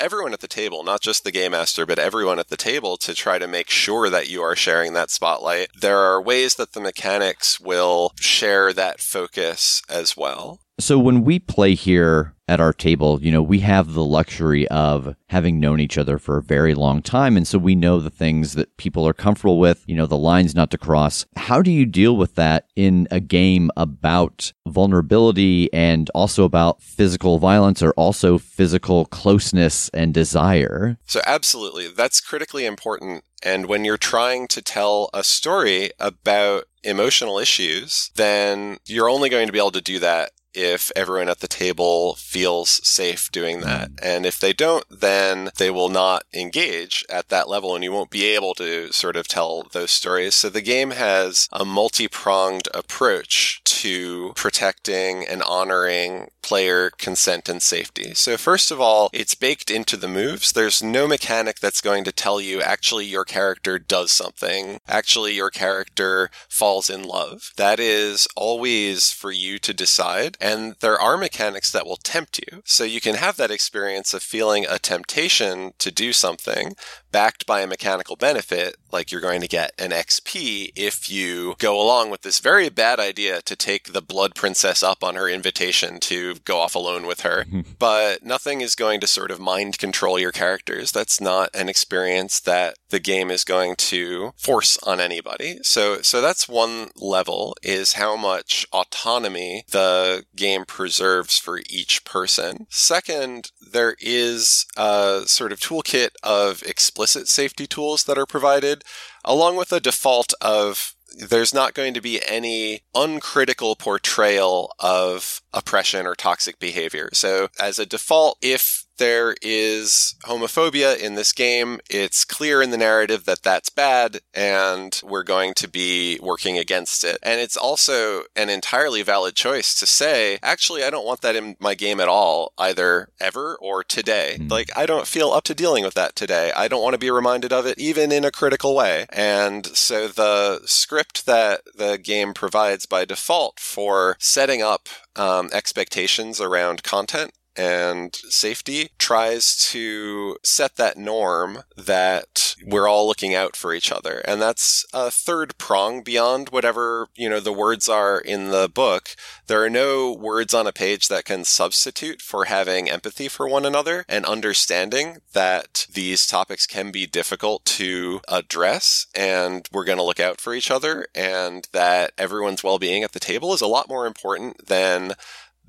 everyone 0.00 0.32
at 0.32 0.40
the 0.40 0.48
table, 0.48 0.82
not 0.84 1.00
just 1.00 1.24
the 1.24 1.32
game 1.32 1.52
master, 1.52 1.86
but 1.86 1.98
everyone 1.98 2.38
at 2.38 2.48
the 2.48 2.56
table 2.56 2.96
to 2.98 3.14
try 3.14 3.38
to 3.38 3.46
make 3.46 3.70
sure 3.70 4.10
that 4.10 4.28
you 4.28 4.42
are 4.42 4.56
sharing 4.56 4.92
that 4.92 5.10
spotlight. 5.10 5.68
There 5.80 5.98
are 5.98 6.22
ways 6.22 6.54
that 6.56 6.72
the 6.72 6.80
mechanics 6.80 7.60
will 7.60 8.12
share 8.18 8.72
that 8.72 9.00
focus 9.00 9.82
as 9.88 10.16
well. 10.16 10.60
So 10.80 10.98
when 10.98 11.22
we 11.22 11.38
play 11.38 11.74
here 11.74 12.34
at 12.48 12.60
our 12.60 12.72
table, 12.72 13.20
you 13.22 13.30
know, 13.30 13.42
we 13.42 13.60
have 13.60 13.94
the 13.94 14.04
luxury 14.04 14.66
of 14.68 15.14
having 15.28 15.60
known 15.60 15.80
each 15.80 15.96
other 15.96 16.18
for 16.18 16.36
a 16.36 16.42
very 16.42 16.74
long 16.74 17.00
time. 17.00 17.36
And 17.36 17.46
so 17.46 17.58
we 17.58 17.74
know 17.74 18.00
the 18.00 18.10
things 18.10 18.54
that 18.54 18.76
people 18.76 19.06
are 19.06 19.14
comfortable 19.14 19.58
with, 19.58 19.84
you 19.86 19.94
know, 19.94 20.06
the 20.06 20.16
lines 20.16 20.54
not 20.54 20.70
to 20.72 20.78
cross. 20.78 21.26
How 21.36 21.62
do 21.62 21.70
you 21.70 21.86
deal 21.86 22.16
with 22.16 22.34
that 22.34 22.66
in 22.74 23.06
a 23.10 23.20
game 23.20 23.70
about 23.76 24.52
vulnerability 24.66 25.72
and 25.72 26.10
also 26.10 26.44
about 26.44 26.82
physical 26.82 27.38
violence 27.38 27.82
or 27.82 27.92
also 27.92 28.36
physical 28.36 29.06
closeness 29.06 29.88
and 29.90 30.12
desire? 30.12 30.98
So, 31.06 31.20
absolutely, 31.26 31.88
that's 31.88 32.20
critically 32.20 32.66
important. 32.66 33.24
And 33.42 33.66
when 33.66 33.84
you're 33.84 33.96
trying 33.96 34.48
to 34.48 34.60
tell 34.60 35.08
a 35.14 35.22
story 35.22 35.90
about 36.00 36.64
emotional 36.82 37.38
issues, 37.38 38.10
then 38.16 38.78
you're 38.86 39.08
only 39.08 39.28
going 39.28 39.46
to 39.46 39.52
be 39.52 39.58
able 39.58 39.70
to 39.70 39.80
do 39.80 39.98
that 40.00 40.30
if 40.54 40.90
everyone 40.94 41.28
at 41.28 41.40
the 41.40 41.48
table 41.48 42.14
feels 42.14 42.80
safe 42.86 43.30
doing 43.32 43.60
that. 43.60 43.90
Mm. 43.90 43.98
And 44.02 44.26
if 44.26 44.38
they 44.38 44.52
don't, 44.52 44.84
then 44.90 45.50
they 45.56 45.70
will 45.70 45.88
not 45.88 46.24
engage 46.32 47.04
at 47.10 47.28
that 47.28 47.48
level 47.48 47.74
and 47.74 47.82
you 47.82 47.92
won't 47.92 48.10
be 48.10 48.24
able 48.26 48.54
to 48.54 48.92
sort 48.92 49.16
of 49.16 49.28
tell 49.28 49.64
those 49.72 49.90
stories. 49.90 50.34
So 50.34 50.48
the 50.48 50.60
game 50.60 50.92
has 50.92 51.48
a 51.52 51.64
multi 51.64 52.08
pronged 52.08 52.68
approach 52.72 53.60
to 53.74 54.32
protecting 54.36 55.26
and 55.26 55.42
honoring 55.42 56.28
player 56.42 56.90
consent 56.90 57.48
and 57.48 57.62
safety. 57.62 58.14
So 58.14 58.36
first 58.36 58.70
of 58.70 58.80
all, 58.80 59.10
it's 59.12 59.34
baked 59.34 59.70
into 59.70 59.96
the 59.96 60.08
moves. 60.08 60.52
There's 60.52 60.82
no 60.82 61.08
mechanic 61.08 61.58
that's 61.58 61.80
going 61.80 62.04
to 62.04 62.12
tell 62.12 62.40
you 62.40 62.60
actually 62.60 63.06
your 63.06 63.24
character 63.24 63.78
does 63.78 64.12
something. 64.12 64.78
Actually 64.86 65.34
your 65.34 65.50
character 65.50 66.30
falls 66.48 66.88
in 66.88 67.02
love. 67.02 67.50
That 67.56 67.80
is 67.80 68.28
always 68.36 69.10
for 69.10 69.32
you 69.32 69.58
to 69.60 69.74
decide. 69.74 70.36
And 70.40 70.76
there 70.80 71.00
are 71.00 71.16
mechanics 71.16 71.72
that 71.72 71.86
will 71.86 71.96
tempt 71.96 72.38
you. 72.38 72.62
So 72.64 72.84
you 72.84 73.00
can 73.00 73.16
have 73.16 73.36
that 73.38 73.50
experience 73.50 74.14
of 74.14 74.22
feeling 74.22 74.66
a 74.68 74.78
temptation 74.78 75.72
to 75.78 75.90
do 75.90 76.12
something 76.12 76.74
backed 77.14 77.46
by 77.46 77.60
a 77.60 77.66
mechanical 77.66 78.16
benefit, 78.16 78.76
like 78.90 79.12
you're 79.12 79.20
going 79.20 79.40
to 79.40 79.46
get 79.46 79.72
an 79.78 79.92
XP 79.92 80.72
if 80.74 81.08
you 81.08 81.54
go 81.58 81.80
along 81.80 82.10
with 82.10 82.22
this 82.22 82.40
very 82.40 82.68
bad 82.68 82.98
idea 82.98 83.40
to 83.40 83.54
take 83.64 83.92
the 83.92 84.02
blood 84.02 84.34
princess 84.34 84.82
up 84.82 85.02
on 85.02 85.14
her 85.14 85.26
invitation 85.26 85.98
to 85.98 86.34
go 86.44 86.58
off 86.58 86.74
alone 86.74 87.06
with 87.06 87.20
her. 87.20 87.46
but 87.78 88.22
nothing 88.22 88.60
is 88.60 88.74
going 88.74 89.00
to 89.00 89.06
sort 89.06 89.30
of 89.30 89.40
mind 89.40 89.78
control 89.78 90.18
your 90.18 90.32
characters. 90.32 90.92
That's 90.92 91.20
not 91.20 91.48
an 91.54 91.70
experience 91.70 92.40
that 92.40 92.76
the 92.90 93.00
game 93.00 93.30
is 93.30 93.42
going 93.42 93.76
to 93.76 94.32
force 94.36 94.76
on 94.78 95.00
anybody. 95.00 95.58
So, 95.62 96.02
so 96.02 96.20
that's 96.20 96.48
one 96.48 96.90
level 96.96 97.56
is 97.62 97.94
how 97.94 98.16
much 98.16 98.66
autonomy 98.72 99.64
the 99.70 100.24
game 100.36 100.64
preserves 100.66 101.38
for 101.38 101.60
each 101.70 102.04
person. 102.04 102.66
Second, 102.68 103.50
there 103.72 103.96
is 103.98 104.66
a 104.76 105.22
sort 105.24 105.52
of 105.52 105.60
toolkit 105.60 106.10
of 106.22 106.62
explicit 106.64 107.28
safety 107.28 107.66
tools 107.66 108.04
that 108.04 108.18
are 108.18 108.26
provided 108.26 108.84
along 109.24 109.56
with 109.56 109.72
a 109.72 109.80
default 109.80 110.34
of 110.40 110.93
there's 111.18 111.54
not 111.54 111.74
going 111.74 111.94
to 111.94 112.00
be 112.00 112.20
any 112.28 112.82
uncritical 112.94 113.76
portrayal 113.76 114.74
of 114.78 115.40
oppression 115.52 116.06
or 116.06 116.14
toxic 116.14 116.58
behavior. 116.58 117.08
So 117.12 117.48
as 117.60 117.78
a 117.78 117.86
default, 117.86 118.38
if 118.42 118.83
there 118.98 119.34
is 119.42 120.14
homophobia 120.24 120.98
in 120.98 121.14
this 121.14 121.32
game. 121.32 121.80
It's 121.90 122.24
clear 122.24 122.62
in 122.62 122.70
the 122.70 122.78
narrative 122.78 123.24
that 123.24 123.42
that's 123.42 123.70
bad 123.70 124.20
and 124.32 125.00
we're 125.04 125.22
going 125.22 125.54
to 125.54 125.68
be 125.68 126.18
working 126.22 126.58
against 126.58 127.04
it. 127.04 127.18
And 127.22 127.40
it's 127.40 127.56
also 127.56 128.24
an 128.36 128.50
entirely 128.50 129.02
valid 129.02 129.34
choice 129.34 129.74
to 129.80 129.86
say, 129.86 130.38
actually, 130.42 130.84
I 130.84 130.90
don't 130.90 131.06
want 131.06 131.20
that 131.22 131.36
in 131.36 131.56
my 131.60 131.74
game 131.74 132.00
at 132.00 132.08
all, 132.08 132.52
either 132.58 133.08
ever 133.20 133.56
or 133.60 133.84
today. 133.84 134.36
Mm. 134.38 134.50
Like, 134.50 134.70
I 134.76 134.86
don't 134.86 135.06
feel 135.06 135.30
up 135.30 135.44
to 135.44 135.54
dealing 135.54 135.84
with 135.84 135.94
that 135.94 136.16
today. 136.16 136.52
I 136.56 136.68
don't 136.68 136.82
want 136.82 136.94
to 136.94 136.98
be 136.98 137.10
reminded 137.10 137.52
of 137.52 137.66
it 137.66 137.78
even 137.78 138.12
in 138.12 138.24
a 138.24 138.30
critical 138.30 138.74
way. 138.74 139.06
And 139.10 139.66
so 139.66 140.08
the 140.08 140.60
script 140.64 141.26
that 141.26 141.62
the 141.74 141.98
game 141.98 142.34
provides 142.34 142.86
by 142.86 143.04
default 143.04 143.58
for 143.60 144.16
setting 144.18 144.62
up 144.62 144.88
um, 145.16 145.50
expectations 145.52 146.40
around 146.40 146.82
content 146.82 147.32
and 147.56 148.14
safety 148.14 148.90
tries 148.98 149.56
to 149.70 150.36
set 150.42 150.76
that 150.76 150.96
norm 150.96 151.62
that 151.76 152.56
we're 152.64 152.88
all 152.88 153.06
looking 153.06 153.34
out 153.34 153.56
for 153.56 153.74
each 153.74 153.92
other. 153.92 154.18
And 154.24 154.40
that's 154.40 154.84
a 154.92 155.10
third 155.10 155.58
prong 155.58 156.02
beyond 156.02 156.50
whatever, 156.50 157.08
you 157.14 157.28
know, 157.28 157.40
the 157.40 157.52
words 157.52 157.88
are 157.88 158.18
in 158.18 158.50
the 158.50 158.68
book. 158.72 159.10
There 159.46 159.62
are 159.62 159.70
no 159.70 160.12
words 160.12 160.54
on 160.54 160.66
a 160.66 160.72
page 160.72 161.08
that 161.08 161.24
can 161.24 161.44
substitute 161.44 162.22
for 162.22 162.46
having 162.46 162.90
empathy 162.90 163.28
for 163.28 163.48
one 163.48 163.66
another 163.66 164.04
and 164.08 164.24
understanding 164.24 165.18
that 165.32 165.86
these 165.92 166.26
topics 166.26 166.66
can 166.66 166.90
be 166.90 167.06
difficult 167.06 167.64
to 167.64 168.20
address 168.28 169.06
and 169.14 169.68
we're 169.72 169.84
going 169.84 169.98
to 169.98 170.04
look 170.04 170.20
out 170.20 170.40
for 170.40 170.54
each 170.54 170.70
other 170.70 171.06
and 171.14 171.68
that 171.72 172.12
everyone's 172.16 172.64
well-being 172.64 173.02
at 173.02 173.12
the 173.12 173.20
table 173.20 173.52
is 173.52 173.60
a 173.60 173.66
lot 173.66 173.88
more 173.88 174.06
important 174.06 174.66
than 174.66 175.14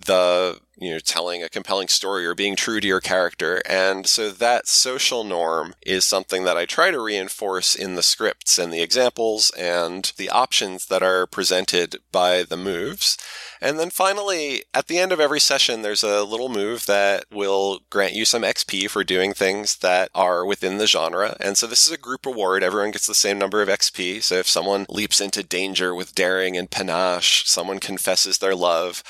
the 0.05 0.59
you 0.77 0.91
know 0.91 0.99
telling 0.99 1.41
a 1.41 1.49
compelling 1.49 1.87
story 1.87 2.25
or 2.25 2.35
being 2.35 2.55
true 2.55 2.79
to 2.79 2.87
your 2.87 3.01
character. 3.01 3.61
And 3.67 4.05
so 4.07 4.29
that 4.29 4.67
social 4.67 5.23
norm 5.23 5.73
is 5.85 6.05
something 6.05 6.43
that 6.43 6.57
i 6.57 6.65
try 6.65 6.91
to 6.91 6.99
reinforce 7.01 7.75
in 7.75 7.95
the 7.95 8.03
scripts 8.03 8.57
and 8.57 8.71
the 8.71 8.81
examples 8.81 9.51
and 9.51 10.11
the 10.17 10.29
options 10.29 10.87
that 10.87 11.03
are 11.03 11.25
presented 11.25 11.97
by 12.11 12.43
the 12.43 12.57
moves. 12.57 13.17
And 13.61 13.79
then 13.79 13.89
finally 13.89 14.63
at 14.73 14.87
the 14.87 14.99
end 14.99 15.11
of 15.11 15.19
every 15.19 15.39
session 15.39 15.81
there's 15.81 16.03
a 16.03 16.23
little 16.23 16.49
move 16.49 16.85
that 16.87 17.25
will 17.31 17.79
grant 17.89 18.13
you 18.13 18.25
some 18.25 18.43
xp 18.43 18.89
for 18.89 19.03
doing 19.03 19.33
things 19.33 19.77
that 19.77 20.09
are 20.13 20.45
within 20.45 20.77
the 20.77 20.87
genre. 20.87 21.37
And 21.39 21.57
so 21.57 21.67
this 21.67 21.85
is 21.85 21.91
a 21.91 21.97
group 21.97 22.25
reward. 22.25 22.63
Everyone 22.63 22.91
gets 22.91 23.07
the 23.07 23.15
same 23.15 23.39
number 23.39 23.61
of 23.61 23.69
xp 23.69 24.21
so 24.21 24.35
if 24.35 24.47
someone 24.47 24.85
leaps 24.89 25.21
into 25.21 25.41
danger 25.43 25.95
with 25.95 26.15
daring 26.15 26.57
and 26.57 26.69
panache 26.69 27.43
someone 27.45 27.79
confesses 27.79 28.37
their 28.37 28.55
love 28.55 29.03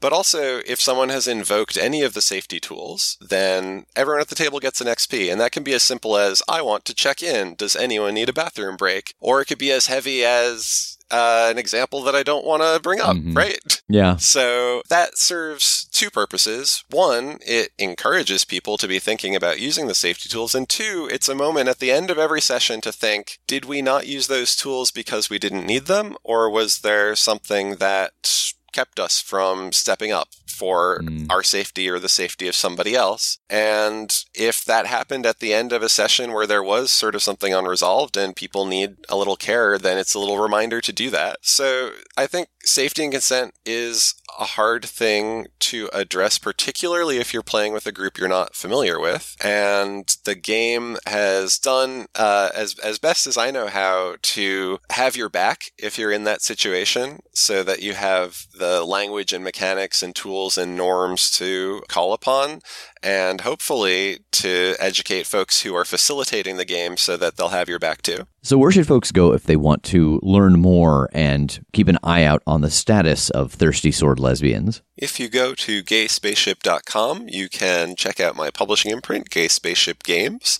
but 0.00 0.12
also, 0.12 0.60
if 0.66 0.80
someone 0.80 1.08
has 1.08 1.26
invoked 1.26 1.76
any 1.76 2.02
of 2.02 2.14
the 2.14 2.20
safety 2.20 2.60
tools, 2.60 3.16
then 3.20 3.86
everyone 3.96 4.20
at 4.20 4.28
the 4.28 4.34
table 4.34 4.60
gets 4.60 4.80
an 4.80 4.86
XP. 4.86 5.30
And 5.30 5.40
that 5.40 5.52
can 5.52 5.62
be 5.62 5.74
as 5.74 5.82
simple 5.82 6.16
as, 6.16 6.42
I 6.48 6.62
want 6.62 6.84
to 6.86 6.94
check 6.94 7.22
in. 7.22 7.54
Does 7.54 7.76
anyone 7.76 8.14
need 8.14 8.28
a 8.28 8.32
bathroom 8.32 8.76
break? 8.76 9.14
Or 9.20 9.40
it 9.40 9.46
could 9.46 9.58
be 9.58 9.72
as 9.72 9.86
heavy 9.86 10.24
as, 10.24 10.98
uh, 11.10 11.48
an 11.50 11.58
example 11.58 12.02
that 12.02 12.14
I 12.14 12.22
don't 12.22 12.44
want 12.44 12.62
to 12.62 12.80
bring 12.82 13.00
up, 13.00 13.16
mm-hmm. 13.16 13.34
right? 13.34 13.82
Yeah. 13.88 14.16
So 14.16 14.82
that 14.88 15.16
serves 15.16 15.86
two 15.90 16.10
purposes. 16.10 16.84
One, 16.90 17.38
it 17.40 17.70
encourages 17.78 18.44
people 18.44 18.76
to 18.76 18.86
be 18.86 18.98
thinking 18.98 19.34
about 19.34 19.60
using 19.60 19.86
the 19.86 19.94
safety 19.94 20.28
tools. 20.28 20.54
And 20.54 20.68
two, 20.68 21.08
it's 21.10 21.28
a 21.28 21.34
moment 21.34 21.68
at 21.68 21.78
the 21.78 21.90
end 21.90 22.10
of 22.10 22.18
every 22.18 22.40
session 22.40 22.80
to 22.82 22.92
think, 22.92 23.38
did 23.46 23.64
we 23.64 23.82
not 23.82 24.06
use 24.06 24.26
those 24.26 24.54
tools 24.54 24.90
because 24.90 25.30
we 25.30 25.38
didn't 25.38 25.66
need 25.66 25.86
them? 25.86 26.16
Or 26.22 26.50
was 26.50 26.80
there 26.80 27.16
something 27.16 27.76
that 27.76 28.52
kept 28.78 29.00
us 29.00 29.20
from 29.20 29.72
stepping 29.72 30.12
up 30.12 30.28
for 30.46 31.00
mm. 31.00 31.26
our 31.28 31.42
safety 31.42 31.90
or 31.90 31.98
the 31.98 32.08
safety 32.08 32.46
of 32.46 32.54
somebody 32.54 32.94
else. 32.94 33.38
And 33.50 34.16
if 34.36 34.64
that 34.66 34.86
happened 34.86 35.26
at 35.26 35.40
the 35.40 35.52
end 35.52 35.72
of 35.72 35.82
a 35.82 35.88
session 35.88 36.32
where 36.32 36.46
there 36.46 36.62
was 36.62 36.92
sort 36.92 37.16
of 37.16 37.22
something 37.22 37.52
unresolved 37.52 38.16
and 38.16 38.36
people 38.36 38.64
need 38.66 38.98
a 39.08 39.16
little 39.16 39.34
care, 39.34 39.78
then 39.78 39.98
it's 39.98 40.14
a 40.14 40.20
little 40.20 40.38
reminder 40.38 40.80
to 40.80 40.92
do 40.92 41.10
that. 41.10 41.38
So 41.42 41.90
I 42.16 42.28
think 42.28 42.50
safety 42.62 43.02
and 43.02 43.12
consent 43.12 43.54
is 43.66 44.14
a 44.38 44.44
hard 44.44 44.84
thing 44.84 45.46
to 45.60 45.88
address, 45.92 46.38
particularly 46.38 47.18
if 47.18 47.32
you're 47.32 47.42
playing 47.42 47.72
with 47.72 47.86
a 47.86 47.92
group 47.92 48.18
you're 48.18 48.28
not 48.28 48.54
familiar 48.54 48.98
with. 48.98 49.36
And 49.42 50.16
the 50.24 50.34
game 50.34 50.96
has 51.06 51.58
done 51.58 52.06
uh, 52.14 52.50
as 52.54 52.78
as 52.80 52.98
best 52.98 53.26
as 53.26 53.36
I 53.36 53.50
know 53.50 53.66
how 53.68 54.16
to 54.20 54.78
have 54.90 55.16
your 55.16 55.28
back 55.28 55.72
if 55.78 55.98
you're 55.98 56.12
in 56.12 56.24
that 56.24 56.42
situation, 56.42 57.20
so 57.32 57.62
that 57.62 57.82
you 57.82 57.94
have 57.94 58.46
the 58.58 58.84
language 58.84 59.32
and 59.32 59.44
mechanics 59.44 60.02
and 60.02 60.14
tools 60.14 60.58
and 60.58 60.76
norms 60.76 61.30
to 61.32 61.82
call 61.88 62.12
upon, 62.12 62.60
and 63.02 63.42
hopefully 63.42 64.18
to 64.32 64.74
educate 64.78 65.26
folks 65.26 65.62
who 65.62 65.74
are 65.74 65.84
facilitating 65.84 66.56
the 66.56 66.64
game 66.64 66.96
so 66.96 67.16
that 67.16 67.36
they'll 67.36 67.48
have 67.48 67.68
your 67.68 67.78
back 67.78 68.02
too. 68.02 68.26
So, 68.42 68.56
where 68.56 68.70
should 68.70 68.86
folks 68.86 69.12
go 69.12 69.32
if 69.32 69.44
they 69.44 69.56
want 69.56 69.82
to 69.84 70.20
learn 70.22 70.60
more 70.60 71.08
and 71.12 71.64
keep 71.72 71.88
an 71.88 71.98
eye 72.02 72.24
out 72.24 72.42
on 72.46 72.60
the 72.60 72.70
status 72.70 73.30
of 73.30 73.52
Thirsty 73.52 73.92
Sword 73.92 74.18
Lesbians? 74.18 74.82
If 74.96 75.20
you 75.20 75.28
go 75.28 75.54
to 75.54 75.82
gayspaceship.com, 75.82 77.28
you 77.28 77.48
can 77.48 77.96
check 77.96 78.20
out 78.20 78.36
my 78.36 78.50
publishing 78.50 78.90
imprint, 78.90 79.30
Gay 79.30 79.48
Spaceship 79.48 80.02
Games. 80.02 80.58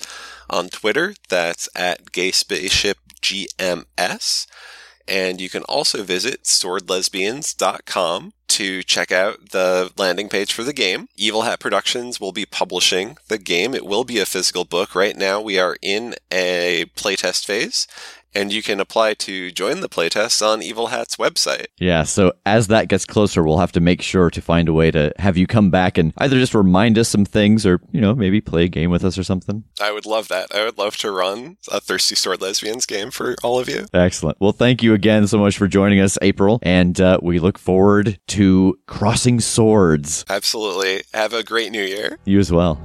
On 0.51 0.68
Twitter, 0.68 1.14
that's 1.29 1.68
at 1.74 2.12
gayspaceshipgms. 2.12 4.46
And 5.08 5.40
you 5.40 5.48
can 5.48 5.62
also 5.64 6.02
visit 6.02 6.42
swordlesbians.com 6.44 8.32
to 8.48 8.82
check 8.82 9.12
out 9.12 9.50
the 9.50 9.90
landing 9.96 10.28
page 10.28 10.52
for 10.52 10.62
the 10.62 10.72
game. 10.72 11.08
Evil 11.16 11.42
Hat 11.42 11.60
Productions 11.60 12.20
will 12.20 12.32
be 12.32 12.44
publishing 12.46 13.16
the 13.28 13.38
game. 13.38 13.74
It 13.74 13.86
will 13.86 14.04
be 14.04 14.18
a 14.18 14.26
physical 14.26 14.64
book. 14.64 14.94
Right 14.94 15.16
now, 15.16 15.40
we 15.40 15.58
are 15.58 15.76
in 15.82 16.14
a 16.32 16.86
playtest 16.96 17.44
phase, 17.44 17.86
and 18.34 18.52
you 18.52 18.62
can 18.62 18.80
apply 18.80 19.14
to 19.14 19.50
join 19.50 19.80
the 19.80 19.88
playtest 19.88 20.46
on 20.46 20.62
Evil 20.62 20.88
Hat's 20.88 21.16
website. 21.16 21.66
Yeah, 21.78 22.02
so 22.04 22.32
as 22.46 22.68
that 22.68 22.88
gets 22.88 23.04
closer, 23.04 23.42
we'll 23.42 23.58
have 23.58 23.72
to 23.72 23.80
make 23.80 24.02
sure 24.02 24.30
to 24.30 24.40
find 24.40 24.68
a 24.68 24.72
way 24.72 24.90
to 24.90 25.12
have 25.18 25.36
you 25.36 25.46
come 25.46 25.70
back 25.70 25.98
and 25.98 26.12
either 26.18 26.36
just 26.36 26.54
remind 26.54 26.98
us 26.98 27.08
some 27.08 27.24
things 27.24 27.66
or, 27.66 27.80
you 27.92 28.00
know, 28.00 28.14
maybe 28.14 28.40
play 28.40 28.64
a 28.64 28.68
game 28.68 28.90
with 28.90 29.04
us 29.04 29.18
or 29.18 29.24
something. 29.24 29.64
I 29.80 29.92
would 29.92 30.06
love 30.06 30.28
that. 30.28 30.54
I 30.54 30.64
would 30.64 30.78
love 30.78 30.96
to 30.98 31.10
run 31.10 31.56
a 31.70 31.80
Thirsty 31.80 32.14
Sword 32.14 32.40
Lesbians 32.40 32.86
game 32.86 33.10
for 33.10 33.36
all 33.42 33.58
of 33.58 33.68
you. 33.68 33.86
Excellent. 33.92 34.38
Well, 34.40 34.52
thank 34.52 34.82
you 34.82 34.94
again 34.94 35.26
so 35.26 35.38
much 35.38 35.56
for 35.56 35.68
joining 35.68 36.00
us, 36.00 36.18
April, 36.22 36.58
and 36.62 37.00
uh, 37.00 37.18
we 37.22 37.38
look 37.38 37.58
forward 37.58 38.18
to 38.28 38.78
crossing 38.86 39.40
swords. 39.40 40.24
Absolutely. 40.28 41.02
Have 41.14 41.32
a 41.32 41.42
great 41.42 41.72
new 41.72 41.82
year. 41.82 42.18
You 42.24 42.38
as 42.38 42.52
well. 42.52 42.80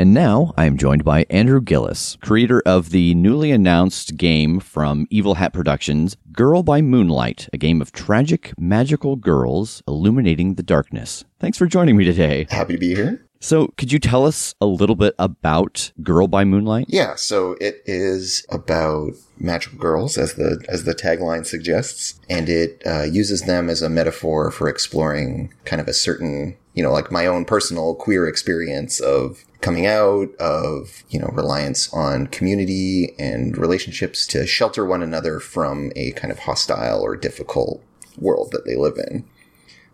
And 0.00 0.14
now 0.14 0.54
I 0.56 0.64
am 0.64 0.78
joined 0.78 1.04
by 1.04 1.26
Andrew 1.28 1.60
Gillis, 1.60 2.16
creator 2.22 2.62
of 2.64 2.88
the 2.88 3.14
newly 3.14 3.50
announced 3.50 4.16
game 4.16 4.58
from 4.58 5.06
Evil 5.10 5.34
Hat 5.34 5.52
Productions, 5.52 6.16
Girl 6.32 6.62
by 6.62 6.80
Moonlight, 6.80 7.50
a 7.52 7.58
game 7.58 7.82
of 7.82 7.92
tragic, 7.92 8.54
magical 8.58 9.16
girls 9.16 9.82
illuminating 9.86 10.54
the 10.54 10.62
darkness. 10.62 11.26
Thanks 11.38 11.58
for 11.58 11.66
joining 11.66 11.98
me 11.98 12.06
today. 12.06 12.46
Happy 12.48 12.72
to 12.72 12.78
be 12.78 12.94
here. 12.94 13.26
So, 13.40 13.74
could 13.76 13.92
you 13.92 13.98
tell 13.98 14.24
us 14.26 14.54
a 14.58 14.66
little 14.66 14.96
bit 14.96 15.14
about 15.18 15.92
Girl 16.02 16.26
by 16.28 16.44
Moonlight? 16.44 16.86
Yeah, 16.88 17.14
so 17.16 17.56
it 17.60 17.82
is 17.84 18.46
about 18.50 19.12
magical 19.38 19.78
girls, 19.78 20.16
as 20.16 20.34
the 20.34 20.62
as 20.68 20.84
the 20.84 20.94
tagline 20.94 21.46
suggests, 21.46 22.20
and 22.28 22.48
it 22.48 22.82
uh, 22.86 23.02
uses 23.02 23.42
them 23.42 23.70
as 23.70 23.80
a 23.80 23.88
metaphor 23.88 24.50
for 24.50 24.68
exploring 24.68 25.52
kind 25.64 25.80
of 25.80 25.88
a 25.88 25.94
certain, 25.94 26.56
you 26.74 26.82
know, 26.82 26.92
like 26.92 27.10
my 27.10 27.26
own 27.26 27.44
personal 27.44 27.94
queer 27.94 28.26
experience 28.26 29.00
of 29.00 29.44
coming 29.60 29.86
out, 29.86 30.34
of, 30.36 31.02
you 31.10 31.18
know, 31.18 31.28
reliance 31.32 31.92
on 31.92 32.26
community 32.28 33.14
and 33.18 33.56
relationships 33.58 34.26
to 34.28 34.46
shelter 34.46 34.84
one 34.84 35.02
another 35.02 35.40
from 35.40 35.92
a 35.96 36.12
kind 36.12 36.30
of 36.30 36.40
hostile 36.40 37.02
or 37.02 37.16
difficult 37.16 37.82
world 38.16 38.52
that 38.52 38.64
they 38.64 38.76
live 38.76 38.96
in. 38.96 39.24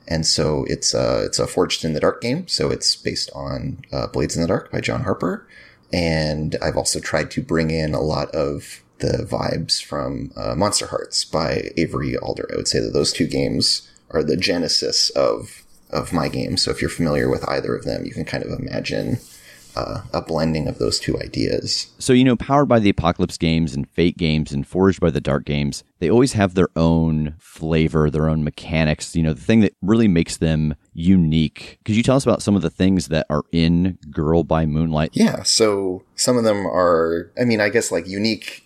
And 0.09 0.25
so 0.25 0.65
it's 0.69 0.95
a, 0.95 1.25
it's 1.25 1.39
a 1.39 1.47
Forged 1.47 1.85
in 1.85 1.95
the 1.95 2.01
Dark 2.01 2.21
game. 2.21 2.47
So 2.47 2.71
it's 2.71 2.95
based 2.95 3.31
on 3.35 3.83
uh, 3.93 4.07
Blades 4.07 4.37
in 4.37 4.43
the 4.43 4.49
Dark 4.49 4.71
by 4.71 4.81
John 4.81 5.03
Harper. 5.03 5.49
And 5.93 6.57
I've 6.63 6.77
also 6.77 7.01
tried 7.01 7.31
to 7.33 7.43
bring 7.43 7.71
in 7.71 7.95
a 7.95 8.01
lot 8.01 8.31
of 8.31 8.83
the 8.99 9.27
vibes 9.29 9.83
from 9.83 10.31
uh, 10.37 10.55
Monster 10.55 10.87
Hearts 10.87 11.25
by 11.25 11.71
Avery 11.77 12.17
Alder. 12.17 12.49
I 12.53 12.57
would 12.57 12.69
say 12.69 12.81
that 12.81 12.93
those 12.93 13.13
two 13.13 13.27
games 13.27 13.91
are 14.11 14.23
the 14.23 14.37
genesis 14.37 15.11
of 15.11 15.66
of 15.91 16.13
my 16.13 16.29
game. 16.29 16.57
So 16.57 16.71
if 16.71 16.81
you're 16.81 16.91
familiar 16.91 17.29
with 17.29 17.49
either 17.49 17.75
of 17.75 17.85
them, 17.85 18.05
you 18.05 18.13
can 18.13 18.25
kind 18.25 18.45
of 18.45 18.59
imagine 18.59 19.19
uh, 19.77 20.03
a 20.13 20.23
blending 20.23 20.67
of 20.67 20.79
those 20.79 20.99
two 20.99 21.19
ideas. 21.19 21.93
So, 21.99 22.13
you 22.13 22.25
know, 22.25 22.37
powered 22.37 22.69
by 22.69 22.79
the 22.79 22.89
Apocalypse 22.89 23.37
games 23.37 23.75
and 23.75 23.89
Fate 23.89 24.17
games 24.17 24.53
and 24.53 24.67
Forged 24.67 25.01
by 25.01 25.11
the 25.11 25.21
Dark 25.21 25.45
games, 25.45 25.85
they 25.99 26.11
always 26.11 26.33
have 26.33 26.55
their 26.55 26.69
own 26.77 27.35
flavor, 27.39 28.11
their 28.11 28.29
own 28.29 28.43
mechanics, 28.43 29.15
you 29.15 29.23
know, 29.23 29.35
the 29.35 29.41
thing 29.41 29.61
that 29.61 29.75
really 29.83 30.09
makes 30.09 30.39
them 30.39 30.75
unique. 30.95 31.79
Could 31.85 31.95
you 31.95 32.03
tell 32.03 32.17
us 32.17 32.25
about 32.25 32.43
some 32.43 32.57
of 32.57 32.63
the 32.63 32.71
things 32.71 33.09
that 33.09 33.27
are 33.29 33.43
in 33.53 33.99
Girl 34.11 34.45
by 34.45 34.65
Moonlight? 34.65 35.11
Yeah. 35.13 35.43
So 35.43 36.05
some 36.15 36.39
of 36.39 36.45
them 36.45 36.67
are, 36.67 37.31
I 37.39 37.45
mean, 37.45 37.61
I 37.61 37.69
guess 37.69 37.93
like 37.93 38.09
unique 38.09 38.66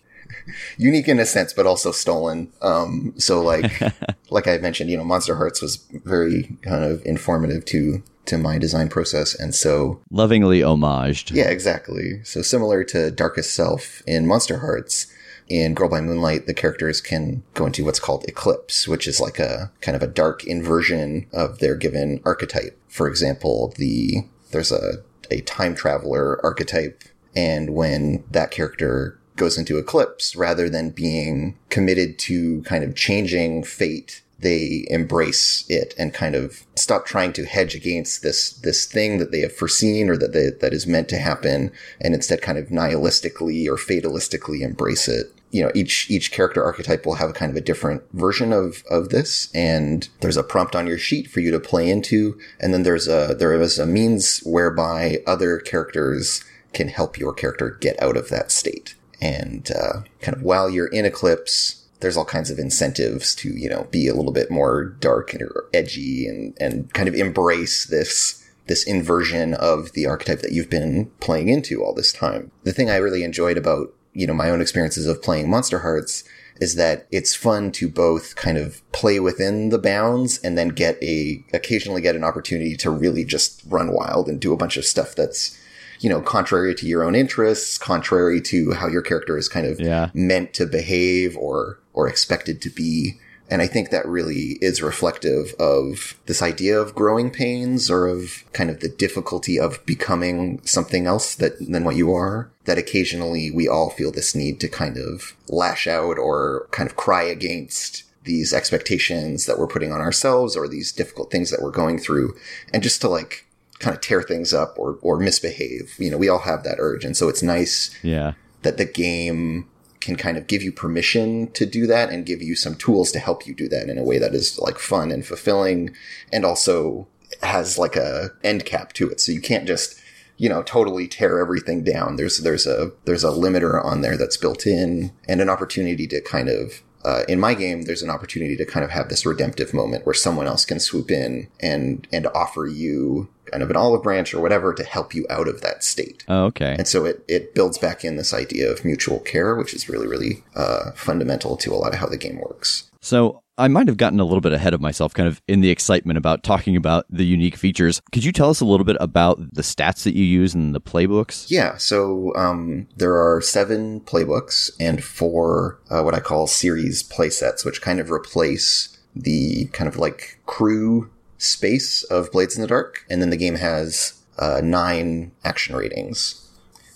unique 0.76 1.08
in 1.08 1.18
a 1.18 1.26
sense, 1.26 1.52
but 1.52 1.66
also 1.66 1.92
stolen. 1.92 2.52
Um, 2.62 3.14
so 3.16 3.40
like, 3.40 3.80
like 4.30 4.46
I 4.46 4.58
mentioned, 4.58 4.90
you 4.90 4.96
know, 4.96 5.04
Monster 5.04 5.36
Hearts 5.36 5.62
was 5.62 5.76
very 6.04 6.56
kind 6.62 6.84
of 6.84 7.04
informative 7.04 7.64
to 7.66 8.02
to 8.26 8.38
my 8.38 8.58
design 8.58 8.88
process. 8.88 9.34
And 9.34 9.54
so 9.54 10.00
lovingly 10.10 10.60
homaged. 10.60 11.34
Yeah, 11.34 11.48
exactly. 11.48 12.22
So 12.22 12.42
similar 12.42 12.84
to 12.84 13.10
Darkest 13.10 13.54
Self 13.54 14.02
in 14.06 14.26
Monster 14.26 14.58
Hearts, 14.58 15.12
in 15.50 15.74
Girl 15.74 15.88
by 15.88 16.00
Moonlight, 16.00 16.46
the 16.46 16.54
characters 16.54 17.00
can 17.00 17.42
go 17.54 17.66
into 17.66 17.84
what's 17.84 17.98
called 17.98 18.24
Eclipse, 18.28 18.86
which 18.86 19.08
is 19.08 19.20
like 19.20 19.40
a 19.40 19.72
kind 19.80 19.96
of 19.96 20.02
a 20.02 20.06
dark 20.06 20.44
inversion 20.44 21.26
of 21.32 21.58
their 21.58 21.74
given 21.74 22.20
archetype. 22.24 22.78
For 22.88 23.08
example, 23.08 23.74
the, 23.76 24.28
there's 24.52 24.70
a, 24.70 25.02
a 25.30 25.40
time 25.40 25.74
traveler 25.74 26.40
archetype. 26.44 27.02
And 27.34 27.74
when 27.74 28.22
that 28.30 28.52
character 28.52 29.19
goes 29.40 29.56
into 29.56 29.78
Eclipse, 29.78 30.36
rather 30.36 30.68
than 30.68 30.90
being 30.90 31.58
committed 31.70 32.18
to 32.18 32.62
kind 32.62 32.84
of 32.84 32.94
changing 32.94 33.64
fate. 33.64 34.22
They 34.38 34.86
embrace 34.88 35.64
it 35.68 35.94
and 35.98 36.14
kind 36.14 36.34
of 36.34 36.64
stop 36.74 37.04
trying 37.04 37.32
to 37.34 37.44
hedge 37.44 37.74
against 37.74 38.22
this 38.22 38.52
this 38.52 38.86
thing 38.86 39.18
that 39.18 39.32
they 39.32 39.40
have 39.40 39.54
foreseen 39.54 40.08
or 40.08 40.16
that 40.16 40.32
they, 40.32 40.48
that 40.48 40.72
is 40.72 40.86
meant 40.86 41.08
to 41.10 41.18
happen 41.18 41.72
and 42.00 42.14
instead 42.14 42.40
kind 42.40 42.56
of 42.56 42.68
nihilistically 42.68 43.66
or 43.66 43.76
fatalistically 43.76 44.60
embrace 44.60 45.08
it. 45.08 45.26
You 45.50 45.64
know 45.64 45.72
each 45.74 46.10
each 46.10 46.32
character 46.32 46.64
archetype 46.64 47.04
will 47.04 47.16
have 47.16 47.30
a 47.30 47.34
kind 47.34 47.50
of 47.50 47.56
a 47.56 47.68
different 47.70 48.02
version 48.12 48.52
of 48.52 48.82
of 48.88 49.10
this 49.10 49.50
and 49.54 50.08
there's 50.20 50.38
a 50.38 50.42
prompt 50.42 50.74
on 50.74 50.86
your 50.86 50.98
sheet 50.98 51.28
for 51.30 51.40
you 51.40 51.50
to 51.50 51.60
play 51.60 51.90
into 51.90 52.38
and 52.60 52.72
then 52.72 52.82
there's 52.82 53.08
a 53.08 53.34
there 53.38 53.52
is 53.60 53.78
a 53.78 53.84
means 53.84 54.40
whereby 54.40 55.22
other 55.26 55.58
characters 55.58 56.42
can 56.72 56.88
help 56.88 57.18
your 57.18 57.34
character 57.34 57.76
get 57.80 58.00
out 58.00 58.16
of 58.16 58.28
that 58.28 58.50
state 58.52 58.94
and 59.20 59.70
uh, 59.70 60.02
kind 60.20 60.36
of 60.36 60.42
while 60.42 60.70
you're 60.70 60.86
in 60.88 61.04
eclipse 61.04 61.80
there's 62.00 62.16
all 62.16 62.24
kinds 62.24 62.50
of 62.50 62.58
incentives 62.58 63.34
to, 63.36 63.50
you 63.50 63.68
know, 63.68 63.86
be 63.90 64.08
a 64.08 64.14
little 64.14 64.32
bit 64.32 64.50
more 64.50 64.84
dark 64.84 65.32
and 65.32 65.48
edgy 65.72 66.26
and, 66.26 66.56
and 66.60 66.92
kind 66.94 67.08
of 67.08 67.14
embrace 67.14 67.86
this, 67.86 68.44
this 68.66 68.84
inversion 68.84 69.54
of 69.54 69.92
the 69.92 70.06
archetype 70.06 70.40
that 70.40 70.52
you've 70.52 70.70
been 70.70 71.10
playing 71.20 71.48
into 71.48 71.84
all 71.84 71.94
this 71.94 72.12
time. 72.12 72.50
The 72.64 72.72
thing 72.72 72.90
I 72.90 72.96
really 72.96 73.22
enjoyed 73.22 73.58
about, 73.58 73.94
you 74.12 74.26
know, 74.26 74.34
my 74.34 74.50
own 74.50 74.60
experiences 74.60 75.06
of 75.06 75.22
playing 75.22 75.46
Monsterhearts 75.46 76.24
is 76.60 76.74
that 76.74 77.06
it's 77.10 77.34
fun 77.34 77.72
to 77.72 77.88
both 77.88 78.36
kind 78.36 78.58
of 78.58 78.82
play 78.92 79.18
within 79.20 79.70
the 79.70 79.78
bounds 79.78 80.38
and 80.38 80.58
then 80.58 80.68
get 80.68 81.02
a, 81.02 81.44
occasionally 81.52 82.02
get 82.02 82.16
an 82.16 82.24
opportunity 82.24 82.76
to 82.76 82.90
really 82.90 83.24
just 83.24 83.62
run 83.66 83.92
wild 83.92 84.28
and 84.28 84.40
do 84.40 84.52
a 84.52 84.58
bunch 84.58 84.76
of 84.76 84.84
stuff 84.84 85.14
that's, 85.14 85.58
you 86.00 86.08
know, 86.08 86.20
contrary 86.20 86.74
to 86.74 86.86
your 86.86 87.04
own 87.04 87.14
interests, 87.14 87.78
contrary 87.78 88.40
to 88.40 88.72
how 88.72 88.88
your 88.88 89.02
character 89.02 89.36
is 89.36 89.48
kind 89.48 89.66
of 89.66 89.78
yeah. 89.78 90.10
meant 90.14 90.54
to 90.54 90.66
behave 90.66 91.36
or 91.36 91.78
or 91.92 92.08
expected 92.08 92.60
to 92.62 92.70
be. 92.70 93.18
And 93.50 93.60
I 93.60 93.66
think 93.66 93.90
that 93.90 94.06
really 94.06 94.58
is 94.60 94.80
reflective 94.80 95.54
of 95.58 96.16
this 96.26 96.40
idea 96.40 96.78
of 96.78 96.94
growing 96.94 97.30
pains 97.30 97.90
or 97.90 98.06
of 98.06 98.44
kind 98.52 98.70
of 98.70 98.78
the 98.78 98.88
difficulty 98.88 99.58
of 99.58 99.84
becoming 99.84 100.60
something 100.64 101.06
else 101.06 101.34
that, 101.34 101.58
than 101.58 101.82
what 101.82 101.96
you 101.96 102.14
are. 102.14 102.50
That 102.64 102.78
occasionally 102.78 103.50
we 103.50 103.68
all 103.68 103.90
feel 103.90 104.12
this 104.12 104.36
need 104.36 104.60
to 104.60 104.68
kind 104.68 104.96
of 104.96 105.34
lash 105.48 105.88
out 105.88 106.16
or 106.16 106.68
kind 106.70 106.88
of 106.88 106.96
cry 106.96 107.24
against 107.24 108.04
these 108.22 108.52
expectations 108.52 109.46
that 109.46 109.58
we're 109.58 109.66
putting 109.66 109.90
on 109.90 110.00
ourselves 110.00 110.56
or 110.56 110.68
these 110.68 110.92
difficult 110.92 111.32
things 111.32 111.50
that 111.50 111.60
we're 111.60 111.72
going 111.72 111.98
through. 111.98 112.36
And 112.72 112.84
just 112.84 113.00
to 113.00 113.08
like 113.08 113.46
kind 113.80 113.94
of 113.94 114.00
tear 114.00 114.22
things 114.22 114.54
up 114.54 114.78
or, 114.78 114.98
or 115.02 115.18
misbehave. 115.18 115.96
You 115.98 116.10
know, 116.10 116.18
we 116.18 116.28
all 116.28 116.40
have 116.40 116.62
that 116.62 116.76
urge. 116.78 117.04
And 117.04 117.16
so 117.16 117.28
it's 117.28 117.42
nice 117.42 117.90
yeah. 118.02 118.34
that 118.62 118.76
the 118.76 118.84
game 118.84 119.68
can 120.00 120.16
kind 120.16 120.36
of 120.36 120.46
give 120.46 120.62
you 120.62 120.70
permission 120.70 121.50
to 121.52 121.66
do 121.66 121.86
that 121.86 122.10
and 122.10 122.24
give 122.24 122.40
you 122.40 122.54
some 122.54 122.74
tools 122.74 123.10
to 123.12 123.18
help 123.18 123.46
you 123.46 123.54
do 123.54 123.68
that 123.68 123.88
in 123.88 123.98
a 123.98 124.04
way 124.04 124.18
that 124.18 124.34
is 124.34 124.58
like 124.58 124.78
fun 124.78 125.10
and 125.10 125.26
fulfilling 125.26 125.94
and 126.32 126.44
also 126.44 127.06
has 127.42 127.78
like 127.78 127.96
a 127.96 128.30
end 128.44 128.64
cap 128.64 128.92
to 128.92 129.08
it. 129.10 129.20
So 129.20 129.32
you 129.32 129.40
can't 129.40 129.66
just, 129.66 130.00
you 130.36 130.48
know, 130.48 130.62
totally 130.62 131.06
tear 131.06 131.38
everything 131.38 131.84
down. 131.84 132.16
There's, 132.16 132.38
there's 132.38 132.66
a, 132.66 132.92
there's 133.04 133.24
a 133.24 133.30
limiter 133.30 133.82
on 133.82 134.00
there 134.00 134.16
that's 134.16 134.36
built 134.36 134.66
in 134.66 135.12
and 135.28 135.40
an 135.40 135.50
opportunity 135.50 136.06
to 136.06 136.20
kind 136.20 136.48
of 136.48 136.82
uh, 137.04 137.22
in 137.28 137.40
my 137.40 137.54
game, 137.54 137.82
there's 137.82 138.02
an 138.02 138.10
opportunity 138.10 138.56
to 138.56 138.66
kind 138.66 138.84
of 138.84 138.90
have 138.90 139.08
this 139.08 139.24
redemptive 139.24 139.72
moment 139.72 140.04
where 140.04 140.14
someone 140.14 140.46
else 140.46 140.64
can 140.64 140.78
swoop 140.78 141.10
in 141.10 141.48
and 141.60 142.06
and 142.12 142.26
offer 142.34 142.66
you 142.66 143.28
kind 143.50 143.62
of 143.62 143.70
an 143.70 143.76
olive 143.76 144.02
branch 144.02 144.34
or 144.34 144.40
whatever 144.40 144.72
to 144.74 144.84
help 144.84 145.14
you 145.14 145.26
out 145.30 145.48
of 145.48 145.60
that 145.62 145.84
state. 145.84 146.24
Oh, 146.28 146.44
okay. 146.46 146.76
And 146.78 146.88
so 146.88 147.04
it 147.04 147.24
it 147.28 147.54
builds 147.54 147.78
back 147.78 148.04
in 148.04 148.16
this 148.16 148.32
idea 148.32 148.70
of 148.70 148.84
mutual 148.84 149.20
care, 149.20 149.54
which 149.56 149.74
is 149.74 149.88
really 149.88 150.06
really 150.06 150.44
uh, 150.54 150.92
fundamental 150.92 151.56
to 151.58 151.72
a 151.72 151.76
lot 151.76 151.92
of 151.92 152.00
how 152.00 152.06
the 152.06 152.16
game 152.16 152.40
works. 152.40 152.90
So 153.00 153.42
I 153.60 153.68
might 153.68 153.88
have 153.88 153.98
gotten 153.98 154.20
a 154.20 154.24
little 154.24 154.40
bit 154.40 154.54
ahead 154.54 154.72
of 154.72 154.80
myself, 154.80 155.12
kind 155.12 155.28
of 155.28 155.42
in 155.46 155.60
the 155.60 155.68
excitement 155.68 156.16
about 156.16 156.42
talking 156.42 156.76
about 156.76 157.04
the 157.10 157.26
unique 157.26 157.56
features. 157.56 158.00
Could 158.10 158.24
you 158.24 158.32
tell 158.32 158.48
us 158.48 158.60
a 158.60 158.64
little 158.64 158.84
bit 158.84 158.96
about 159.00 159.38
the 159.54 159.60
stats 159.62 160.04
that 160.04 160.14
you 160.14 160.24
use 160.24 160.54
in 160.54 160.72
the 160.72 160.80
playbooks? 160.80 161.50
Yeah, 161.50 161.76
so 161.76 162.32
um, 162.36 162.88
there 162.96 163.14
are 163.16 163.42
seven 163.42 164.00
playbooks 164.00 164.70
and 164.80 165.04
four 165.04 165.78
uh, 165.90 166.02
what 166.02 166.14
I 166.14 166.20
call 166.20 166.46
series 166.46 167.02
playsets, 167.02 167.64
which 167.64 167.82
kind 167.82 168.00
of 168.00 168.10
replace 168.10 168.96
the 169.14 169.66
kind 169.66 169.88
of 169.88 169.96
like 169.96 170.38
crew 170.46 171.10
space 171.40 172.04
of 172.04 172.30
Blades 172.30 172.54
in 172.54 172.62
the 172.62 172.68
Dark. 172.68 173.04
And 173.10 173.20
then 173.20 173.30
the 173.30 173.36
game 173.36 173.56
has 173.56 174.22
uh, 174.38 174.60
nine 174.62 175.32
action 175.42 175.74
ratings. 175.74 176.46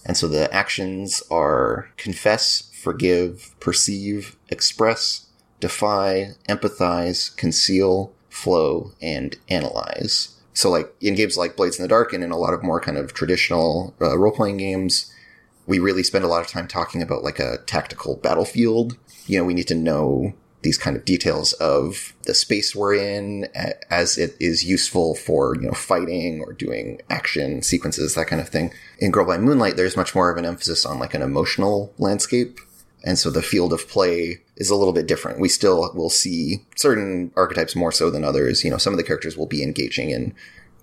And 0.07 0.17
so 0.17 0.29
the 0.29 0.53
actions 0.55 1.23
are 1.31 1.91
confess, 1.97 2.71
forgive, 2.75 3.55
perceive, 3.59 4.37
express, 4.51 5.27
defy, 5.61 6.33
empathize, 6.49 7.35
conceal, 7.37 8.13
flow, 8.29 8.93
and 9.01 9.37
analyze. 9.49 10.37
So 10.53 10.71
like 10.71 10.95
in 11.01 11.15
games 11.15 11.37
like 11.37 11.57
Blades 11.57 11.79
in 11.79 11.83
the 11.83 11.89
Dark 11.89 12.13
and 12.13 12.23
in 12.23 12.31
a 12.31 12.37
lot 12.37 12.53
of 12.55 12.63
more 12.63 12.81
kind 12.81 12.99
of 12.99 13.15
traditional 13.15 13.95
uh, 14.01 14.19
role-playing 14.19 14.59
games, 14.59 15.11
we 15.67 15.79
really 15.79 16.03
spend 16.03 16.25
a 16.25 16.29
lot 16.29 16.43
of 16.43 16.49
time 16.49 16.69
talking 16.69 17.01
about 17.01 17.25
like 17.25 17.39
a 17.39 17.59
tactical 17.67 18.17
battlefield. 18.17 18.99
You 19.27 19.39
know, 19.39 19.45
we 19.45 19.55
need 19.55 19.69
to 19.69 19.75
know 19.75 20.35
these 20.65 20.77
kind 20.77 20.97
of 20.97 21.05
details 21.05 21.53
of 21.55 22.13
the 22.25 22.35
space 22.35 22.75
we're 22.75 22.95
in 22.95 23.47
as 23.91 24.19
it 24.19 24.37
is 24.41 24.65
useful 24.65 25.15
for, 25.15 25.55
you 25.55 25.63
know, 25.63 25.73
fighting 25.73 26.41
or 26.41 26.53
doing 26.53 27.01
action 27.09 27.63
sequences, 27.63 28.15
that 28.15 28.27
kind 28.27 28.43
of 28.43 28.49
thing. 28.49 28.75
In 28.99 29.13
Girl 29.13 29.25
by 29.25 29.39
Moonlight, 29.39 29.77
there's 29.77 29.97
much 29.97 30.15
more 30.15 30.31
of 30.31 30.37
an 30.37 30.45
emphasis 30.45 30.85
on 30.85 30.99
like 30.99 31.15
an 31.15 31.23
emotional 31.23 31.95
landscape 31.99 32.59
and 33.05 33.19
so 33.19 33.31
the 33.31 33.43
field 33.43 33.73
of 33.73 33.87
play 33.87 34.41
is 34.57 34.71
a 34.71 34.75
little 34.75 34.95
bit 34.95 35.07
different. 35.07 35.39
We 35.39 35.51
still 35.51 35.93
will 35.95 36.11
see 36.11 36.65
certain 36.75 37.31
archetypes 37.37 37.77
more 37.77 37.93
so 37.93 38.11
than 38.11 38.25
others. 38.25 38.65
You 38.65 38.71
know, 38.71 38.79
some 38.79 38.95
of 38.95 38.97
the 38.97 39.05
characters 39.05 39.37
will 39.37 39.47
be 39.47 39.63
engaging 39.63 40.11
in 40.11 40.35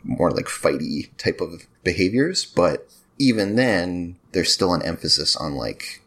more 0.04 0.32
like 0.32 0.46
fighty 0.46 1.10
type 1.17 1.41
of 1.41 1.65
behaviors, 1.84 2.46
but 2.46 2.88
even 3.17 3.56
then, 3.56 4.17
there's 4.32 4.54
still 4.54 4.74
an 4.74 4.84
emphasis 4.84 5.36
on 5.36 5.56
like, 5.56 6.01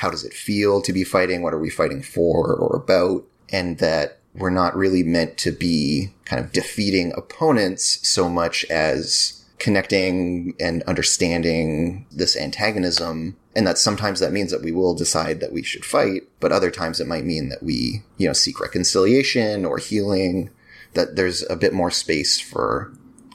how 0.00 0.08
does 0.08 0.24
it 0.24 0.32
feel 0.32 0.80
to 0.80 0.94
be 0.94 1.04
fighting? 1.04 1.42
What 1.42 1.52
are 1.52 1.58
we 1.58 1.68
fighting 1.68 2.02
for 2.02 2.54
or 2.54 2.74
about? 2.74 3.22
And 3.50 3.76
that 3.78 4.18
we're 4.34 4.48
not 4.48 4.74
really 4.74 5.02
meant 5.02 5.36
to 5.38 5.52
be 5.52 6.08
kind 6.24 6.42
of 6.42 6.52
defeating 6.52 7.12
opponents 7.18 8.08
so 8.08 8.26
much 8.26 8.64
as 8.70 9.44
connecting 9.58 10.54
and 10.58 10.82
understanding 10.84 12.06
this 12.10 12.34
antagonism 12.34 13.36
and 13.54 13.66
that 13.66 13.76
sometimes 13.76 14.20
that 14.20 14.32
means 14.32 14.50
that 14.52 14.62
we 14.62 14.72
will 14.72 14.94
decide 14.94 15.40
that 15.40 15.52
we 15.52 15.62
should 15.62 15.84
fight, 15.84 16.22
but 16.38 16.50
other 16.50 16.70
times 16.70 16.98
it 16.98 17.06
might 17.06 17.26
mean 17.26 17.50
that 17.50 17.62
we, 17.62 18.02
you 18.16 18.26
know, 18.26 18.32
seek 18.32 18.58
reconciliation 18.58 19.66
or 19.66 19.76
healing, 19.76 20.48
that 20.94 21.14
there's 21.14 21.42
a 21.50 21.56
bit 21.56 21.74
more 21.74 21.90
space 21.90 22.40
for, 22.40 22.90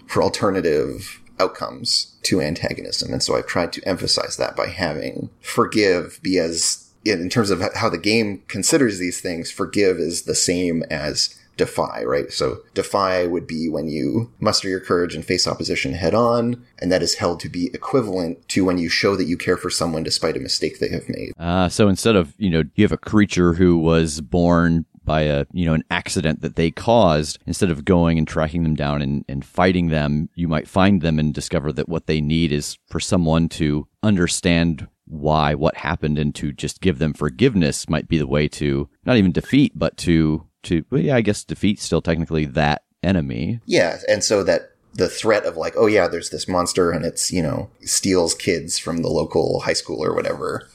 for 0.07 0.23
alternative 0.23 1.21
outcomes 1.39 2.15
to 2.23 2.41
antagonism. 2.41 3.11
And 3.11 3.21
so 3.21 3.35
I've 3.35 3.47
tried 3.47 3.73
to 3.73 3.87
emphasize 3.87 4.37
that 4.37 4.55
by 4.55 4.67
having 4.67 5.29
forgive 5.41 6.19
be 6.21 6.39
as, 6.39 6.89
in 7.03 7.29
terms 7.29 7.49
of 7.49 7.61
how 7.75 7.89
the 7.89 7.97
game 7.97 8.43
considers 8.47 8.99
these 8.99 9.21
things, 9.21 9.51
forgive 9.51 9.97
is 9.97 10.23
the 10.23 10.35
same 10.35 10.83
as 10.89 11.37
defy, 11.57 12.03
right? 12.03 12.31
So 12.31 12.59
defy 12.73 13.25
would 13.25 13.47
be 13.47 13.69
when 13.69 13.87
you 13.87 14.31
muster 14.39 14.67
your 14.67 14.79
courage 14.79 15.15
and 15.15 15.23
face 15.23 15.47
opposition 15.47 15.93
head 15.93 16.13
on, 16.13 16.65
and 16.79 16.91
that 16.91 17.01
is 17.01 17.15
held 17.15 17.39
to 17.41 17.49
be 17.49 17.67
equivalent 17.73 18.47
to 18.49 18.65
when 18.65 18.77
you 18.77 18.89
show 18.89 19.15
that 19.15 19.25
you 19.25 19.37
care 19.37 19.57
for 19.57 19.69
someone 19.69 20.03
despite 20.03 20.35
a 20.35 20.41
mistake 20.41 20.79
they 20.79 20.89
have 20.89 21.07
made. 21.07 21.31
Uh, 21.39 21.69
so 21.69 21.87
instead 21.87 22.15
of, 22.15 22.33
you 22.37 22.49
know, 22.49 22.63
you 22.75 22.83
have 22.83 22.91
a 22.91 22.97
creature 22.97 23.53
who 23.53 23.77
was 23.77 24.21
born 24.21 24.85
by 25.05 25.21
a 25.21 25.45
you 25.53 25.65
know 25.65 25.73
an 25.73 25.83
accident 25.91 26.41
that 26.41 26.55
they 26.55 26.71
caused 26.71 27.39
instead 27.45 27.69
of 27.69 27.85
going 27.85 28.17
and 28.17 28.27
tracking 28.27 28.63
them 28.63 28.75
down 28.75 29.01
and, 29.01 29.23
and 29.27 29.45
fighting 29.45 29.87
them 29.89 30.29
you 30.35 30.47
might 30.47 30.67
find 30.67 31.01
them 31.01 31.19
and 31.19 31.33
discover 31.33 31.71
that 31.71 31.89
what 31.89 32.07
they 32.07 32.19
need 32.19 32.51
is 32.51 32.77
for 32.87 32.99
someone 32.99 33.47
to 33.47 33.87
understand 34.03 34.87
why 35.07 35.53
what 35.53 35.77
happened 35.77 36.17
and 36.17 36.33
to 36.33 36.51
just 36.51 36.81
give 36.81 36.97
them 36.97 37.13
forgiveness 37.13 37.87
might 37.87 38.07
be 38.07 38.17
the 38.17 38.27
way 38.27 38.47
to 38.47 38.89
not 39.05 39.17
even 39.17 39.31
defeat 39.31 39.71
but 39.75 39.95
to 39.97 40.45
to 40.63 40.83
well, 40.89 41.01
yeah 41.01 41.15
i 41.15 41.21
guess 41.21 41.43
defeat 41.43 41.79
still 41.79 42.01
technically 42.01 42.45
that 42.45 42.81
enemy. 43.05 43.61
Yeah, 43.65 43.99
and 44.09 44.23
so 44.23 44.43
that 44.43 44.71
the 44.93 45.07
threat 45.07 45.45
of 45.45 45.55
like, 45.55 45.73
oh 45.77 45.87
yeah, 45.87 46.07
there's 46.07 46.29
this 46.29 46.47
monster 46.47 46.91
and 46.91 47.05
it's, 47.05 47.31
you 47.31 47.43
know, 47.43 47.69
steals 47.81 48.33
kids 48.33 48.79
from 48.79 48.97
the 48.97 49.09
local 49.09 49.61
high 49.61 49.73
school 49.73 50.03
or 50.03 50.13
whatever, 50.13 50.67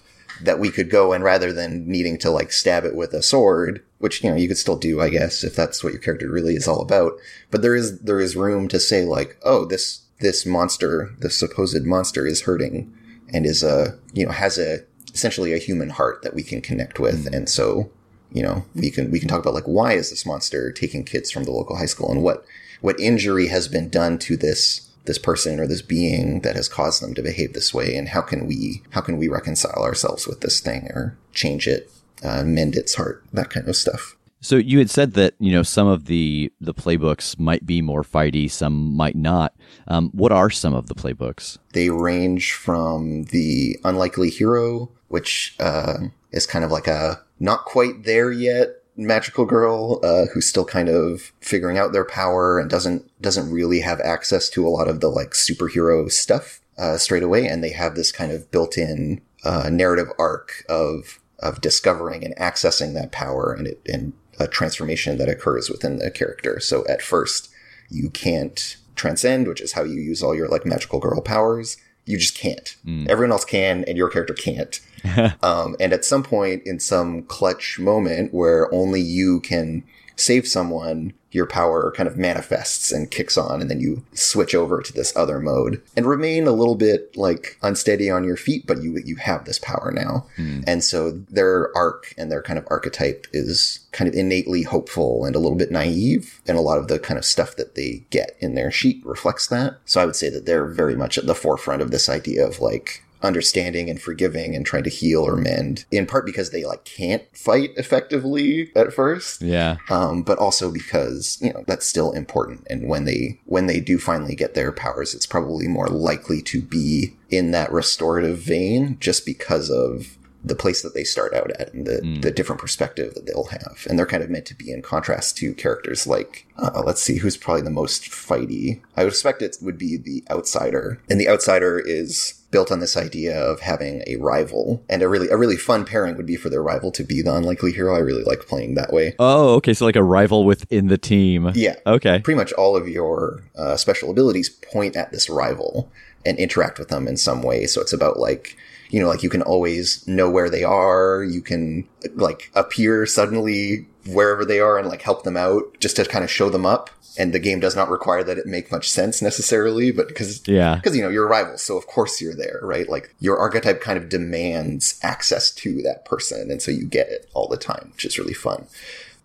that 0.43 0.59
we 0.59 0.71
could 0.71 0.91
go 0.91 1.13
and 1.13 1.23
rather 1.23 1.53
than 1.53 1.87
needing 1.87 2.19
to 2.19 2.31
like 2.31 2.53
stab 2.53 2.85
it 2.85 2.95
with 2.95 3.13
a 3.13 3.23
sword, 3.23 3.83
which, 3.99 4.23
you 4.23 4.31
know, 4.31 4.37
you 4.37 4.49
could 4.49 4.59
still 4.59 4.77
do, 4.77 5.01
I 5.01 5.11
guess, 5.11 5.45
if 5.45 5.55
that's 5.55 5.85
what 5.85 5.93
your 5.93 6.03
character 6.03 6.31
really 6.31 6.55
is 6.55 6.67
all 6.67 6.81
about. 6.81 7.13
But 7.51 7.63
there 7.63 7.75
is, 7.75 8.01
there 8.01 8.21
is 8.21 8.37
room 8.37 8.69
to 8.69 8.81
say 8.81 9.05
like, 9.05 9.39
oh, 9.43 9.65
this, 9.65 10.03
this 10.21 10.47
monster, 10.47 11.11
this 11.19 11.39
supposed 11.39 11.85
monster 11.85 12.27
is 12.27 12.43
hurting 12.43 12.93
and 13.33 13.45
is 13.45 13.63
a, 13.63 13.99
you 14.13 14.27
know, 14.27 14.33
has 14.33 14.59
a, 14.59 14.79
essentially 15.13 15.53
a 15.53 15.59
human 15.59 15.91
heart 15.91 16.23
that 16.23 16.35
we 16.35 16.43
can 16.43 16.61
connect 16.61 16.99
with. 16.99 17.25
Mm-hmm. 17.25 17.35
And 17.35 17.49
so, 17.49 17.91
you 18.33 18.43
know, 18.43 18.65
we 18.75 18.91
can, 18.91 19.11
we 19.11 19.19
can 19.19 19.29
talk 19.29 19.41
about 19.41 19.55
like, 19.55 19.65
why 19.65 19.93
is 19.93 20.11
this 20.11 20.25
monster 20.25 20.73
taking 20.73 21.05
kids 21.05 21.31
from 21.31 21.45
the 21.45 21.53
local 21.53 21.77
high 21.77 21.87
school 21.87 22.11
and 22.11 22.23
what, 22.23 22.45
what 22.81 22.99
injury 22.99 23.49
has 23.49 23.69
been 23.69 23.89
done 23.89 24.19
to 24.19 24.37
this, 24.37 24.90
this 25.05 25.19
person 25.19 25.59
or 25.59 25.67
this 25.67 25.83
being 25.83 26.41
that 26.41 26.57
has 26.57 26.69
caused 26.69 27.03
them 27.03 27.15
to 27.15 27.23
behave 27.23 27.53
this 27.53 27.73
way 27.73 27.97
and 27.97 28.11
how 28.11 28.21
can 28.21 28.47
we, 28.47 28.83
how 28.91 29.01
can 29.01 29.17
we 29.17 29.29
reconcile 29.29 29.83
ourselves 29.83 30.27
with 30.27 30.41
this 30.41 30.61
thing 30.61 30.89
or 30.95 31.17
change 31.33 31.67
it, 31.67 31.91
uh, 32.23 32.43
mend 32.45 32.77
its 32.77 32.95
heart, 32.95 33.25
that 33.33 33.51
kind 33.51 33.69
of 33.69 33.77
stuff. 33.77 34.17
So 34.43 34.57
you 34.57 34.79
had 34.79 34.89
said 34.89 35.13
that 35.15 35.35
you 35.39 35.53
know 35.53 35.63
some 35.63 35.87
of 35.87 36.07
the 36.07 36.51
the 36.63 36.73
playbooks 36.73 37.39
might 37.39 37.67
be 37.67 37.83
more 37.83 38.03
fighty, 38.03 38.51
some 38.51 38.95
might 38.97 39.17
not. 39.17 39.55
Um, 39.87 40.09
what 40.13 40.33
are 40.33 40.49
some 40.49 40.75
of 40.75 40.87
the 40.87 40.95
playbooks? 40.95 41.59
They 41.75 41.91
range 41.91 42.55
from 42.55 43.25
the 43.25 43.79
unlikely 43.85 44.31
hero, 44.31 44.91
which 45.09 45.57
uh, 45.61 45.99
is 46.33 46.47
kind 46.47 46.65
of 46.65 46.71
like 46.71 46.87
a 46.87 47.23
not 47.39 47.67
quite 47.67 48.05
there 48.05 48.33
yet 48.33 48.80
magical 49.01 49.45
girl 49.45 50.01
uh, 50.05 50.27
who's 50.33 50.47
still 50.47 50.65
kind 50.65 50.89
of 50.89 51.33
figuring 51.41 51.79
out 51.79 51.93
their 51.93 52.05
power 52.05 52.59
and 52.59 52.71
doesn't 52.71 53.11
doesn't 53.21 53.51
really 53.51 53.81
have 53.81 54.01
access 54.01 54.49
to 54.51 54.67
a 54.67 54.71
lot 54.71 54.89
of 54.89 55.01
the 55.01 55.09
like 55.09 55.31
superhero 55.31 56.11
stuff 56.11 56.61
uh, 56.79 56.97
straight 56.99 57.23
away, 57.23 57.47
and 57.47 57.65
they 57.65 57.73
have 57.73 57.95
this 57.95 58.13
kind 58.13 58.33
of 58.33 58.51
built-in 58.51 59.21
uh, 59.45 59.69
narrative 59.71 60.09
arc 60.19 60.65
of 60.69 61.21
of 61.39 61.61
discovering 61.61 62.25
and 62.25 62.37
accessing 62.37 62.95
that 62.95 63.13
power 63.13 63.53
and 63.53 63.67
it 63.67 63.81
and 63.87 64.13
a 64.39 64.47
transformation 64.47 65.19
that 65.19 65.29
occurs 65.29 65.69
within 65.69 65.99
the 65.99 66.11
character. 66.11 66.61
So 66.61 66.87
at 66.89 67.03
first, 67.03 67.51
you 67.91 68.09
can't 68.11 68.77
transcend, 68.97 69.49
which 69.49 69.61
is 69.61 69.73
how 69.73 69.83
you 69.83 70.01
use 70.01 70.23
all 70.23 70.35
your 70.35 70.49
like 70.49 70.65
magical 70.65 70.99
girl 70.99 71.21
powers. 71.21 71.77
You 72.07 72.19
just 72.19 72.37
can't. 72.37 72.77
Everyone 73.09 73.33
else 73.33 73.45
can, 73.45 73.85
and 73.85 73.97
your 73.97 74.09
character 74.09 74.35
can't. 74.35 74.81
um, 75.43 75.77
and 75.81 75.93
at 75.93 76.05
some 76.05 76.23
point, 76.23 76.63
in 76.67 76.81
some 76.81 77.23
clutch 77.23 77.79
moment 77.79 78.35
where 78.35 78.73
only 78.73 79.01
you 79.01 79.41
can 79.41 79.85
save 80.21 80.47
someone, 80.47 81.15
your 81.33 81.47
power 81.47 81.93
kind 81.97 82.09
of 82.09 82.17
manifests 82.17 82.93
and 82.93 83.11
kicks 83.11 83.39
on, 83.39 83.61
and 83.61 83.71
then 83.71 83.81
you 83.81 84.05
switch 84.13 84.55
over 84.55 84.83
to 84.83 84.93
this 84.93 85.17
other 85.17 85.39
mode 85.39 85.81
and 85.97 86.07
remain 86.07 86.47
a 86.47 86.53
little 86.53 86.75
bit 86.75 87.17
like 87.17 87.57
unsteady 87.63 88.11
on 88.11 88.25
your 88.25 88.37
feet, 88.37 88.67
but 88.67 88.83
you 88.83 89.01
you 89.05 89.17
have 89.17 89.45
this 89.45 89.59
power 89.59 89.91
now. 89.95 90.27
And 90.67 90.85
so 90.85 91.13
their 91.31 91.75
arc 91.77 92.15
and 92.19 92.31
their 92.31 92.43
kind 92.43 92.59
of 92.59 92.67
archetype 92.69 93.27
is 93.33 93.81
kind 93.93 94.09
of 94.09 94.15
innately 94.15 94.63
hopeful 94.63 95.25
and 95.25 95.35
a 95.35 95.39
little 95.39 95.59
bit 95.59 95.71
naive, 95.71 96.41
and 96.47 96.59
a 96.59 96.63
lot 96.63 96.79
of 96.79 96.89
the 96.89 96.99
kind 96.99 97.17
of 97.17 97.25
stuff 97.25 97.57
that 97.57 97.75
they 97.75 98.05
get 98.11 98.37
in 98.41 98.55
their 98.55 98.71
sheet 98.71 99.05
reflects 99.05 99.47
that. 99.49 99.79
So 99.85 100.01
I 100.01 100.05
would 100.05 100.17
say 100.17 100.29
that 100.31 100.47
they're 100.47 100.67
very 100.67 100.97
much 100.97 101.17
at 101.17 101.27
the 101.27 101.35
forefront 101.35 101.83
of 101.83 101.91
this 101.91 102.09
idea 102.09 102.47
of 102.47 102.61
like 102.61 103.05
understanding 103.23 103.91
and 103.91 104.01
forgiving 104.01 104.55
and 104.55 104.65
trying 104.65 104.83
to 104.85 104.91
heal 104.91 105.23
or 105.23 105.37
mend 105.37 105.85
in 105.91 106.07
part 106.07 106.25
because 106.25 106.51
they 106.51 106.65
like 106.65 106.85
can't 106.85 107.23
fight 107.37 107.71
effectively 107.77 108.71
at 108.75 108.93
first 108.93 109.43
Yeah. 109.43 109.77
um, 109.91 110.23
but 110.23 110.39
also 110.39 110.71
because 110.71 111.39
you 111.41 111.53
know 111.53 111.65
that's 111.67 111.87
still 111.87 112.13
important 112.13 112.67
and 112.71 112.89
when 112.89 113.05
they 113.05 113.39
when 113.47 113.67
they 113.67 113.81
do 113.81 113.99
finally 113.99 114.35
get 114.35 114.55
their 114.55 114.73
powers 114.73 115.15
it's 115.15 115.27
probably 115.27 115.69
more 115.69 115.89
likely 115.89 116.41
to 116.43 116.63
be 116.63 117.15
in 117.31 117.51
that 117.51 117.71
restorative 117.73 118.39
vein 118.39 118.97
just 119.01 119.27
because 119.27 119.71
of 119.71 120.17
the 120.43 120.55
place 120.55 120.81
that 120.83 120.95
they 120.95 121.05
start 121.05 121.35
out 121.35 121.51
at 121.59 121.73
and 121.75 121.87
the, 121.87 122.19
the 122.23 122.31
different 122.31 122.61
perspective 122.61 123.13
that 123.15 123.27
they'll 123.27 123.45
have 123.47 123.87
and 123.89 123.99
they're 123.99 124.07
kind 124.07 124.23
of 124.23 124.31
meant 124.31 124.47
to 124.47 124.55
be 124.55 124.73
in 124.73 124.81
contrast 124.81 125.37
to 125.37 125.53
characters 125.55 126.07
like 126.07 126.47
uh, 126.57 126.83
let's 126.85 127.03
see 127.03 127.19
who's 127.19 127.37
probably 127.37 127.61
the 127.63 127.69
most 127.71 128.05
fighty 128.05 128.81
i 128.97 129.05
would 129.05 129.13
expect 129.13 129.43
it 129.43 129.57
would 129.61 129.77
be 129.77 129.97
the 129.99 130.23
outsider 130.31 130.99
and 131.11 131.21
the 131.21 131.29
outsider 131.29 131.79
is 131.79 132.43
built 132.51 132.73
on 132.73 132.81
this 132.81 132.97
idea 132.97 133.39
of 133.39 133.61
having 133.61 134.03
a 134.07 134.17
rival 134.17 134.83
and 134.89 135.03
a 135.03 135.09
really 135.09 135.29
a 135.29 135.37
really 135.37 135.57
fun 135.59 135.85
pairing 135.85 136.17
would 136.17 136.27
be 136.27 136.37
for 136.37 136.49
their 136.49 136.63
rival 136.63 136.91
to 136.91 137.05
be 137.05 137.21
the 137.23 137.33
unlikely 137.35 137.71
hero 137.73 137.95
i 137.95 137.99
really 137.99 138.25
like 138.25 138.41
playing 138.41 138.75
that 138.77 138.93
way 138.93 139.15
Oh, 139.19 139.55
okay. 139.57 139.75
So 139.75 139.85
like 139.85 139.95
a 139.97 140.03
rival 140.03 140.45
within 140.45 140.87
the 140.89 140.99
team. 140.99 141.51
yeah 141.55 141.77
Okay. 141.87 142.19
pretty 142.21 142.39
much 142.39 142.53
all 142.55 142.77
of 142.77 142.89
your 142.89 143.43
uh, 143.57 143.77
special 143.77 144.11
abilities 144.11 144.49
point 144.49 144.97
at 144.97 145.13
this 145.13 145.29
rival 145.29 145.91
and 146.27 146.39
interact 146.39 146.79
with 146.79 146.89
them 146.89 147.07
in 147.09 147.17
some 147.17 147.43
way. 147.43 147.67
So 147.67 147.81
it's 147.81 147.93
about 147.95 148.19
like, 148.19 148.57
you 148.91 149.01
know, 149.01 149.09
like 149.09 149.23
you 149.23 149.31
can 149.31 149.43
always 149.43 150.07
know 150.07 150.29
where 150.29 150.51
they 150.51 150.65
are. 150.65 151.23
You 151.25 151.41
can 151.43 151.89
like 152.15 152.51
appear 152.55 153.07
suddenly 153.07 153.87
wherever 154.07 154.45
they 154.45 154.61
are 154.61 154.79
and 154.79 154.89
like 154.89 155.03
help 155.03 155.23
them 155.25 155.37
out 155.37 155.63
just 155.79 155.97
to 155.97 156.05
kind 156.05 156.25
of 156.25 156.31
show 156.31 156.51
them 156.51 156.67
up. 156.67 156.91
And 157.19 157.33
the 157.33 157.39
game 157.41 157.61
does 157.61 157.75
not 157.75 157.91
require 157.91 158.23
that 158.23 158.39
it 158.39 158.47
make 158.47 158.71
much 158.71 158.89
sense 158.89 159.21
necessarily, 159.21 159.91
but 159.91 160.09
because 160.09 160.47
Yeah. 160.47 160.77
because 160.77 160.97
you 160.97 161.03
know 161.03 161.09
you're 161.09 161.27
rivals, 161.29 161.61
so 161.63 161.77
of 161.77 161.87
course 161.87 162.21
you're 162.21 162.37
there, 162.37 162.61
right? 162.63 162.89
Like 162.89 163.15
your 163.19 163.37
archetype 163.39 163.81
kind 163.81 163.99
of 163.99 164.09
demands 164.09 164.99
access 165.03 165.51
to 165.57 165.83
that 165.83 166.05
person, 166.05 166.51
and 166.51 166.63
so 166.63 166.71
you 166.71 166.87
get 166.87 167.09
it 167.09 167.29
all 167.35 167.49
the 167.49 167.57
time, 167.57 167.91
which 167.93 168.05
is 168.05 168.19
really 168.19 168.33
fun. 168.33 168.67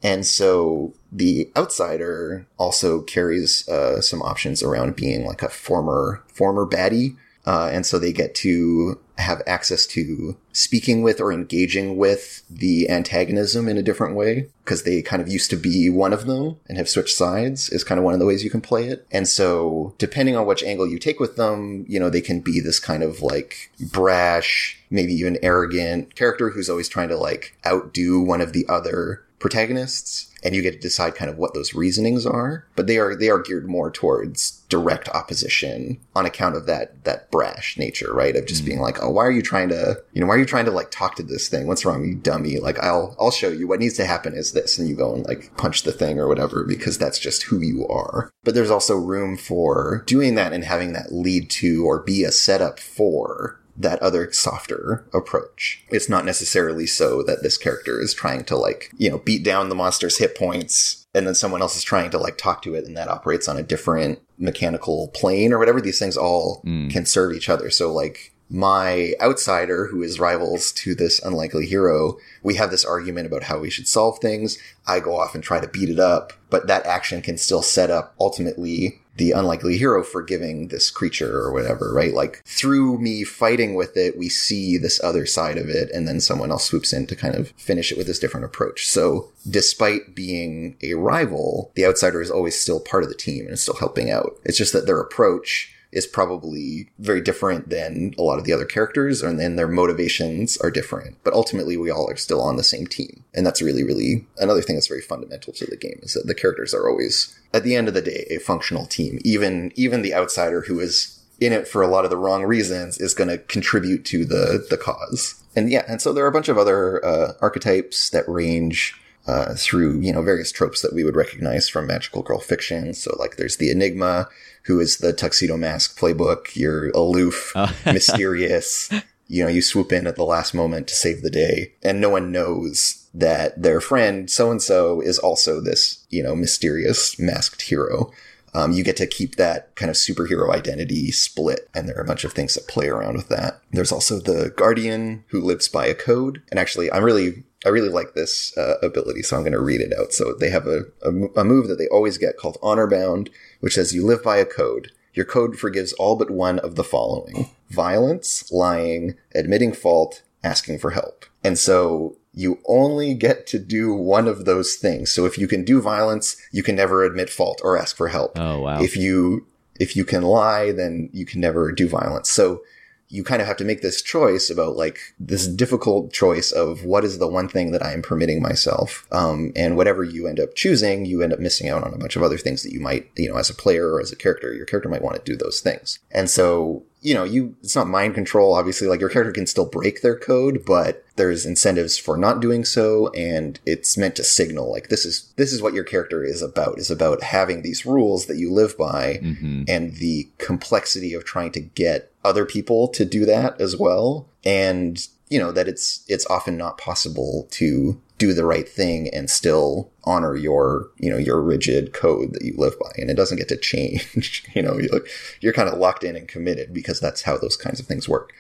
And 0.01 0.26
so 0.26 0.93
the 1.11 1.49
outsider 1.55 2.45
also 2.57 3.01
carries 3.01 3.68
uh, 3.70 4.01
some 4.01 4.22
options 4.22 4.61
around 4.63 4.95
being 4.95 5.26
like 5.26 5.41
a 5.43 5.49
former 5.49 6.24
former 6.34 6.66
baddie, 6.66 7.16
uh, 7.45 7.70
and 7.72 7.86
so 7.86 7.99
they 7.99 8.11
get 8.11 8.34
to 8.36 8.99
have 9.18 9.41
access 9.47 9.86
to 9.86 10.38
speaking 10.51 11.01
with 11.01 11.22
or 11.22 11.32
engaging 11.32 11.97
with 11.97 12.43
the 12.49 12.89
antagonism 12.89 13.68
in 13.68 13.78
a 13.78 13.84
different 13.84 14.16
way 14.16 14.49
because 14.63 14.84
they 14.84 15.01
kind 15.01 15.22
of 15.22 15.28
used 15.28 15.49
to 15.49 15.55
be 15.55 15.89
one 15.89 16.13
of 16.13 16.26
them 16.26 16.57
and 16.68 16.78
have 16.78 16.89
switched 16.89 17.16
sides 17.16 17.70
is 17.70 17.84
kind 17.84 17.97
of 17.97 18.03
one 18.03 18.13
of 18.13 18.20
the 18.20 18.26
ways 18.26 18.43
you 18.43 18.49
can 18.49 18.61
play 18.61 18.88
it. 18.88 19.05
And 19.11 19.28
so 19.28 19.93
depending 19.97 20.36
on 20.36 20.45
which 20.45 20.63
angle 20.63 20.88
you 20.88 20.99
take 20.99 21.20
with 21.20 21.36
them, 21.38 21.86
you 21.88 21.99
know, 21.99 22.09
they 22.09 22.22
can 22.22 22.41
be 22.41 22.59
this 22.59 22.80
kind 22.80 23.03
of 23.03 23.22
like 23.22 23.72
brash, 23.80 24.80
maybe 24.89 25.13
even 25.13 25.38
arrogant 25.41 26.16
character 26.16 26.49
who's 26.49 26.70
always 26.70 26.89
trying 26.89 27.09
to 27.09 27.18
like 27.18 27.57
outdo 27.66 28.22
one 28.22 28.41
of 28.41 28.53
the 28.53 28.66
other 28.68 29.24
protagonists 29.39 30.34
and 30.43 30.55
you 30.55 30.61
get 30.61 30.72
to 30.72 30.80
decide 30.80 31.16
kind 31.16 31.30
of 31.30 31.38
what 31.38 31.53
those 31.53 31.74
reasonings 31.74 32.26
are 32.26 32.66
but 32.76 32.88
they 32.88 32.97
are 32.97 33.16
they 33.16 33.30
are 33.30 33.39
geared 33.39 33.68
more 33.68 33.91
towards 33.91 34.55
direct 34.70 35.09
opposition 35.09 35.99
on 36.16 36.26
account 36.26 36.55
of 36.55 36.66
that 36.66 37.03
that 37.03 37.30
brash 37.32 37.78
nature 37.78 38.13
right? 38.13 38.36
Of 38.36 38.47
just 38.47 38.66
being 38.66 38.80
mm. 38.80 38.84
like 38.84 39.01
oh 39.01 39.09
why 39.09 39.26
are 39.26 39.32
you 39.32 39.41
trying 39.41 39.70
to 39.70 40.01
you 40.13 40.22
know 40.22 40.28
why 40.28 40.36
are 40.36 40.39
you 40.39 40.45
trying 40.45 40.66
to 40.66 40.72
like 40.72 40.91
talk 40.91 41.16
to 41.16 41.24
this 41.24 41.47
thing? 41.47 41.68
What's 41.68 41.86
wrong 41.86 42.05
you 42.05 42.16
dummy? 42.16 42.59
Like 42.59 42.80
i'll 42.80 43.16
i'll 43.20 43.32
show 43.32 43.49
you 43.49 43.68
what 43.68 43.80
needs 43.80 43.95
to 43.95 44.05
happen 44.05 44.34
is 44.34 44.53
this 44.53 44.78
and 44.78 44.88
you 44.88 44.95
go 44.95 45.13
and 45.13 45.26
like 45.26 45.55
punch 45.57 45.84
the 45.84 45.91
thing 45.91 46.20
or 46.20 46.28
whatever 46.28 46.63
because 46.63 46.97
that's 46.97 47.20
just 47.20 47.43
who 47.43 47.59
you 47.59 47.88
are. 47.88 48.32
But 48.43 48.53
there's 48.53 48.72
also 48.72 48.95
room 48.95 49.38
for 49.38 50.03
doing 50.05 50.36
that 50.36 50.53
and 50.53 50.63
having 50.63 50.93
that 50.93 51.11
lead 51.11 51.49
to 51.51 51.86
or 51.86 51.99
be 51.99 52.24
a 52.24 52.32
setup 52.32 52.80
for 52.80 53.59
that 53.78 54.01
other 54.01 54.32
softer 54.32 55.05
approach. 55.13 55.84
It's 55.89 56.09
not 56.09 56.26
necessarily 56.26 56.88
so 56.88 57.22
that 57.24 57.43
this 57.43 57.57
character 57.57 58.01
is 58.01 58.13
trying 58.13 58.45
to 58.45 58.55
like, 58.55 58.91
you 58.97 59.09
know, 59.09 59.18
beat 59.20 59.43
down 59.43 59.70
the 59.70 59.76
monster's 59.76 60.18
hit 60.18 60.36
points 60.36 61.05
and 61.16 61.26
then 61.26 61.34
someone 61.34 61.61
else 61.61 61.78
is 61.78 61.84
trying 61.84 62.09
to 62.11 62.18
like 62.18 62.38
talk 62.38 62.61
to 62.63 62.76
it 62.76 62.86
and 62.86 62.95
that 62.97 63.07
operates 63.07 63.47
on 63.47 63.57
a 63.57 63.63
different 63.63 64.20
mechanical 64.38 65.07
plane 65.09 65.53
or 65.53 65.57
whatever. 65.57 65.80
These 65.80 65.99
things 65.99 66.18
all 66.18 66.61
mm. 66.66 66.91
can 66.91 67.05
serve 67.05 67.34
each 67.34 67.49
other. 67.49 67.70
So 67.70 67.91
like 67.91 68.34
my 68.49 69.13
outsider 69.22 69.88
who 69.88 70.03
is 70.03 70.20
rivals 70.20 70.72
to 70.74 70.93
this 70.93 71.20
unlikely 71.24 71.66
hero, 71.66 72.18
we 72.43 72.55
have 72.55 72.70
this 72.70 72.86
argument 72.86 73.28
about 73.28 73.43
how 73.43 73.59
we 73.59 73.70
should 73.70 73.88
solve 73.88 74.20
things. 74.20 74.59
I 74.86 74.99
go 74.99 75.18
off 75.18 75.34
and 75.34 75.43
try 75.43 75.59
to 75.59 75.68
beat 75.68 75.89
it 75.89 75.99
up, 75.99 76.34
but 76.49 76.68
that 76.68 76.86
action 76.86 77.22
can 77.22 77.38
still 77.38 77.61
set 77.61 77.89
up 77.89 78.13
ultimately 78.20 79.01
the 79.18 79.32
unlikely 79.32 79.78
hero 79.78 80.03
forgiving 80.03 80.68
this 80.68 80.89
creature 80.89 81.38
or 81.39 81.51
whatever, 81.51 81.93
right? 81.93 82.13
Like 82.13 82.43
through 82.45 82.99
me 82.99 83.24
fighting 83.24 83.76
with 83.76 83.95
it, 83.95 84.18
we 84.18 84.30
see 84.30 84.78
this 84.78 85.01
other 85.03 85.26
side 85.26 85.57
of 85.57 85.70
it, 85.70 85.89
and 85.91 86.07
then 86.07 86.20
someone 86.20 86.51
else 86.51 86.66
swoops 86.66 86.93
in 86.93 87.07
to 87.07 87.16
kind 87.16 87.36
of 87.36 87.51
finish 87.51 87.91
it 87.91 87.97
with 87.97 88.07
this 88.07 88.20
different 88.20 88.45
approach. 88.45 88.88
So 88.88 89.30
despite 89.49 90.16
being 90.16 90.78
a 90.82 90.95
rival, 90.95 91.72
the 91.76 91.86
outsider 91.86 92.22
is 92.22 92.32
always 92.32 92.59
still 92.59 92.80
part 92.80 93.03
of 93.03 93.09
the 93.09 93.16
team 93.16 93.45
and 93.45 93.53
is 93.53 93.61
still 93.61 93.78
helping 93.78 94.11
out. 94.11 94.38
It's 94.43 94.57
just 94.57 94.74
that 94.74 94.86
their 94.86 94.99
approach 94.99 95.74
is 95.95 96.05
probably 96.05 96.89
very 96.99 97.21
different 97.21 97.69
than 97.69 98.13
a 98.17 98.21
lot 98.21 98.37
of 98.37 98.43
the 98.43 98.51
other 98.51 98.65
characters, 98.65 99.23
and 99.23 99.39
then 99.39 99.55
their 99.55 99.67
motivations 99.67 100.57
are 100.57 100.69
different. 100.69 101.15
But 101.23 101.33
ultimately, 101.33 101.77
we 101.77 101.89
all 101.89 102.11
are 102.11 102.17
still 102.17 102.41
on 102.41 102.57
the 102.57 102.63
same 102.63 102.85
team. 102.85 103.23
And 103.33 103.45
that's 103.45 103.61
really, 103.61 103.83
really 103.83 104.27
another 104.37 104.61
thing 104.61 104.75
that's 104.75 104.89
very 104.89 105.01
fundamental 105.01 105.53
to 105.53 105.65
the 105.65 105.77
game 105.77 105.99
is 106.03 106.13
that 106.13 106.27
the 106.27 106.35
characters 106.35 106.73
are 106.73 106.89
always, 106.89 107.39
at 107.53 107.63
the 107.63 107.77
end 107.77 107.87
of 107.87 107.93
the 107.93 108.01
day, 108.01 108.27
a 108.29 108.39
functional 108.39 108.85
team. 108.85 109.19
Even, 109.23 109.71
even 109.75 110.01
the 110.01 110.13
outsider 110.13 110.61
who 110.61 110.81
is 110.81 111.17
in 111.39 111.53
it 111.53 111.67
for 111.67 111.81
a 111.81 111.87
lot 111.87 112.03
of 112.03 112.11
the 112.11 112.17
wrong 112.17 112.43
reasons 112.43 112.97
is 112.97 113.13
going 113.13 113.29
to 113.29 113.37
contribute 113.37 114.03
to 114.05 114.25
the, 114.25 114.65
the 114.69 114.77
cause. 114.77 115.41
And 115.55 115.71
yeah, 115.71 115.85
and 115.87 116.01
so 116.01 116.11
there 116.11 116.25
are 116.25 116.29
a 116.29 116.33
bunch 116.33 116.49
of 116.49 116.57
other 116.57 117.03
uh, 117.05 117.33
archetypes 117.41 118.09
that 118.09 118.27
range 118.27 118.95
uh, 119.27 119.55
through 119.55 119.99
you 120.01 120.13
know 120.13 120.21
various 120.21 120.51
tropes 120.51 120.81
that 120.81 120.93
we 120.93 121.03
would 121.03 121.15
recognize 121.15 121.67
from 121.67 121.87
magical 121.87 122.21
girl 122.21 122.39
fiction. 122.39 122.93
So 122.93 123.15
like 123.17 123.37
there's 123.37 123.57
the 123.57 123.71
Enigma, 123.71 124.27
who 124.66 124.80
is 124.80 124.97
the 124.97 125.13
tuxedo 125.13 125.57
mask 125.57 125.99
playbook. 125.99 126.55
You're 126.55 126.89
aloof, 126.89 127.51
oh. 127.55 127.74
mysterious. 127.86 128.91
You 129.28 129.43
know, 129.43 129.49
you 129.49 129.61
swoop 129.61 129.91
in 129.91 130.05
at 130.05 130.16
the 130.16 130.24
last 130.24 130.53
moment 130.53 130.88
to 130.88 130.95
save 130.95 131.22
the 131.22 131.32
day, 131.32 131.74
and 131.82 131.99
no 131.99 132.09
one 132.09 132.32
knows 132.32 133.07
that 133.13 133.61
their 133.61 133.80
friend 133.80 134.30
so 134.30 134.51
and 134.51 134.61
so 134.61 134.99
is 135.01 135.18
also 135.18 135.61
this 135.61 136.05
you 136.09 136.22
know 136.22 136.36
mysterious 136.36 137.18
masked 137.20 137.63
hero. 137.63 138.11
Um, 138.53 138.72
you 138.72 138.86
get 138.86 138.95
to 138.97 139.07
keep 139.07 139.36
that 139.36 139.76
kind 139.76 139.89
of 139.89 139.97
superhero 139.97 140.53
identity 140.53 141.11
split, 141.11 141.70
and 141.74 141.89
there 141.89 141.97
are 141.97 142.03
a 142.03 142.07
bunch 142.07 142.24
of 142.24 142.32
things 142.32 142.53
that 142.53 142.70
play 142.70 142.88
around 142.88 143.16
with 143.16 143.28
that. 143.28 143.59
There's 143.72 143.91
also 143.91 144.20
the 144.20 144.53
Guardian 144.55 145.26
who 145.28 145.41
lives 145.41 145.68
by 145.68 145.88
a 145.88 145.93
code, 145.93 146.41
and 146.49 146.59
actually, 146.59 146.89
I'm 146.91 147.03
really 147.03 147.43
I 147.66 147.70
really 147.70 147.89
like 147.89 148.13
this 148.13 148.55
uh, 148.57 148.76
ability, 148.84 149.24
so 149.24 149.36
I'm 149.36 149.41
going 149.41 149.53
to 149.53 149.59
read 149.59 149.82
it 149.82 149.91
out. 149.99 150.13
So 150.13 150.34
they 150.34 150.51
have 150.51 150.68
a, 150.68 150.84
a, 151.01 151.09
a, 151.36 151.43
move 151.43 151.68
that 151.68 151.80
they 151.80 151.88
always 151.88 152.20
get 152.20 152.38
called 152.38 152.59
Honor 152.61 152.86
Bound, 152.86 153.32
which 153.66 153.74
says 153.74 153.95
you 153.95 154.05
live 154.05 154.22
by 154.22 154.38
a 154.38 154.45
code. 154.45 154.91
Your 155.16 155.26
code 155.26 155.57
forgives 155.57 155.91
all 155.93 156.16
but 156.16 156.30
one 156.30 156.59
of 156.59 156.76
the 156.76 156.84
following 156.84 157.49
violence, 157.72 158.51
lying, 158.51 159.16
admitting 159.34 159.74
fault, 159.74 160.22
asking 160.43 160.78
for 160.78 160.91
help. 160.91 161.26
And 161.43 161.57
so 161.57 162.16
you 162.32 162.59
only 162.68 163.16
get 163.16 163.47
to 163.47 163.57
do 163.57 163.91
one 163.91 164.28
of 164.28 164.45
those 164.45 164.76
things. 164.76 165.11
So 165.11 165.26
if 165.26 165.39
you 165.39 165.47
can 165.47 165.66
do 165.66 165.82
violence, 165.82 166.38
you 166.51 166.61
can 166.61 166.76
never 166.76 167.03
admit 167.03 167.28
fault 167.28 167.59
or 167.63 167.76
ask 167.76 167.97
for 167.97 168.09
help. 168.09 168.38
Oh, 168.38 168.59
wow. 168.59 168.84
If 168.84 168.95
you, 168.95 169.47
if 169.80 169.95
you 169.95 170.05
can 170.05 170.22
lie, 170.22 170.72
then 170.72 171.09
you 171.11 171.26
can 171.26 171.41
never 171.41 171.72
do 171.72 171.89
violence. 171.89 172.30
So 172.30 172.61
you 173.10 173.24
kind 173.24 173.41
of 173.41 173.47
have 173.47 173.58
to 173.58 173.66
make 173.66 173.82
this 173.82 174.01
choice 174.01 174.49
about 174.49 174.76
like 174.76 174.99
this 175.20 175.47
difficult 175.47 176.12
choice 176.12 176.51
of 176.51 176.84
what 176.84 177.03
is 177.03 177.20
the 177.20 177.28
one 177.28 177.47
thing 177.47 177.72
that 177.72 177.84
I 177.84 177.93
am 177.93 178.01
permitting 178.01 178.41
myself. 178.41 179.08
Um, 179.12 179.51
and 179.56 179.78
whatever 179.78 180.03
you 180.03 180.28
end 180.28 180.39
up 180.39 180.56
choosing, 180.56 181.06
you 181.06 181.22
end 181.22 181.34
up 181.34 181.39
missing 181.39 181.70
out 181.70 181.84
on 181.84 181.93
a 181.93 181.97
bunch 181.97 182.16
of 182.16 182.24
other 182.24 182.38
things 182.38 182.64
that 182.64 182.72
you 182.72 182.80
might, 182.80 183.12
you 183.16 183.30
know, 183.30 183.38
as 183.38 183.49
a 183.49 183.56
player 183.56 183.93
or 183.93 184.01
as 184.01 184.12
a 184.12 184.16
character, 184.16 184.53
your 184.53 184.66
character 184.66 184.89
might 184.89 185.03
want 185.03 185.18
to 185.18 185.32
do 185.32 185.38
those 185.38 185.60
things. 185.60 185.99
And 186.12 186.30
so 186.30 186.84
you 187.06 187.14
know, 187.14 187.24
you, 187.24 187.56
it's 187.62 187.76
not 187.76 187.88
mind 187.88 188.16
control, 188.16 188.56
obviously, 188.56 188.88
like 188.88 188.99
your 188.99 189.12
character 189.12 189.32
can 189.32 189.45
still 189.45 189.68
break 189.68 190.01
their 190.01 190.18
code, 190.18 190.64
but 190.66 191.06
there's 191.18 191.45
incentives 191.45 191.99
for 191.99 192.18
not 192.18 192.39
doing 192.39 192.66
so. 192.66 193.10
And 193.10 193.60
it's 193.64 193.95
meant 193.95 194.16
to 194.16 194.24
signal 194.24 194.72
like 194.72 194.89
this 194.89 195.06
is, 195.06 195.32
this 195.36 195.53
is 195.53 195.62
what 195.62 195.76
your 195.76 195.84
character 195.84 196.24
is 196.24 196.41
about, 196.41 196.80
is 196.80 196.89
about 196.89 197.22
having 197.22 197.62
these 197.62 197.86
rules 197.86 198.26
that 198.26 198.38
you 198.38 198.51
live 198.51 198.76
by 198.76 199.20
mm-hmm. 199.22 199.66
and 199.68 199.93
the 199.97 200.28
complexity 200.39 201.14
of 201.14 201.24
trying 201.24 201.51
to 201.51 201.60
get 201.60 202.12
other 202.24 202.43
people 202.43 202.88
to 202.88 203.06
do 203.06 203.24
that 203.26 203.62
as 203.62 203.78
well. 203.78 204.28
And, 204.43 205.08
you 205.30 205.39
know, 205.39 205.51
that 205.51 205.67
it's, 205.67 206.03
it's 206.07 206.26
often 206.28 206.57
not 206.57 206.78
possible 206.78 207.47
to 207.51 208.01
do 208.17 208.34
the 208.34 208.45
right 208.45 208.69
thing 208.69 209.09
and 209.09 209.30
still 209.30 209.91
honor 210.03 210.36
your, 210.36 210.89
you 210.97 211.09
know, 211.09 211.17
your 211.17 211.41
rigid 211.41 211.93
code 211.93 212.34
that 212.34 212.43
you 212.43 212.53
live 212.57 212.80
by. 212.80 212.91
And 212.97 213.09
it 213.09 213.15
doesn't 213.15 213.38
get 213.38 213.49
to 213.49 213.57
change. 213.57 214.45
you 214.55 214.61
know, 214.61 214.78
you're, 214.78 215.01
you're 215.41 215.53
kind 215.53 215.67
of 215.67 215.78
locked 215.78 216.03
in 216.03 216.15
and 216.15 216.28
committed 216.28 216.73
because 216.73 216.99
that's 216.99 217.23
how 217.23 217.38
those 217.38 217.57
kinds 217.57 217.80
of 217.80 217.88
things 217.88 218.07
work. 218.07 218.32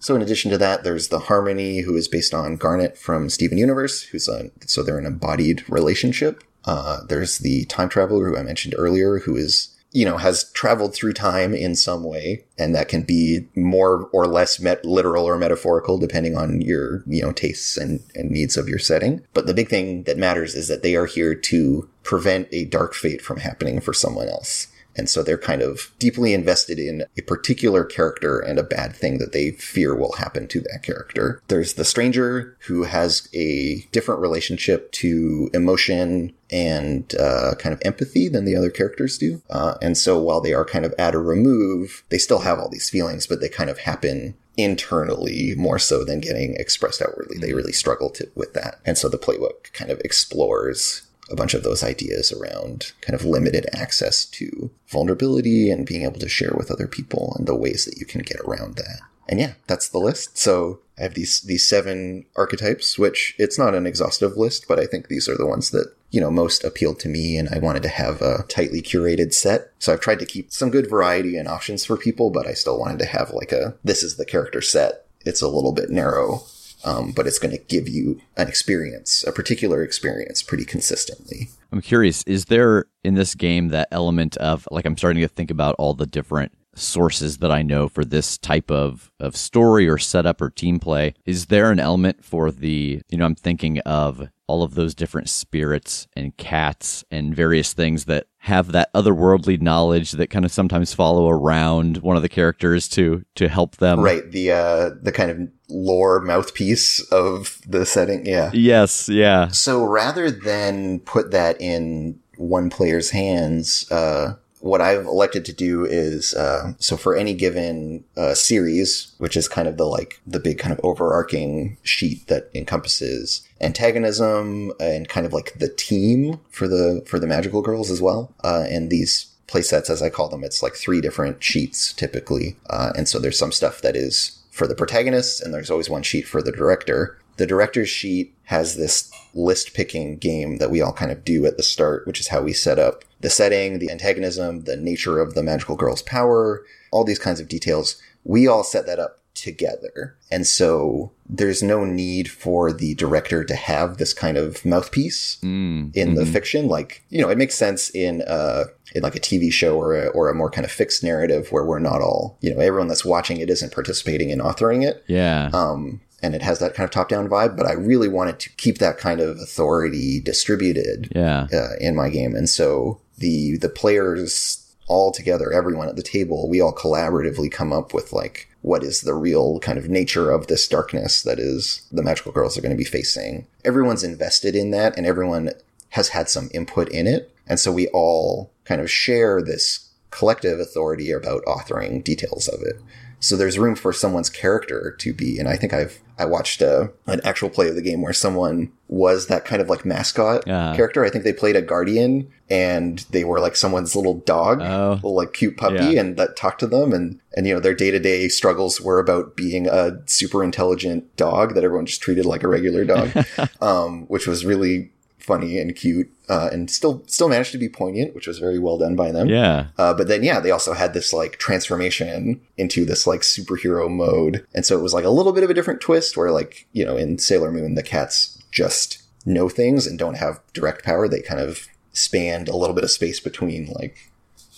So 0.00 0.16
in 0.16 0.22
addition 0.22 0.50
to 0.50 0.58
that, 0.58 0.82
there's 0.82 1.08
the 1.08 1.20
Harmony, 1.20 1.82
who 1.82 1.96
is 1.96 2.08
based 2.08 2.34
on 2.34 2.56
Garnet 2.56 2.98
from 2.98 3.30
Steven 3.30 3.56
Universe, 3.56 4.02
who's 4.02 4.26
a, 4.26 4.50
so 4.66 4.82
they're 4.82 4.98
an 4.98 5.06
embodied 5.06 5.68
relationship. 5.70 6.42
Uh, 6.64 7.04
there's 7.08 7.38
the 7.38 7.66
Time 7.66 7.88
Traveler, 7.88 8.28
who 8.28 8.36
I 8.36 8.42
mentioned 8.42 8.74
earlier, 8.76 9.20
who 9.20 9.36
is 9.36 9.71
you 9.92 10.04
know, 10.04 10.16
has 10.16 10.50
traveled 10.52 10.94
through 10.94 11.12
time 11.12 11.54
in 11.54 11.76
some 11.76 12.02
way. 12.02 12.44
And 12.58 12.74
that 12.74 12.88
can 12.88 13.02
be 13.02 13.46
more 13.54 14.08
or 14.12 14.26
less 14.26 14.58
met 14.58 14.84
literal 14.84 15.24
or 15.24 15.36
metaphorical, 15.36 15.98
depending 15.98 16.36
on 16.36 16.60
your, 16.60 17.02
you 17.06 17.22
know, 17.22 17.32
tastes 17.32 17.76
and, 17.76 18.00
and 18.14 18.30
needs 18.30 18.56
of 18.56 18.68
your 18.68 18.78
setting. 18.78 19.22
But 19.34 19.46
the 19.46 19.54
big 19.54 19.68
thing 19.68 20.04
that 20.04 20.18
matters 20.18 20.54
is 20.54 20.68
that 20.68 20.82
they 20.82 20.96
are 20.96 21.06
here 21.06 21.34
to 21.34 21.88
prevent 22.02 22.48
a 22.52 22.64
dark 22.64 22.94
fate 22.94 23.22
from 23.22 23.38
happening 23.38 23.80
for 23.80 23.92
someone 23.92 24.28
else. 24.28 24.68
And 24.96 25.08
so 25.08 25.22
they're 25.22 25.38
kind 25.38 25.62
of 25.62 25.92
deeply 25.98 26.34
invested 26.34 26.78
in 26.78 27.04
a 27.16 27.22
particular 27.22 27.84
character 27.84 28.38
and 28.38 28.58
a 28.58 28.64
bad 28.64 28.94
thing 28.94 29.18
that 29.18 29.32
they 29.32 29.52
fear 29.52 29.94
will 29.94 30.12
happen 30.12 30.48
to 30.48 30.60
that 30.60 30.82
character. 30.82 31.40
There's 31.48 31.74
the 31.74 31.84
stranger 31.84 32.56
who 32.66 32.84
has 32.84 33.28
a 33.34 33.86
different 33.92 34.20
relationship 34.20 34.92
to 34.92 35.50
emotion 35.54 36.34
and 36.50 37.14
uh, 37.14 37.54
kind 37.58 37.72
of 37.72 37.80
empathy 37.84 38.28
than 38.28 38.44
the 38.44 38.56
other 38.56 38.70
characters 38.70 39.16
do. 39.16 39.40
Uh, 39.48 39.74
and 39.80 39.96
so 39.96 40.20
while 40.20 40.40
they 40.40 40.52
are 40.52 40.64
kind 40.64 40.84
of 40.84 40.94
at 40.98 41.14
a 41.14 41.18
remove, 41.18 42.04
they 42.10 42.18
still 42.18 42.40
have 42.40 42.58
all 42.58 42.68
these 42.68 42.90
feelings, 42.90 43.26
but 43.26 43.40
they 43.40 43.48
kind 43.48 43.70
of 43.70 43.78
happen 43.78 44.34
internally 44.56 45.54
more 45.56 45.78
so 45.78 46.04
than 46.04 46.20
getting 46.20 46.54
expressed 46.56 47.00
outwardly. 47.00 47.38
They 47.38 47.54
really 47.54 47.72
struggle 47.72 48.10
to, 48.10 48.30
with 48.34 48.52
that. 48.52 48.80
And 48.84 48.98
so 48.98 49.08
the 49.08 49.18
playbook 49.18 49.72
kind 49.72 49.90
of 49.90 50.00
explores 50.00 51.06
a 51.30 51.36
bunch 51.36 51.54
of 51.54 51.62
those 51.62 51.82
ideas 51.82 52.32
around 52.32 52.92
kind 53.00 53.18
of 53.18 53.24
limited 53.24 53.66
access 53.74 54.24
to 54.24 54.70
vulnerability 54.88 55.70
and 55.70 55.86
being 55.86 56.02
able 56.02 56.18
to 56.20 56.28
share 56.28 56.52
with 56.56 56.70
other 56.70 56.86
people 56.86 57.34
and 57.38 57.46
the 57.46 57.54
ways 57.54 57.84
that 57.84 57.98
you 57.98 58.06
can 58.06 58.22
get 58.22 58.40
around 58.40 58.76
that. 58.76 59.00
And 59.28 59.40
yeah, 59.40 59.54
that's 59.66 59.88
the 59.88 59.98
list. 59.98 60.36
So 60.36 60.80
I 60.98 61.02
have 61.02 61.14
these 61.14 61.40
these 61.40 61.66
seven 61.66 62.26
archetypes, 62.36 62.98
which 62.98 63.34
it's 63.38 63.58
not 63.58 63.74
an 63.74 63.86
exhaustive 63.86 64.36
list, 64.36 64.66
but 64.68 64.78
I 64.78 64.86
think 64.86 65.08
these 65.08 65.28
are 65.28 65.36
the 65.36 65.46
ones 65.46 65.70
that 65.70 65.94
you 66.10 66.20
know 66.20 66.30
most 66.30 66.64
appealed 66.64 66.98
to 67.00 67.08
me, 67.08 67.38
and 67.38 67.48
I 67.48 67.58
wanted 67.58 67.82
to 67.84 67.88
have 67.88 68.20
a 68.20 68.44
tightly 68.48 68.82
curated 68.82 69.32
set. 69.32 69.72
So 69.78 69.92
I've 69.92 70.00
tried 70.00 70.18
to 70.18 70.26
keep 70.26 70.52
some 70.52 70.70
good 70.70 70.90
variety 70.90 71.36
and 71.36 71.48
options 71.48 71.84
for 71.84 71.96
people, 71.96 72.30
but 72.30 72.46
I 72.46 72.52
still 72.52 72.78
wanted 72.78 72.98
to 72.98 73.06
have 73.06 73.30
like 73.30 73.52
a 73.52 73.74
this 73.84 74.02
is 74.02 74.16
the 74.16 74.26
character 74.26 74.60
set. 74.60 75.06
It's 75.24 75.40
a 75.40 75.48
little 75.48 75.72
bit 75.72 75.88
narrow 75.88 76.42
um, 76.84 77.12
but 77.12 77.26
it's 77.26 77.38
going 77.38 77.56
to 77.56 77.62
give 77.64 77.88
you 77.88 78.20
an 78.36 78.48
experience, 78.48 79.24
a 79.26 79.32
particular 79.32 79.82
experience, 79.82 80.42
pretty 80.42 80.64
consistently. 80.64 81.48
I'm 81.70 81.80
curious, 81.80 82.22
is 82.24 82.46
there 82.46 82.86
in 83.02 83.14
this 83.14 83.34
game 83.34 83.68
that 83.68 83.88
element 83.90 84.36
of 84.38 84.68
like 84.70 84.84
I'm 84.84 84.96
starting 84.96 85.22
to 85.22 85.28
think 85.28 85.50
about 85.50 85.74
all 85.78 85.94
the 85.94 86.06
different 86.06 86.52
sources 86.74 87.38
that 87.38 87.50
I 87.50 87.62
know 87.62 87.88
for 87.88 88.04
this 88.04 88.38
type 88.38 88.70
of, 88.70 89.12
of 89.20 89.36
story 89.36 89.88
or 89.88 89.98
setup 89.98 90.40
or 90.40 90.50
team 90.50 90.78
play. 90.78 91.14
Is 91.24 91.46
there 91.46 91.70
an 91.70 91.80
element 91.80 92.24
for 92.24 92.50
the, 92.50 93.02
you 93.08 93.18
know, 93.18 93.24
I'm 93.24 93.34
thinking 93.34 93.78
of 93.80 94.28
all 94.46 94.62
of 94.62 94.74
those 94.74 94.94
different 94.94 95.28
spirits 95.28 96.06
and 96.14 96.36
cats 96.36 97.04
and 97.10 97.34
various 97.34 97.72
things 97.72 98.06
that 98.06 98.26
have 98.42 98.72
that 98.72 98.92
otherworldly 98.92 99.62
knowledge 99.62 100.10
that 100.12 100.28
kind 100.28 100.44
of 100.44 100.50
sometimes 100.50 100.92
follow 100.92 101.28
around 101.28 101.98
one 101.98 102.16
of 102.16 102.22
the 102.22 102.28
characters 102.28 102.88
to 102.88 103.24
to 103.36 103.48
help 103.48 103.76
them. 103.76 104.00
Right. 104.00 104.28
The 104.28 104.50
uh 104.50 104.90
the 105.00 105.12
kind 105.12 105.30
of 105.30 105.38
lore 105.68 106.20
mouthpiece 106.20 107.00
of 107.12 107.60
the 107.68 107.86
setting. 107.86 108.26
Yeah. 108.26 108.50
Yes, 108.52 109.08
yeah. 109.08 109.46
So 109.48 109.84
rather 109.84 110.28
than 110.28 110.98
put 110.98 111.30
that 111.30 111.60
in 111.60 112.18
one 112.36 112.68
player's 112.68 113.10
hands, 113.10 113.88
uh 113.92 114.34
what 114.62 114.80
I've 114.80 115.06
elected 115.06 115.44
to 115.46 115.52
do 115.52 115.84
is 115.84 116.34
uh, 116.34 116.74
so 116.78 116.96
for 116.96 117.16
any 117.16 117.34
given 117.34 118.04
uh, 118.16 118.34
series, 118.34 119.12
which 119.18 119.36
is 119.36 119.48
kind 119.48 119.66
of 119.66 119.76
the 119.76 119.84
like 119.84 120.20
the 120.24 120.38
big 120.38 120.58
kind 120.58 120.72
of 120.72 120.80
overarching 120.84 121.76
sheet 121.82 122.28
that 122.28 122.48
encompasses 122.54 123.46
antagonism 123.60 124.72
and 124.78 125.08
kind 125.08 125.26
of 125.26 125.32
like 125.32 125.58
the 125.58 125.68
team 125.68 126.38
for 126.48 126.68
the 126.68 127.02
for 127.06 127.18
the 127.18 127.26
magical 127.26 127.60
girls 127.60 127.90
as 127.90 128.00
well, 128.00 128.32
uh, 128.44 128.64
and 128.68 128.88
these 128.88 129.26
playsets 129.48 129.90
as 129.90 130.00
I 130.00 130.10
call 130.10 130.28
them, 130.28 130.44
it's 130.44 130.62
like 130.62 130.74
three 130.74 131.00
different 131.00 131.42
sheets 131.42 131.92
typically, 131.92 132.56
uh, 132.70 132.92
and 132.96 133.08
so 133.08 133.18
there's 133.18 133.38
some 133.38 133.52
stuff 133.52 133.82
that 133.82 133.96
is 133.96 134.38
for 134.52 134.68
the 134.68 134.76
protagonists, 134.76 135.40
and 135.40 135.52
there's 135.52 135.72
always 135.72 135.90
one 135.90 136.04
sheet 136.04 136.28
for 136.28 136.40
the 136.40 136.52
director. 136.52 137.18
The 137.36 137.46
director's 137.46 137.88
sheet 137.88 138.32
has 138.44 138.76
this 138.76 139.10
list 139.34 139.74
picking 139.74 140.18
game 140.18 140.58
that 140.58 140.70
we 140.70 140.80
all 140.80 140.92
kind 140.92 141.10
of 141.10 141.24
do 141.24 141.46
at 141.46 141.56
the 141.56 141.62
start, 141.62 142.06
which 142.06 142.20
is 142.20 142.28
how 142.28 142.42
we 142.42 142.52
set 142.52 142.78
up 142.78 143.04
the 143.22 143.30
setting, 143.30 143.78
the 143.78 143.90
antagonism, 143.90 144.64
the 144.64 144.76
nature 144.76 145.18
of 145.18 145.34
the 145.34 145.42
magical 145.42 145.76
girl's 145.76 146.02
power, 146.02 146.64
all 146.90 147.04
these 147.04 147.18
kinds 147.18 147.40
of 147.40 147.48
details. 147.48 148.00
We 148.24 148.46
all 148.46 148.62
set 148.62 148.86
that 148.86 148.98
up 148.98 149.18
together. 149.34 150.16
And 150.30 150.46
so 150.46 151.12
there's 151.28 151.62
no 151.62 151.84
need 151.84 152.30
for 152.30 152.72
the 152.72 152.94
director 152.94 153.44
to 153.44 153.54
have 153.54 153.96
this 153.96 154.12
kind 154.12 154.36
of 154.36 154.64
mouthpiece 154.64 155.38
Mm, 155.42 155.94
in 155.96 156.14
the 156.14 156.22
mhm. 156.22 156.32
fiction. 156.32 156.68
Like, 156.68 157.02
you 157.08 157.20
know, 157.20 157.30
it 157.30 157.38
makes 157.38 157.54
sense 157.54 157.90
in 157.90 158.22
uh 158.22 158.64
in 158.94 159.02
like 159.02 159.16
a 159.16 159.20
TV 159.20 159.50
show 159.50 159.78
or 159.78 159.96
a, 159.96 160.08
or 160.08 160.28
a 160.28 160.34
more 160.34 160.50
kind 160.50 160.66
of 160.66 160.70
fixed 160.70 161.02
narrative 161.02 161.50
where 161.50 161.64
we're 161.64 161.78
not 161.78 162.02
all, 162.02 162.36
you 162.42 162.54
know, 162.54 162.60
everyone 162.60 162.88
that's 162.88 163.06
watching 163.06 163.38
it 163.38 163.48
isn't 163.48 163.72
participating 163.72 164.28
in 164.28 164.38
authoring 164.38 164.86
it. 164.86 165.02
Yeah. 165.06 165.48
Um, 165.54 166.02
and 166.22 166.34
it 166.34 166.42
has 166.42 166.58
that 166.58 166.74
kind 166.74 166.84
of 166.84 166.90
top 166.90 167.08
down 167.08 167.26
vibe, 167.28 167.56
but 167.56 167.66
I 167.66 167.72
really 167.72 168.08
wanted 168.08 168.38
to 168.40 168.50
keep 168.50 168.78
that 168.78 168.98
kind 168.98 169.20
of 169.20 169.38
authority 169.38 170.20
distributed 170.20 171.10
yeah. 171.16 171.48
uh, 171.52 171.70
in 171.80 171.96
my 171.96 172.10
game. 172.10 172.36
And 172.36 172.48
so 172.48 173.00
the 173.22 173.56
the 173.56 173.70
players 173.70 174.58
all 174.88 175.12
together, 175.12 175.50
everyone 175.52 175.88
at 175.88 175.96
the 175.96 176.02
table, 176.02 176.48
we 176.48 176.60
all 176.60 176.74
collaboratively 176.74 177.50
come 177.50 177.72
up 177.72 177.94
with 177.94 178.12
like 178.12 178.48
what 178.60 178.82
is 178.82 179.00
the 179.00 179.14
real 179.14 179.58
kind 179.60 179.78
of 179.78 179.88
nature 179.88 180.30
of 180.30 180.48
this 180.48 180.68
darkness 180.68 181.22
that 181.22 181.38
is 181.38 181.86
the 181.90 182.02
magical 182.02 182.32
girls 182.32 182.58
are 182.58 182.60
going 182.60 182.76
to 182.76 182.76
be 182.76 182.84
facing. 182.84 183.46
Everyone's 183.64 184.04
invested 184.04 184.54
in 184.54 184.70
that, 184.72 184.96
and 184.96 185.06
everyone 185.06 185.50
has 185.90 186.08
had 186.08 186.28
some 186.28 186.50
input 186.52 186.88
in 186.90 187.06
it, 187.06 187.34
and 187.46 187.58
so 187.58 187.72
we 187.72 187.88
all 187.88 188.52
kind 188.64 188.80
of 188.80 188.90
share 188.90 189.40
this 189.40 189.88
collective 190.10 190.60
authority 190.60 191.10
about 191.10 191.44
authoring 191.44 192.04
details 192.04 192.48
of 192.48 192.60
it. 192.62 192.76
So 193.22 193.36
there's 193.36 193.56
room 193.58 193.76
for 193.76 193.92
someone's 193.92 194.28
character 194.28 194.96
to 194.98 195.14
be, 195.14 195.38
and 195.38 195.48
I 195.48 195.56
think 195.56 195.72
I've 195.72 196.00
I 196.18 196.24
watched 196.26 196.60
uh, 196.60 196.88
an 197.06 197.20
actual 197.24 197.48
play 197.50 197.68
of 197.68 197.74
the 197.76 197.82
game 197.82 198.02
where 198.02 198.12
someone 198.12 198.70
was 198.88 199.28
that 199.28 199.44
kind 199.44 199.62
of 199.62 199.68
like 199.70 199.84
mascot 199.86 200.46
Uh-huh. 200.48 200.74
character. 200.76 201.04
I 201.04 201.10
think 201.10 201.24
they 201.24 201.32
played 201.32 201.56
a 201.56 201.62
guardian, 201.62 202.28
and 202.50 202.98
they 203.10 203.24
were 203.24 203.38
like 203.40 203.54
someone's 203.56 203.94
little 203.96 204.14
dog, 204.14 204.60
Oh. 204.60 204.94
little 204.94 205.14
like 205.14 205.32
cute 205.32 205.56
puppy, 205.56 205.76
Yeah. 205.94 206.00
and 206.00 206.16
that 206.16 206.36
talked 206.36 206.60
to 206.60 206.66
them, 206.66 206.92
and 206.92 207.20
and 207.36 207.46
you 207.46 207.54
know 207.54 207.60
their 207.60 207.74
day 207.74 207.90
to 207.92 207.98
day 208.00 208.28
struggles 208.28 208.80
were 208.80 208.98
about 208.98 209.36
being 209.36 209.66
a 209.68 209.98
super 210.06 210.42
intelligent 210.44 211.16
dog 211.16 211.54
that 211.54 211.64
everyone 211.64 211.86
just 211.86 212.02
treated 212.02 212.26
like 212.26 212.42
a 212.42 212.48
regular 212.48 212.84
dog, 212.84 213.08
um, 213.62 214.02
which 214.08 214.26
was 214.26 214.44
really 214.44 214.90
funny 215.22 215.58
and 215.58 215.74
cute, 215.76 216.10
uh, 216.28 216.48
and 216.52 216.70
still 216.70 217.02
still 217.06 217.28
managed 217.28 217.52
to 217.52 217.58
be 217.58 217.68
poignant, 217.68 218.14
which 218.14 218.26
was 218.26 218.38
very 218.38 218.58
well 218.58 218.78
done 218.78 218.96
by 218.96 219.12
them. 219.12 219.28
Yeah. 219.28 219.66
Uh, 219.78 219.94
but 219.94 220.08
then, 220.08 220.22
yeah, 220.22 220.40
they 220.40 220.50
also 220.50 220.72
had 220.72 220.94
this 220.94 221.12
like 221.12 221.38
transformation 221.38 222.40
into 222.56 222.84
this 222.84 223.06
like 223.06 223.20
superhero 223.20 223.90
mode. 223.90 224.46
And 224.54 224.66
so 224.66 224.78
it 224.78 224.82
was 224.82 224.94
like 224.94 225.04
a 225.04 225.10
little 225.10 225.32
bit 225.32 225.44
of 225.44 225.50
a 225.50 225.54
different 225.54 225.80
twist 225.80 226.16
where, 226.16 226.30
like, 226.30 226.66
you 226.72 226.84
know, 226.84 226.96
in 226.96 227.18
Sailor 227.18 227.52
Moon, 227.52 227.74
the 227.74 227.82
cats 227.82 228.42
just 228.50 229.02
know 229.24 229.48
things 229.48 229.86
and 229.86 229.98
don't 229.98 230.16
have 230.16 230.40
direct 230.52 230.84
power. 230.84 231.06
They 231.08 231.20
kind 231.22 231.40
of 231.40 231.68
spanned 231.92 232.48
a 232.48 232.56
little 232.56 232.74
bit 232.74 232.84
of 232.84 232.90
space 232.90 233.20
between 233.20 233.66
like 233.78 234.10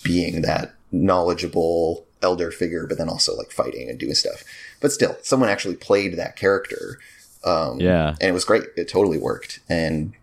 being 0.03 0.41
that 0.41 0.73
knowledgeable 0.91 2.05
elder 2.21 2.51
figure, 2.51 2.87
but 2.87 2.97
then 2.97 3.09
also 3.09 3.35
like 3.35 3.51
fighting 3.51 3.89
and 3.89 3.99
doing 3.99 4.13
stuff. 4.15 4.43
But 4.81 4.91
still, 4.91 5.17
someone 5.21 5.49
actually 5.49 5.75
played 5.75 6.17
that 6.17 6.35
character. 6.35 6.99
Um, 7.43 7.79
Yeah. 7.79 8.15
and 8.19 8.29
it 8.29 8.33
was 8.33 8.45
great. 8.45 8.63
It 8.75 8.87
totally 8.87 9.19
worked. 9.19 9.59
And 9.69 10.13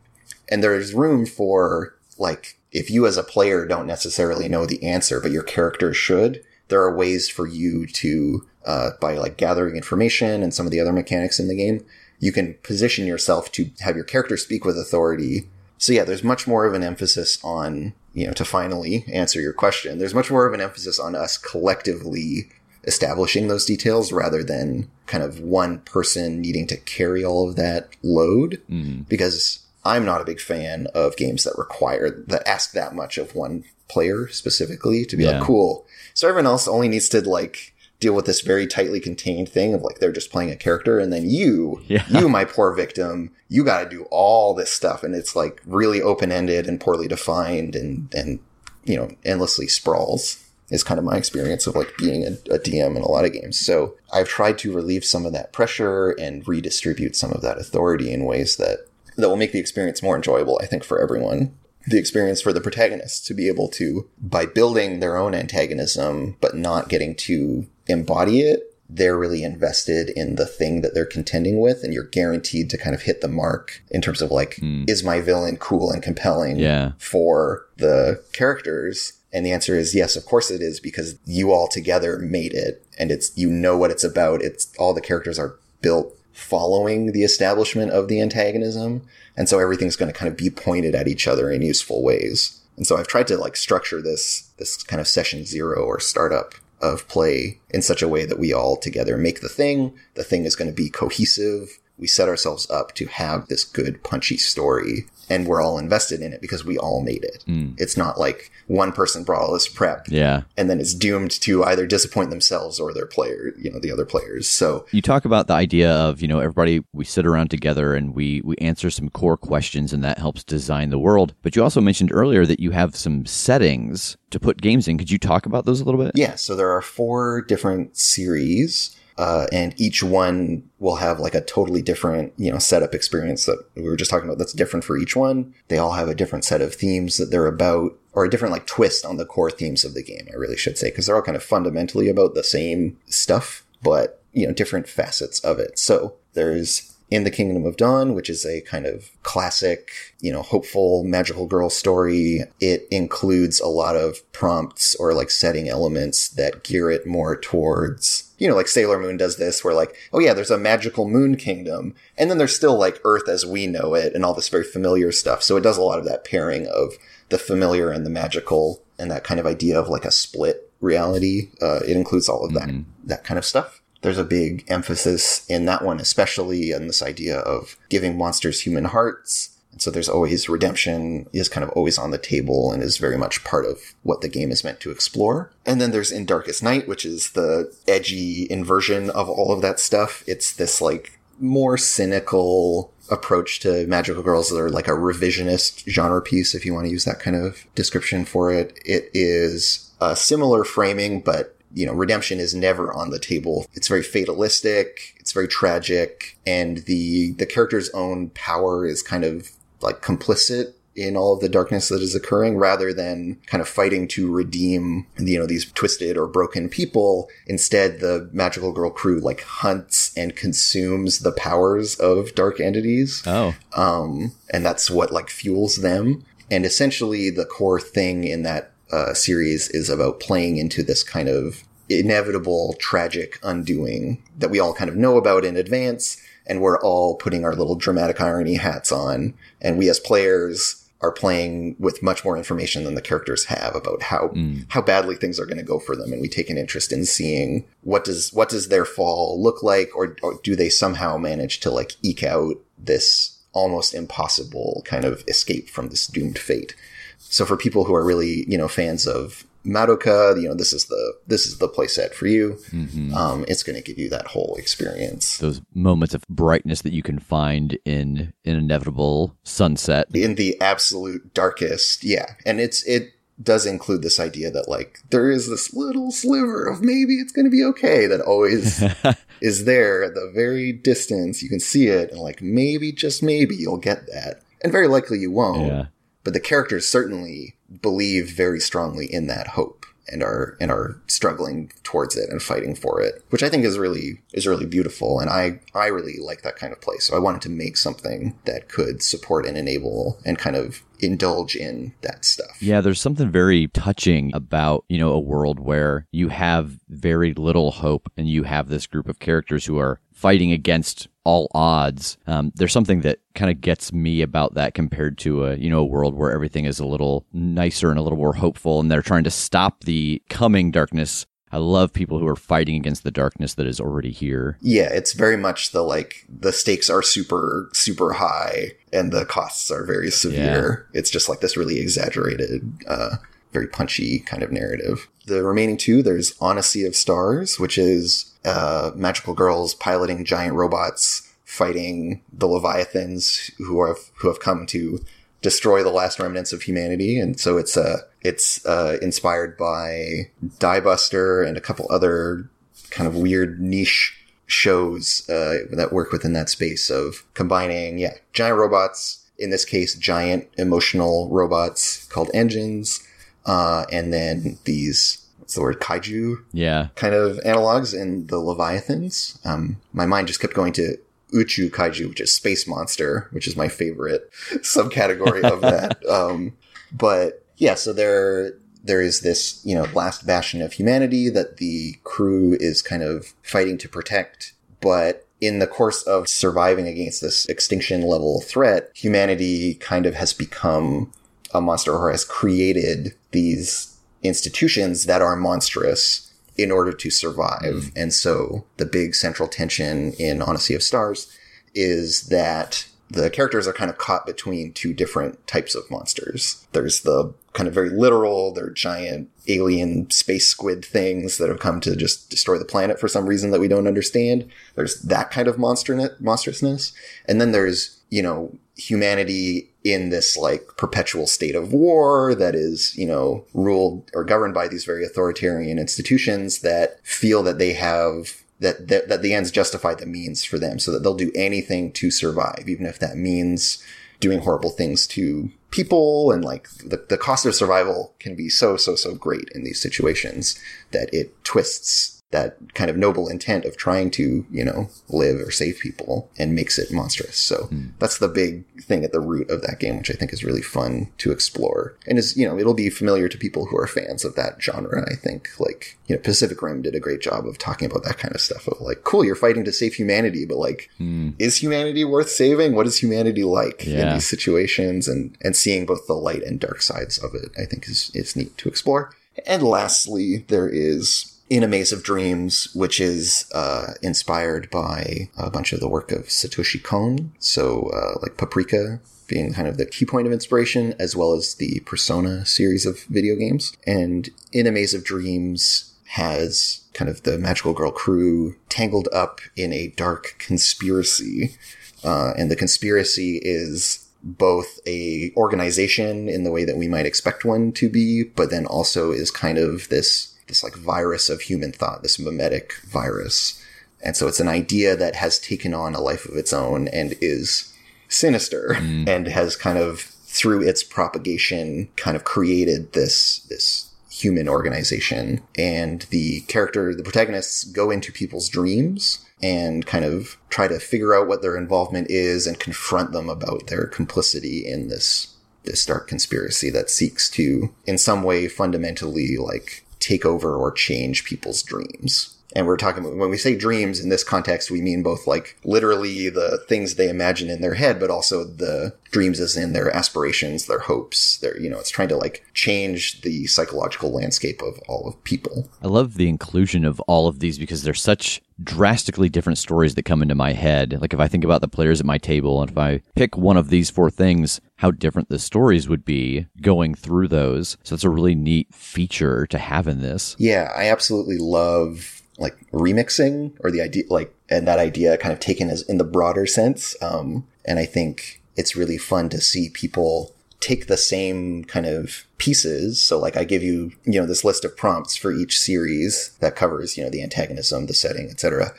and 0.53 0.63
there's 0.63 0.93
room 0.95 1.25
for 1.27 1.95
like 2.19 2.59
if 2.71 2.91
you 2.91 3.07
as 3.07 3.17
a 3.17 3.23
player 3.23 3.67
don't 3.67 3.87
necessarily 3.87 4.49
know 4.49 4.67
the 4.67 4.83
answer, 4.83 5.21
but 5.21 5.31
your 5.31 5.43
character 5.43 5.93
should. 5.95 6.43
There 6.69 6.83
are 6.83 6.97
ways 6.97 7.29
for 7.29 7.47
you 7.47 7.87
to 7.87 8.47
uh, 8.65 8.91
by 9.01 9.17
like 9.19 9.37
gathering 9.37 9.77
information 9.77 10.43
and 10.43 10.55
some 10.55 10.67
of 10.67 10.73
the 10.73 10.81
other 10.81 10.93
mechanics 10.93 11.41
in 11.41 11.49
the 11.49 11.57
game. 11.57 11.85
You 12.21 12.33
can 12.33 12.55
position 12.63 13.07
yourself 13.07 13.51
to 13.53 13.71
have 13.81 13.97
your 13.97 14.05
character 14.05 14.37
speak 14.37 14.65
with 14.65 14.79
authority. 14.79 15.49
So 15.79 15.93
yeah, 15.93 16.05
there's 16.05 16.23
much 16.23 16.47
more 16.47 16.65
of 16.65 16.75
an 16.75 16.83
emphasis 16.85 17.39
on 17.43 17.95
you 18.15 18.27
know 18.27 18.33
to 18.35 18.45
finally 18.45 19.05
answer 19.13 19.41
your 19.41 19.53
question. 19.55 19.99
There's 19.99 20.15
much 20.15 20.31
more 20.31 20.47
of 20.47 20.55
an 20.55 20.61
emphasis 20.61 21.01
on 21.01 21.15
us 21.15 21.37
collectively 21.39 22.51
establishing 22.85 23.49
those 23.49 23.65
details 23.65 24.13
rather 24.13 24.43
than 24.43 24.89
kind 25.07 25.23
of 25.23 25.41
one 25.41 25.79
person 25.81 26.41
needing 26.41 26.67
to 26.67 26.77
carry 26.77 27.25
all 27.25 27.49
of 27.49 27.57
that 27.57 27.89
load 28.03 28.61
Mm. 28.71 29.09
because 29.09 29.61
I'm 29.85 30.05
not 30.05 30.21
a 30.21 30.25
big 30.25 30.41
fan 30.41 30.87
of 30.95 31.17
games 31.17 31.45
that 31.45 31.55
require 31.59 32.11
that 32.29 32.47
ask 32.49 32.73
that 32.73 32.95
much 32.95 33.19
of 33.19 33.35
one 33.35 33.65
player 33.89 34.29
specifically 34.29 35.05
to 35.07 35.17
be 35.17 35.25
Yeah. 35.25 35.39
like 35.39 35.43
cool. 35.43 35.87
So 36.15 36.29
everyone 36.29 36.47
else 36.47 36.67
only 36.69 36.89
needs 36.89 37.09
to 37.11 37.21
like 37.29 37.75
deal 38.01 38.15
with 38.15 38.27
this 38.27 38.41
very 38.41 38.67
tightly 38.67 38.99
contained 39.01 39.49
thing 39.49 39.75
of 39.75 39.83
like 39.83 39.99
they're 40.01 40.11
just 40.13 40.33
playing 40.33 40.51
a 40.51 40.57
character 40.57 40.99
and 40.99 41.13
then 41.13 41.29
you 41.29 41.83
Yeah. 41.87 42.05
you 42.09 42.29
my 42.29 42.45
poor 42.45 42.73
victim 42.73 43.31
you 43.49 43.65
got 43.65 43.85
to 43.85 43.89
do 43.89 44.03
all 44.11 44.55
this 44.55 44.73
stuff 44.73 45.05
and 45.05 45.15
it's 45.15 45.37
like 45.37 45.63
really 45.67 46.03
open-ended 46.03 46.67
and 46.67 46.81
poorly 46.81 47.07
defined 47.07 47.77
and 47.77 48.13
and 48.15 48.41
you 48.85 48.97
know 48.97 49.09
endlessly 49.25 49.69
sprawls 49.69 50.43
is 50.71 50.83
kind 50.83 50.99
of 50.99 51.05
my 51.05 51.17
experience 51.17 51.67
of 51.67 51.77
like 51.77 51.93
being 51.99 52.25
a, 52.25 52.31
a 52.55 52.59
DM 52.59 52.97
in 52.97 53.03
a 53.03 53.09
lot 53.09 53.27
of 53.27 53.33
games. 53.35 53.61
So 53.61 53.95
I've 54.13 54.29
tried 54.29 54.57
to 54.59 54.73
relieve 54.73 55.05
some 55.05 55.27
of 55.27 55.33
that 55.35 55.53
pressure 55.53 56.11
and 56.13 56.47
redistribute 56.49 57.15
some 57.15 57.31
of 57.31 57.43
that 57.43 57.59
authority 57.59 58.11
in 58.11 58.25
ways 58.25 58.57
that 58.57 58.79
that 59.17 59.29
will 59.29 59.37
make 59.37 59.53
the 59.53 59.59
experience 59.61 60.03
more 60.03 60.17
enjoyable, 60.17 60.59
I 60.63 60.67
think, 60.67 60.85
for 60.85 61.01
everyone. 61.01 61.55
The 61.87 61.99
experience 61.99 62.41
for 62.41 62.53
the 62.53 62.61
protagonists 62.61 63.21
to 63.27 63.35
be 63.35 63.49
able 63.49 63.69
to, 63.71 64.09
by 64.21 64.47
building 64.47 65.01
their 65.01 65.17
own 65.17 65.35
antagonism, 65.35 66.37
but 66.41 66.55
not 66.55 66.89
getting 66.89 67.17
to 67.17 67.67
embody 67.89 68.41
it, 68.41 68.73
they're 68.89 69.19
really 69.19 69.43
invested 69.43 70.11
in 70.11 70.37
the 70.37 70.47
thing 70.47 70.83
that 70.83 70.95
they're 70.95 71.07
contending 71.07 71.61
with, 71.61 71.83
and 71.83 71.93
you're 71.93 72.05
guaranteed 72.05 72.69
to 72.71 72.79
kind 72.79 72.95
of 72.95 73.03
hit 73.03 73.21
the 73.21 73.29
mark 73.29 73.83
in 73.91 74.01
terms 74.01 74.21
of 74.21 74.31
like, 74.31 74.57
hmm. 74.57 74.85
is 74.87 75.03
my 75.03 75.21
villain 75.21 75.57
cool 75.57 75.91
and 75.91 76.03
compelling 76.03 76.57
Yeah. 76.57 76.93
for 76.99 77.67
the 77.79 78.23
characters? 78.33 79.15
And 79.33 79.47
the 79.47 79.53
answer 79.53 79.75
is 79.75 79.95
yes, 79.95 80.15
of 80.15 80.27
course 80.27 80.51
it 80.51 80.61
is, 80.61 80.79
because 80.79 81.17
you 81.25 81.53
all 81.53 81.69
together 81.69 82.19
made 82.19 82.53
it, 82.53 82.85
and 82.99 83.11
it's 83.11 83.37
you 83.37 83.51
know 83.51 83.79
what 83.79 83.91
it's 83.91 84.05
about. 84.05 84.43
It's 84.43 84.73
all 84.79 84.93
the 84.93 85.01
characters 85.01 85.39
are 85.39 85.57
built 85.81 86.15
following 86.33 87.13
the 87.13 87.25
establishment 87.25 87.93
of 87.93 88.09
the 88.09 88.21
antagonism, 88.21 89.07
and 89.37 89.49
so 89.49 89.59
everything's 89.59 89.97
going 89.97 90.13
to 90.13 90.19
kind 90.19 90.31
of 90.31 90.37
be 90.37 90.51
pointed 90.51 90.95
at 90.95 91.09
each 91.09 91.29
other 91.29 91.51
in 91.51 91.63
useful 91.63 92.03
ways. 92.03 92.61
And 92.77 92.87
so 92.87 92.97
I've 92.97 93.09
tried 93.09 93.27
to 93.29 93.37
like 93.37 93.57
structure 93.57 94.01
this 94.01 94.51
this 94.59 94.83
kind 94.83 95.01
of 95.01 95.09
session 95.09 95.45
zero 95.45 95.85
or 95.85 96.01
startup 96.01 96.55
of 96.81 97.07
play 97.07 97.61
in 97.71 97.81
such 97.81 98.03
a 98.03 98.09
way 98.09 98.25
that 98.27 98.39
we 98.39 98.53
all 98.53 98.77
together 98.77 99.17
make 99.17 99.41
the 99.41 99.49
thing. 99.49 99.95
The 100.15 100.25
thing 100.25 100.45
is 100.45 100.57
going 100.57 100.71
to 100.71 100.75
be 100.75 100.91
cohesive. 100.91 101.79
We 101.97 102.09
set 102.09 102.29
ourselves 102.29 102.69
up 102.71 102.95
to 102.97 103.07
have 103.07 103.47
this 103.47 103.63
good 103.63 104.03
punchy 104.03 104.37
story 104.37 105.07
and 105.33 105.47
we're 105.47 105.63
all 105.63 105.79
invested 105.79 106.21
in 106.21 106.33
it 106.33 106.41
because 106.41 106.65
we 106.65 106.77
all 106.79 107.01
made 107.03 107.25
it. 107.25 107.43
Hmm. 107.47 107.71
It's 107.79 107.97
not 107.97 108.19
like 108.19 108.51
one 108.67 108.93
person 108.93 109.25
brought 109.25 109.43
all 109.43 109.53
this 109.53 109.69
prep 109.69 110.07
Yeah. 110.09 110.43
and 110.57 110.69
then 110.69 110.79
it's 110.81 110.95
doomed 110.95 111.31
to 111.43 111.65
either 111.65 111.87
disappoint 111.87 112.31
themselves 112.31 112.79
or 112.79 112.93
their 112.93 113.07
player, 113.07 113.53
you 113.59 113.71
know, 113.71 113.81
the 113.81 113.93
other 113.93 114.05
players. 114.05 114.49
So 114.49 114.87
You 114.93 115.03
talk 115.03 115.25
about 115.25 115.47
the 115.47 115.55
idea 115.55 115.91
of, 115.93 116.21
you 116.23 116.29
know, 116.29 116.39
everybody 116.41 116.85
we 116.93 117.05
sit 117.05 117.27
around 117.27 117.49
together 117.51 117.95
and 117.95 118.15
we 118.15 118.41
we 118.45 118.57
answer 118.57 118.91
some 118.91 119.09
core 119.11 119.37
questions 119.37 119.93
and 119.93 120.03
that 120.05 120.19
helps 120.19 120.45
design 120.45 120.91
the 120.91 120.99
world. 120.99 121.35
But 121.43 121.57
you 121.57 121.63
also 121.63 121.81
mentioned 121.81 122.11
earlier 122.13 122.45
that 122.47 122.61
you 122.61 122.71
have 122.73 122.95
some 122.97 123.25
settings 123.27 124.17
to 124.31 124.39
put 124.41 124.61
games 124.61 124.89
in. 124.89 124.99
Could 124.99 125.11
you 125.11 125.19
talk 125.19 125.47
about 125.47 125.65
those 125.67 125.81
a 125.81 125.85
little 125.85 126.03
bit? 126.03 126.13
Yeah, 126.15 126.35
so 126.37 126.55
there 126.57 126.71
are 126.71 126.83
four 126.83 127.43
different 127.43 127.97
series, 127.97 128.97
uh, 129.19 129.47
and 129.53 129.79
each 129.81 130.03
one 130.03 130.69
will 130.79 130.97
have 130.97 131.21
like 131.21 131.35
a 131.35 131.41
totally 131.41 131.83
different, 131.83 132.33
you 132.37 132.51
know, 132.51 132.59
setup 132.59 132.95
experience 132.95 133.47
that 133.47 133.65
we 133.75 133.83
were 133.83 133.97
just 133.97 134.11
talking 134.11 134.29
about. 134.29 134.39
That's 134.39 134.53
different 134.53 134.85
for 134.85 134.97
each 134.97 135.15
one. 135.17 135.55
They 135.69 135.79
all 135.79 135.93
have 135.93 136.09
a 136.09 136.15
different 136.15 136.45
set 136.45 136.61
of 136.61 136.75
themes 136.75 137.17
that 137.19 137.27
they're 137.27 137.47
about, 137.47 137.99
or 138.13 138.25
a 138.25 138.31
different 138.31 138.53
like 138.53 138.67
twist 138.67 139.05
on 139.05 139.17
the 139.17 139.27
core 139.27 139.51
themes 139.51 139.85
of 139.85 139.95
the 139.95 140.03
game. 140.03 140.29
I 140.31 140.37
really 140.37 140.57
should 140.57 140.79
say 140.79 140.91
because 140.91 141.07
they're 141.07 141.17
all 141.17 141.23
kind 141.23 141.37
of 141.37 141.43
fundamentally 141.43 142.09
about 142.09 142.35
the 142.35 142.45
same 142.45 142.99
stuff, 143.07 143.65
but 143.83 144.23
you 144.33 144.47
know, 144.47 144.53
different 144.53 144.89
facets 144.89 145.41
of 145.41 145.59
it. 145.59 145.79
So 145.79 146.15
there's 146.33 146.93
in 147.13 147.25
the 147.25 147.31
Kingdom 147.31 147.67
of 147.67 147.77
Dawn, 147.77 148.15
which 148.15 148.31
is 148.31 148.47
a 148.47 148.63
kind 148.63 148.87
of 148.87 149.11
classic, 149.23 150.12
you 150.23 150.33
know, 150.33 150.41
hopeful 150.41 151.03
magical 151.03 151.47
girl 151.47 151.69
story. 151.69 152.45
It 152.61 152.87
includes 152.91 153.61
a 153.61 153.67
lot 153.67 153.97
of 153.97 154.21
prompts 154.33 154.95
or 154.95 155.13
like 155.13 155.31
setting 155.31 155.69
elements 155.69 156.29
that 156.29 156.63
gear 156.63 156.91
it 156.91 157.07
more 157.07 157.37
towards, 157.37 158.33
you 158.39 158.49
know, 158.49 158.55
like 158.55 158.69
Sailor 158.69 159.01
Moon 159.01 159.17
does 159.17 159.37
this, 159.37 159.65
where 159.65 159.75
like, 159.75 159.97
oh 160.13 160.21
yeah, 160.21 160.33
there's 160.33 160.51
a 160.51 160.57
magical 160.57 161.09
moon 161.09 161.37
kingdom. 161.37 161.95
And 162.17 162.31
then 162.31 162.39
there's 162.39 162.55
still 162.55 162.79
like 162.79 163.01
Earth 163.05 163.29
as 163.29 163.45
we 163.45 163.67
know 163.67 163.95
it 163.95 164.15
and 164.15 164.25
all 164.25 164.33
this 164.33 164.49
very 164.49 164.65
familiar 164.65 165.11
stuff. 165.11 165.43
So 165.43 165.57
it 165.57 165.63
does 165.63 165.77
a 165.77 165.83
lot 165.83 165.99
of 165.99 166.05
that 166.05 166.25
pairing 166.25 166.69
of 166.69 166.95
the 167.29 167.39
familiar 167.39 167.91
and 167.91 168.07
the 168.07 168.11
magical 168.11 168.81
and 169.01 169.11
that 169.11 169.25
kind 169.25 169.41
of 169.41 169.47
idea 169.47 169.79
of 169.79 169.89
like 169.89 170.05
a 170.05 170.13
split 170.13 170.71
reality. 170.81 171.51
Uh, 171.61 171.81
it 171.85 171.97
includes 171.97 172.29
all 172.29 172.45
of 172.45 172.55
that, 172.55 172.69
that 173.05 173.25
kind 173.25 173.39
of 173.39 173.45
stuff 173.45 173.83
there's 174.03 174.19
a 174.19 174.25
big 174.25 174.65
emphasis 174.69 175.49
in 175.49 175.65
that 175.67 175.83
one, 175.83 176.01
especially 176.01 176.73
in 176.73 176.89
this 176.89 177.03
idea 177.03 177.39
of 177.39 177.77
giving 177.89 178.19
monsters 178.19 178.61
human 178.61 178.87
hearts. 178.87 179.52
And 179.73 179.83
so 179.83 179.91
there's 179.91 180.09
always 180.09 180.49
redemption 180.49 181.27
is 181.33 181.49
kind 181.49 181.65
of 181.65 181.71
always 181.71 181.99
on 181.99 182.11
the 182.11 182.19
table 182.19 182.73
and 182.73 182.83
is 182.83 182.99
very 182.99 183.19
much 183.19 183.43
part 183.43 183.67
of 183.67 183.79
what 184.03 184.21
the 184.21 184.29
game 184.29 184.51
is 184.51 184.63
meant 184.63 184.81
to 184.81 184.91
explore. 184.91 185.51
And 185.67 185.81
then 185.81 185.91
there's 185.91 186.13
In 186.13 186.27
Darkest 186.27 186.63
Night, 186.63 186.87
which 186.87 187.05
is 187.05 187.33
the 187.33 187.75
edgy 187.89 188.47
inversion 188.51 189.11
of 189.11 189.29
all 189.29 189.53
of 189.53 189.63
that 189.63 189.81
stuff. 189.81 190.23
It's 190.27 190.53
this 190.53 190.81
like 190.81 191.19
more 191.41 191.77
cynical 191.77 192.93
approach 193.11 193.61
to 193.61 193.87
magical 193.87 194.23
girls 194.23 194.49
that 194.49 194.59
are 194.59 194.71
like 194.71 194.89
a 194.89 194.93
revisionist 194.93 195.89
genre 195.91 196.23
piece, 196.23 196.55
if 196.55 196.65
you 196.65 196.73
want 196.73 196.87
to 196.87 196.91
use 196.91 197.05
that 197.05 197.21
kind 197.21 197.37
of 197.37 197.67
description 197.75 198.25
for 198.25 198.53
it. 198.53 198.79
It 198.85 199.11
is 199.13 199.91
a 200.01 200.15
similar 200.15 200.65
framing, 200.65 201.21
but 201.21 201.57
you 201.75 201.87
know, 201.87 201.93
redemption 201.93 202.39
is 202.39 202.55
never 202.55 202.93
on 202.93 203.11
the 203.11 203.19
table. 203.19 203.67
It's 203.73 203.89
very 203.89 204.03
fatalistic. 204.03 205.15
It's 205.19 205.33
very 205.33 205.49
tragic. 205.49 206.39
And 206.47 206.79
the, 206.79 207.33
the 207.33 207.47
character's 207.47 207.89
own 207.91 208.29
power 208.31 208.87
is 208.87 209.03
kind 209.03 209.25
of 209.25 209.51
like 209.83 210.03
complicit 210.03 210.75
in 210.95 211.17
all 211.17 211.33
of 211.33 211.41
the 211.41 211.49
darkness 211.49 211.89
that 211.89 212.03
is 212.03 212.15
occurring 212.15 212.59
rather 212.59 212.93
than 212.93 213.39
kind 213.47 213.63
of 213.63 213.69
fighting 213.69 214.07
to 214.07 214.31
redeem, 214.31 215.07
you 215.19 215.39
know, 215.39 215.47
these 215.47 215.71
twisted 215.73 216.17
or 216.17 216.27
broken 216.27 216.69
people. 216.69 217.29
Instead, 217.47 218.01
the 218.01 218.29
magical 218.33 218.73
girl 218.73 218.91
crew 218.91 219.19
like 219.19 219.43
hunts 219.43 220.13
and 220.17 220.37
consumes 220.37 221.21
the 221.21 221.33
powers 221.33 221.95
of 221.97 222.35
dark 222.35 222.61
entities. 222.61 223.23
Oh. 223.27 223.55
Um, 223.75 224.33
and 224.51 224.65
that's 224.65 224.91
what 224.91 225.13
like 225.13 225.31
fuels 225.31 225.77
them. 225.77 226.25
And 226.51 226.67
essentially 226.67 227.31
the 227.31 227.47
core 227.47 227.81
thing 227.81 228.25
in 228.25 228.43
that 228.43 228.73
uh, 228.91 229.15
series 229.15 229.71
is 229.71 229.89
about 229.89 230.21
playing 230.21 230.59
into 230.59 230.83
this 230.83 231.03
kind 231.03 231.29
of 231.29 231.65
inevitable 231.89 232.75
tragic 232.79 233.39
undoing 233.43 234.23
that 234.39 234.51
we 234.51 234.61
all 234.61 234.75
kind 234.75 234.91
of 234.91 234.97
know 234.97 235.17
about 235.17 235.45
in 235.45 235.57
advance 235.57 236.23
and 236.47 236.61
we're 236.61 236.81
all 236.81 237.17
putting 237.17 237.45
our 237.45 237.55
little 237.55 237.75
dramatic 237.77 238.21
irony 238.21 238.55
hats 238.57 238.91
on 238.93 239.35
and 239.61 239.79
we 239.79 239.89
as 239.89 240.01
players 240.01 240.79
are 241.01 241.11
playing 241.13 241.75
with 241.81 242.01
much 242.01 242.25
more 242.25 242.37
information 242.37 242.85
than 242.85 242.95
the 242.95 243.01
characters 243.03 243.47
have 243.47 243.75
about 243.75 244.03
how 244.05 244.29
Mm. 244.29 244.65
how 244.69 244.81
badly 244.81 245.17
things 245.17 245.41
are 245.41 245.47
going 245.47 245.59
to 245.59 245.65
go 245.65 245.79
for 245.81 245.97
them 245.97 246.13
and 246.13 246.23
we 246.23 246.29
take 246.29 246.49
an 246.49 246.57
interest 246.59 246.93
in 246.93 247.05
seeing 247.05 247.65
what 247.83 248.05
does 248.05 248.33
what 248.33 248.49
does 248.49 248.69
their 248.69 248.85
fall 248.85 249.43
look 249.43 249.63
like 249.65 249.91
or, 249.97 250.17
or 250.23 250.39
do 250.45 250.55
they 250.55 250.69
somehow 250.69 251.17
manage 251.17 251.59
to 251.61 251.71
like 251.71 251.97
eke 252.03 252.23
out 252.23 252.55
this 252.79 253.39
almost 253.53 253.95
impossible 253.95 254.83
kind 254.87 255.05
of 255.05 255.25
escape 255.29 255.69
from 255.69 255.89
this 255.89 256.07
doomed 256.07 256.39
fate 256.39 256.75
so 257.19 257.45
for 257.45 257.57
people 257.57 257.85
who 257.85 257.95
are 257.95 258.05
really 258.05 258.45
you 258.49 258.57
know 258.57 258.69
fans 258.69 259.07
of 259.07 259.45
Madoka, 259.65 260.41
you 260.41 260.49
know 260.49 260.55
this 260.55 260.73
is 260.73 260.87
the 260.87 261.15
this 261.27 261.47
is 261.47 261.59
the 261.59 261.69
playset 261.69 262.15
for 262.15 262.27
you. 262.27 262.59
Mhm. 262.71 263.13
Um, 263.15 263.45
it's 263.49 263.63
going 263.63 263.77
to 263.77 263.83
give 263.83 263.99
you 263.99 264.09
that 264.11 264.27
whole 264.29 264.57
experience. 264.59 265.39
Those 265.39 265.61
moments 265.75 266.15
of 266.15 266.23
brightness 266.29 266.83
that 266.83 266.93
you 266.93 267.03
can 267.03 267.19
find 267.19 267.79
in 267.85 268.33
an 268.45 268.57
inevitable 268.57 269.37
sunset. 269.45 270.07
in 270.15 270.35
the 270.35 270.61
absolute 270.61 271.33
darkest. 271.35 272.03
Yeah. 272.05 272.27
And 272.45 272.61
it's, 272.61 272.83
it 272.85 273.11
does 273.43 273.67
include 273.67 274.03
this 274.03 274.21
idea 274.21 274.51
that 274.51 274.69
like 274.69 274.99
there 275.11 275.31
is 275.31 275.49
this 275.49 275.73
little 275.75 276.11
sliver 276.13 276.69
of 276.69 276.81
maybe 276.83 277.15
it's 277.15 277.33
going 277.33 277.47
to 277.47 277.51
be 277.51 277.65
okay 277.65 278.07
that 278.07 278.21
always 278.21 278.83
is 279.41 279.65
there 279.65 280.05
at 280.05 280.15
the 280.15 280.31
very 280.35 280.73
distance. 280.73 281.43
You 281.43 281.49
can 281.49 281.61
see 281.61 281.87
it 281.87 282.11
and 282.11 282.21
like 282.21 282.43
maybe, 282.43 282.93
just 282.93 283.23
maybe 283.23 283.55
you'll 283.57 283.79
get 283.79 284.07
that. 284.09 284.43
And 284.63 284.71
very 284.73 284.87
likely 284.89 285.19
you 285.19 285.31
won't. 285.31 285.67
Yeah. 285.67 285.87
But 286.25 286.35
the 286.35 286.41
characters 286.41 286.87
certainly 286.87 287.57
believe 287.81 288.31
very 288.31 288.61
strongly 288.61 289.13
in 289.13 289.27
that 289.27 289.49
hope 289.49 289.87
and 290.09 290.23
are 290.23 290.57
and 290.61 290.71
are 290.71 291.01
struggling 291.07 291.73
towards 291.83 292.17
it 292.17 292.29
and 292.31 292.43
fighting 292.43 292.75
for 292.75 293.01
it, 293.01 293.25
which 293.31 293.43
I 293.43 293.49
think 293.49 293.65
is 293.65 293.79
really 293.79 294.21
is 294.33 294.47
really 294.47 294.67
beautiful. 294.67 295.21
And 295.21 295.31
I 295.31 295.61
I 295.75 295.87
really 295.87 296.19
like 296.21 296.43
that 296.43 296.57
kind 296.57 296.73
of 296.73 296.81
play. 296.81 296.99
So 296.99 297.17
I 297.17 297.21
wanted 297.21 297.43
to 297.43 297.51
make 297.51 297.77
something 297.77 298.39
that 298.45 298.69
could 298.69 299.03
support 299.03 299.47
and 299.47 299.57
enable 299.57 300.19
and 300.25 300.39
kind 300.39 300.57
of 300.57 300.83
indulge 301.01 301.57
in 301.57 301.95
that 302.03 302.25
stuff. 302.25 302.63
Yeah, 302.63 302.81
there's 302.81 303.01
something 303.01 303.31
very 303.31 303.69
touching 303.69 304.31
about, 304.35 304.85
you 304.89 304.99
know, 304.99 305.13
a 305.13 305.19
world 305.19 305.59
where 305.59 306.07
you 306.13 306.29
have 306.29 306.79
very 306.89 307.35
little 307.35 307.73
hope 307.73 308.11
and 308.17 308.29
you 308.29 308.45
have 308.45 308.69
this 308.69 308.87
group 308.87 309.09
of 309.09 309.19
characters 309.19 309.65
who 309.67 309.79
are 309.79 310.01
fighting 310.23 310.53
against 310.53 311.09
all 311.25 311.51
odds. 311.53 312.17
Um, 312.29 312.53
there's 312.55 312.73
something 312.73 313.01
that 313.01 313.19
kind 313.35 313.51
of 313.51 313.61
gets 313.61 313.93
me 313.93 314.23
about 314.23 314.55
that 314.55 314.73
compared 314.73 315.19
to 315.19 315.47
a, 315.47 315.57
you 315.57 315.69
know, 315.69 315.81
a 315.81 315.85
world 315.85 316.15
where 316.15 316.31
everything 316.31 316.65
is 316.65 316.79
a 316.79 316.87
little 316.87 317.27
nicer 317.33 317.91
and 317.91 317.99
a 317.99 318.03
little 318.03 318.19
more 318.19 318.35
hopeful 318.35 318.79
and 318.79 318.89
they're 318.89 319.03
trying 319.03 319.25
to 319.25 319.33
stop 319.33 319.83
the 319.83 320.23
coming 320.31 320.71
darkness. 320.71 321.27
I 321.51 321.57
love 321.57 321.93
people 321.93 322.21
who 322.21 322.29
are 322.29 322.37
fighting 322.37 322.77
against 322.77 323.03
the 323.03 323.11
darkness 323.11 323.55
that 323.55 323.67
is 323.67 323.81
already 323.81 324.13
here. 324.13 324.59
Yeah, 324.61 324.91
it's 324.93 325.13
very 325.13 325.37
much 325.37 325.73
the 325.73 325.83
like 325.83 326.25
the 326.29 326.53
stakes 326.53 326.89
are 326.89 327.03
super 327.03 327.69
super 327.73 328.13
high 328.13 328.73
and 328.93 329.11
the 329.11 329.27
costs 329.27 329.73
are 329.73 329.85
very 329.85 330.13
severe. 330.13 330.87
It's 330.95 331.11
just 331.11 331.29
like 331.29 331.41
this 331.41 331.57
really 331.57 331.81
exaggerated, 331.81 332.63
uh, 332.87 333.17
very 333.53 333.67
punchy 333.67 334.21
kind 334.21 334.45
of 334.45 334.53
narrative. 334.53 335.09
The 335.27 335.43
remaining 335.43 335.77
two, 335.77 336.01
there's 336.01 336.35
Sea 336.65 336.87
of 336.87 336.95
Stars, 336.95 337.59
which 337.59 337.77
is 337.77 338.32
uh, 338.45 338.91
magical 338.95 339.35
girls 339.35 339.75
piloting 339.75 340.25
giant 340.25 340.55
robots 340.55 341.29
fighting 341.45 342.23
the 342.33 342.47
leviathans 342.47 343.51
who 343.59 343.87
have 343.87 343.99
who 344.17 344.29
have 344.29 344.41
come 344.41 344.67
to 344.67 344.99
destroy 345.43 345.83
the 345.83 345.91
last 345.91 346.19
remnants 346.19 346.53
of 346.53 346.63
humanity, 346.63 347.19
and 347.19 347.39
so 347.39 347.59
it's 347.59 347.77
uh 347.77 347.99
it's 348.23 348.65
uh, 348.65 348.99
inspired 349.03 349.57
by 349.57 350.31
Diebuster 350.59 351.47
and 351.47 351.57
a 351.57 351.61
couple 351.61 351.87
other 351.91 352.49
kind 352.91 353.09
of 353.09 353.17
weird 353.17 353.61
niche 353.61 354.17
shows 354.47 355.29
uh, 355.29 355.59
that 355.71 355.93
work 355.93 356.13
within 356.13 356.35
that 356.35 356.49
space 356.49 356.91
of 356.91 357.25
combining, 357.35 357.99
yeah, 357.99 358.15
giant 358.33 358.59
robots. 358.59 359.19
In 359.39 359.51
this 359.51 359.65
case, 359.65 359.97
giant 359.97 360.49
emotional 360.57 361.29
robots 361.31 362.07
called 362.07 362.31
engines, 362.33 363.01
uh, 363.45 363.87
and 363.91 364.13
then 364.13 364.59
these 364.65 365.22
what's 365.43 365.55
the 365.57 365.61
word 365.61 365.81
kaiju 365.81 366.37
Yeah. 366.53 366.89
kind 366.95 367.15
of 367.15 367.39
analogs 367.39 367.93
in 368.01 368.27
the 368.29 368.37
Leviathans. 368.37 369.45
Um, 369.45 369.79
my 369.93 370.07
mind 370.07 370.29
just 370.29 370.41
kept 370.41 370.55
going 370.55 370.73
to 370.75 370.97
Uchu 371.35 371.69
Kaiju, 371.71 372.09
which 372.11 372.21
is 372.21 372.33
space 372.33 372.67
monster, 372.69 373.29
which 373.33 373.49
is 373.49 373.57
my 373.57 373.67
favorite 373.67 374.31
subcategory 374.59 375.43
of 375.43 375.61
that. 375.63 375.99
Um, 376.09 376.53
but 376.93 377.45
yeah, 377.57 377.75
so 377.75 377.93
there 377.93 378.53
there 378.85 379.01
is 379.01 379.21
this 379.21 379.61
you 379.65 379.75
know 379.75 379.87
last 379.95 380.27
bastion 380.27 380.63
of 380.63 380.75
humanity 380.75 381.29
that 381.31 381.57
the 381.57 381.97
crew 382.05 382.57
is 382.61 382.83
kind 382.83 383.03
of 383.03 383.33
fighting 383.43 383.79
to 383.79 383.89
protect, 383.89 384.53
but 384.81 385.27
in 385.41 385.59
the 385.59 385.67
course 385.67 386.03
of 386.05 386.29
surviving 386.29 386.87
against 386.87 387.21
this 387.21 387.47
extinction 387.47 388.03
level 388.03 388.41
threat, 388.43 388.91
humanity 388.95 389.75
kind 389.75 390.07
of 390.07 390.15
has 390.15 390.33
become 390.33 391.11
a 391.55 391.61
monster 391.61 391.93
or 391.97 392.11
has 392.13 392.25
created 392.25 393.15
these 393.33 393.92
institutions 394.23 395.07
that 395.07 395.23
are 395.23 395.37
monstrous 395.37 396.33
in 396.57 396.71
order 396.71 396.93
to 396.93 397.11
survive. 397.11 397.63
Mm. 397.63 397.93
And 397.97 398.15
so 398.15 398.65
the 398.77 398.87
big 398.87 399.15
central 399.15 399.49
tension 399.49 400.13
in 400.15 400.43
On 400.43 400.55
a 400.55 400.59
Sea 400.59 400.75
of 400.75 400.83
Stars 400.83 401.33
is 401.75 402.25
that 402.29 402.87
the 403.09 403.29
characters 403.29 403.69
are 403.69 403.73
kind 403.73 403.91
of 403.91 403.99
caught 403.99 404.25
between 404.27 404.73
two 404.73 404.95
different 404.95 405.47
types 405.47 405.75
of 405.75 405.91
monsters. 405.91 406.67
There's 406.73 407.01
the 407.01 407.35
kind 407.53 407.69
of 407.69 407.75
very 407.75 407.91
literal, 407.91 408.53
they're 408.53 408.71
giant 408.71 409.29
alien 409.49 410.11
space 410.11 410.49
squid 410.49 410.83
things 410.83 411.37
that 411.37 411.51
have 411.51 411.59
come 411.59 411.81
to 411.81 411.95
just 411.95 412.31
destroy 412.31 412.59
the 412.59 412.65
planet 412.65 412.99
for 412.99 413.09
some 413.09 413.27
reason 413.27 413.51
that 413.51 413.61
we 413.61 413.69
don't 413.69 413.87
understand. 413.87 414.49
There's 414.77 415.03
that 415.03 415.31
kind 415.31 415.47
of 415.47 415.59
monster 415.59 416.17
monstrousness. 416.21 416.93
And 417.27 417.39
then 417.39 417.53
there's, 417.53 418.01
you 418.09 418.23
know, 418.23 418.57
humanity 418.77 419.72
in 419.85 420.11
this 420.11 420.37
like 420.37 420.69
perpetual 420.77 421.27
state 421.27 421.55
of 421.55 421.73
war 421.73 422.35
that 422.35 422.55
is, 422.55 422.97
you 422.97 423.07
know, 423.07 423.45
ruled 423.53 424.11
or 424.15 424.25
governed 424.25 424.55
by 424.55 424.69
these 424.69 424.85
very 424.85 425.05
authoritarian 425.05 425.79
institutions 425.79 426.61
that 426.61 427.05
feel 427.07 427.43
that 427.43 427.59
they 427.59 427.73
have 427.73 428.43
that, 428.61 428.89
that, 428.89 429.09
that 429.09 429.23
the 429.23 429.35
ends 429.35 429.51
justify 429.51 429.95
the 429.95 430.07
means 430.07 430.45
for 430.45 430.59
them 430.59 430.79
so 430.79 430.93
that 430.93 431.03
they'll 431.03 431.15
do 431.15 431.33
anything 431.35 431.93
to 431.93 432.11
survive, 432.13 432.65
even 432.69 432.87
if 432.87 432.99
that 433.01 433.17
means 433.17 433.83
doing 434.21 434.39
horrible 434.39 434.71
things 434.71 435.07
to 435.09 435.51
people 435.73 436.31
and 436.31 436.45
like 436.45 436.69
the, 436.77 437.05
the 437.09 437.19
cost 437.19 437.45
of 437.45 437.57
survival 437.57 438.15
can 438.21 438.37
be 438.37 438.49
so, 438.49 438.77
so, 438.77 438.95
so 438.95 439.17
great 439.17 439.49
in 439.53 439.65
these 439.65 439.83
situations 439.83 440.59
that 440.93 441.13
it 441.13 441.45
twists 441.45 442.22
that 442.33 442.57
kind 442.75 442.91
of 442.91 442.97
noble 442.97 443.29
intent 443.29 443.65
of 443.65 443.77
trying 443.77 444.11
to, 444.11 444.45
you 444.51 444.65
know, 444.65 444.89
live 445.09 445.39
or 445.39 445.51
save 445.51 445.79
people 445.81 446.31
and 446.39 446.55
makes 446.55 446.79
it 446.79 446.93
monstrous. 446.93 447.37
So 447.37 447.67
hmm. 447.67 447.89
that's 447.99 448.19
the 448.19 448.29
big 448.29 448.65
thing 448.83 449.05
at 449.05 449.13
the 449.13 449.21
root 449.21 449.51
of 449.51 449.63
that 449.63 449.79
game, 449.79 449.99
which 449.99 450.11
I 450.11 450.15
think 450.15 450.33
is 450.33 450.43
really 450.43 450.63
fun 450.63 451.11
to 451.19 451.31
explore. 451.31 451.95
And 452.07 452.19
is, 452.19 452.37
you 452.37 452.49
know, 452.49 452.59
it'll 452.59 452.75
be 452.75 452.89
familiar 452.91 453.29
to 453.29 453.39
people 453.39 453.67
who 453.67 453.77
are 453.77 453.87
fans 453.87 454.25
of 454.25 454.35
that 454.35 454.61
genre, 454.61 455.05
I 455.11 455.15
think. 455.15 455.51
Like, 455.61 455.99
you 456.07 456.17
know, 456.17 456.23
Pacific 456.23 456.61
Rim 456.63 456.83
did 456.83 456.95
a 456.95 457.01
great 457.01 457.21
job 457.21 457.47
of 457.47 457.59
talking 457.59 457.89
about 457.89 458.03
that 458.05 458.19
kind 458.19 458.35
of 458.35 458.41
stuff 458.41 458.67
of 458.67 458.81
like, 458.81 459.05
cool, 459.05 459.25
you're 459.25 459.35
fighting 459.35 459.65
to 459.65 459.73
save 459.73 459.95
humanity, 459.95 460.47
but 460.47 460.57
like, 460.57 460.91
hmm. 460.97 461.31
is 461.39 461.63
humanity 461.63 462.05
worth 462.05 462.31
saving? 462.31 462.75
What 462.75 462.87
is 462.87 463.03
humanity 463.03 463.45
like 463.45 463.87
in 463.87 464.15
these 464.15 464.29
situations? 464.29 465.07
And, 465.07 465.37
and 465.43 465.55
seeing 465.55 465.85
both 465.85 466.07
the 466.07 466.15
light 466.15 466.43
and 466.43 466.59
dark 466.59 466.81
sides 466.81 467.19
of 467.19 467.35
it, 467.35 467.51
I 467.61 467.67
think 467.67 467.87
is, 467.89 468.11
is 468.15 468.35
neat 468.37 468.57
to 468.59 468.71
explore. 468.71 469.15
And 469.47 469.63
lastly, 469.63 470.45
there 470.49 470.69
is 470.69 471.32
in 471.53 471.63
a 471.63 471.69
Maze 471.69 471.93
of 471.93 472.03
Dreams, 472.03 472.69
which 472.75 472.99
is 472.99 473.45
uh, 473.55 473.93
inspired 474.01 474.71
by 474.71 475.29
a 475.37 475.51
bunch 475.51 475.75
of 475.75 475.81
the 475.81 475.89
work 475.89 476.11
of 476.11 476.29
Satoshi 476.29 476.83
Kon. 476.83 477.33
So, 477.41 477.91
uh, 477.95 478.19
like 478.23 478.39
Paprika 478.39 479.01
being 479.27 479.53
kind 479.53 479.69
of 479.69 479.77
the 479.77 479.85
key 479.85 480.07
point 480.07 480.27
of 480.27 480.33
inspiration, 480.33 480.95
as 480.99 481.15
well 481.15 481.35
as 481.35 481.57
the 481.57 481.81
Persona 481.81 482.47
series 482.47 482.87
of 482.87 483.03
video 483.03 483.37
games. 483.37 483.77
And 483.87 484.31
in 484.51 484.67
a 484.67 484.73
Maze 484.73 484.95
of 484.95 485.05
Dreams 485.05 485.93
has 486.13 486.85
kind 486.95 487.11
of 487.11 487.23
the 487.25 487.37
magical 487.37 487.75
girl 487.75 487.91
crew 487.91 488.57
tangled 488.71 489.11
up 489.13 489.43
in 489.55 489.75
a 489.75 489.89
dark 489.89 490.37
conspiracy. 490.39 491.59
Uh, 492.03 492.33
and 492.35 492.51
the 492.51 492.57
conspiracy 492.57 493.39
is 493.43 494.09
both 494.23 494.81
a 494.87 495.35
organization 495.37 496.31
in 496.31 496.45
the 496.45 496.51
way 496.51 496.65
that 496.65 496.79
we 496.79 496.89
might 496.89 497.05
expect 497.05 497.45
one 497.45 497.73
to 497.73 497.91
be, 497.91 498.23
but 498.23 498.49
then 498.49 498.65
also 498.65 499.11
is 499.11 499.31
kind 499.31 499.59
of 499.59 499.91
this 499.91 500.32
this 500.53 500.63
like 500.63 500.77
virus 500.77 501.31
of 501.31 501.41
human 501.41 501.73
thought, 501.73 502.03
this 502.03 502.19
mimetic 502.19 502.75
virus. 502.85 503.65
And 504.05 504.15
so 504.15 504.29
it's 504.29 504.41
an 504.41 504.49
idea 504.49 504.95
that 504.97 505.17
has 505.17 505.39
taken 505.39 505.73
on 505.73 505.95
a 505.95 506.01
life 506.01 506.27
of 506.27 506.37
its 506.37 506.53
own 506.53 506.89
and 506.89 507.15
is 507.23 507.73
sinister 508.09 508.77
mm. 508.79 509.09
and 509.09 509.27
has 509.29 509.57
kind 509.57 509.79
of 509.79 510.01
through 510.01 510.63
its 510.63 510.83
propagation 510.83 511.89
kind 511.97 512.17
of 512.17 512.25
created 512.25 512.93
this 512.93 513.39
this 513.49 513.91
human 514.11 514.47
organization 514.47 515.41
and 515.57 516.03
the 516.11 516.41
character 516.43 516.95
the 516.95 517.03
protagonists 517.03 517.65
go 517.65 517.91
into 517.91 518.13
people's 518.13 518.51
dreams 518.51 519.27
and 519.43 519.87
kind 519.87 520.05
of 520.05 520.37
try 520.51 520.69
to 520.69 520.79
figure 520.79 521.15
out 521.15 521.27
what 521.27 521.41
their 521.41 521.57
involvement 521.57 522.11
is 522.11 522.47
and 522.47 522.61
confront 522.61 523.13
them 523.13 523.31
about 523.31 523.69
their 523.69 523.87
complicity 523.87 524.67
in 524.67 524.89
this 524.89 525.35
this 525.65 525.87
dark 525.87 526.07
conspiracy 526.09 526.69
that 526.69 526.91
seeks 526.91 527.31
to 527.31 527.73
in 527.87 527.97
some 527.97 528.23
way 528.23 528.49
fundamentally 528.49 529.37
like 529.39 529.85
take 530.03 530.27
over 530.27 530.57
or 530.57 530.73
change 530.73 531.25
people's 531.25 531.63
dreams 531.63 532.37
and 532.55 532.67
we're 532.67 532.77
talking 532.77 533.19
when 533.19 533.31
we 533.31 533.37
say 533.37 533.57
dreams 533.57 534.01
in 534.01 534.09
this 534.09 534.25
context, 534.25 534.71
we 534.71 534.81
mean 534.81 535.03
both 535.03 535.27
like 535.27 535.57
literally 535.65 536.29
the 536.29 536.59
things 536.69 536.95
they 536.95 537.09
imagine 537.09 537.51
in 537.51 537.61
their 537.61 537.75
head, 537.75 537.99
but 537.99 538.11
also 538.11 538.45
the 538.45 538.95
dreams 539.11 539.41
as 539.41 539.57
in 539.57 539.73
their 539.73 539.95
aspirations, 539.95 540.67
their 540.67 540.81
hopes. 540.81 541.39
Their, 541.39 541.59
you 541.61 541.69
know, 541.71 541.79
it's 541.79 541.91
trying 541.91 542.09
to 542.09 542.17
like 542.17 542.45
change 542.55 543.21
the 543.23 543.47
psychological 543.47 544.13
landscape 544.13 544.63
of 544.63 544.79
all 544.89 545.07
of 545.07 545.23
people. 545.25 545.69
I 545.83 545.89
love 545.89 546.15
the 546.15 546.29
inclusion 546.29 546.85
of 546.85 547.01
all 547.01 547.29
of 547.29 547.39
these 547.41 547.59
because 547.59 547.83
they're 547.83 547.95
such 547.95 548.41
drastically 548.63 549.29
different 549.29 549.59
stories 549.59 549.95
that 549.95 550.05
come 550.05 550.23
into 550.23 550.35
my 550.35 550.53
head. 550.53 551.01
Like 551.01 551.13
if 551.13 551.21
I 551.21 551.29
think 551.29 551.45
about 551.45 551.61
the 551.61 551.69
players 551.69 552.01
at 552.01 552.07
my 552.07 552.19
table 552.19 552.61
and 552.61 552.71
if 552.71 552.79
I 552.79 553.01
pick 553.15 553.37
one 553.37 553.57
of 553.57 553.69
these 553.71 553.91
four 553.91 554.11
things, 554.11 554.61
how 554.77 554.91
different 554.91 555.29
the 555.29 555.39
stories 555.39 555.89
would 555.89 556.05
be 556.05 556.47
going 556.61 556.95
through 556.95 557.29
those. 557.29 557.77
So 557.83 557.95
it's 557.95 558.05
a 558.05 558.11
really 558.11 558.35
neat 558.35 558.73
feature 558.75 559.47
to 559.49 559.59
have 559.59 559.89
in 559.89 560.01
this. 560.01 560.37
Yeah, 560.39 560.73
I 560.77 560.91
absolutely 560.91 561.39
love 561.39 562.22
like 562.39 562.57
remixing 562.73 563.53
or 563.61 563.71
the 563.71 563.81
idea 563.81 564.05
like 564.09 564.35
and 564.49 564.67
that 564.67 564.79
idea 564.79 565.19
kind 565.19 565.33
of 565.33 565.41
taken 565.41 565.69
as 565.69 565.83
in 565.83 565.99
the 565.99 566.05
broader 566.05 566.47
sense 566.47 566.97
um 567.03 567.47
and 567.65 567.79
i 567.79 567.85
think 567.85 568.41
it's 568.57 568.77
really 568.77 568.99
fun 568.99 569.29
to 569.29 569.41
see 569.41 569.69
people 569.71 570.35
take 570.63 570.87
the 570.87 570.97
same 570.97 571.65
kind 571.65 571.87
of 571.87 572.25
pieces. 572.39 573.03
So 573.03 573.19
like 573.19 573.37
i 573.37 573.45
give 573.45 573.63
you 573.63 573.93
you 574.05 574.21
know 574.21 574.27
this 574.27 574.45
list 574.45 574.65
of 574.65 574.77
prompts 574.77 575.17
for 575.17 575.33
each 575.33 575.59
series 575.59 576.37
that 576.41 576.57
covers 576.57 576.97
you 576.97 577.05
know 577.05 577.11
the 577.11 577.23
antagonism 577.23 577.87
the 577.87 577.95
setting 577.95 578.31
etc 578.31 578.73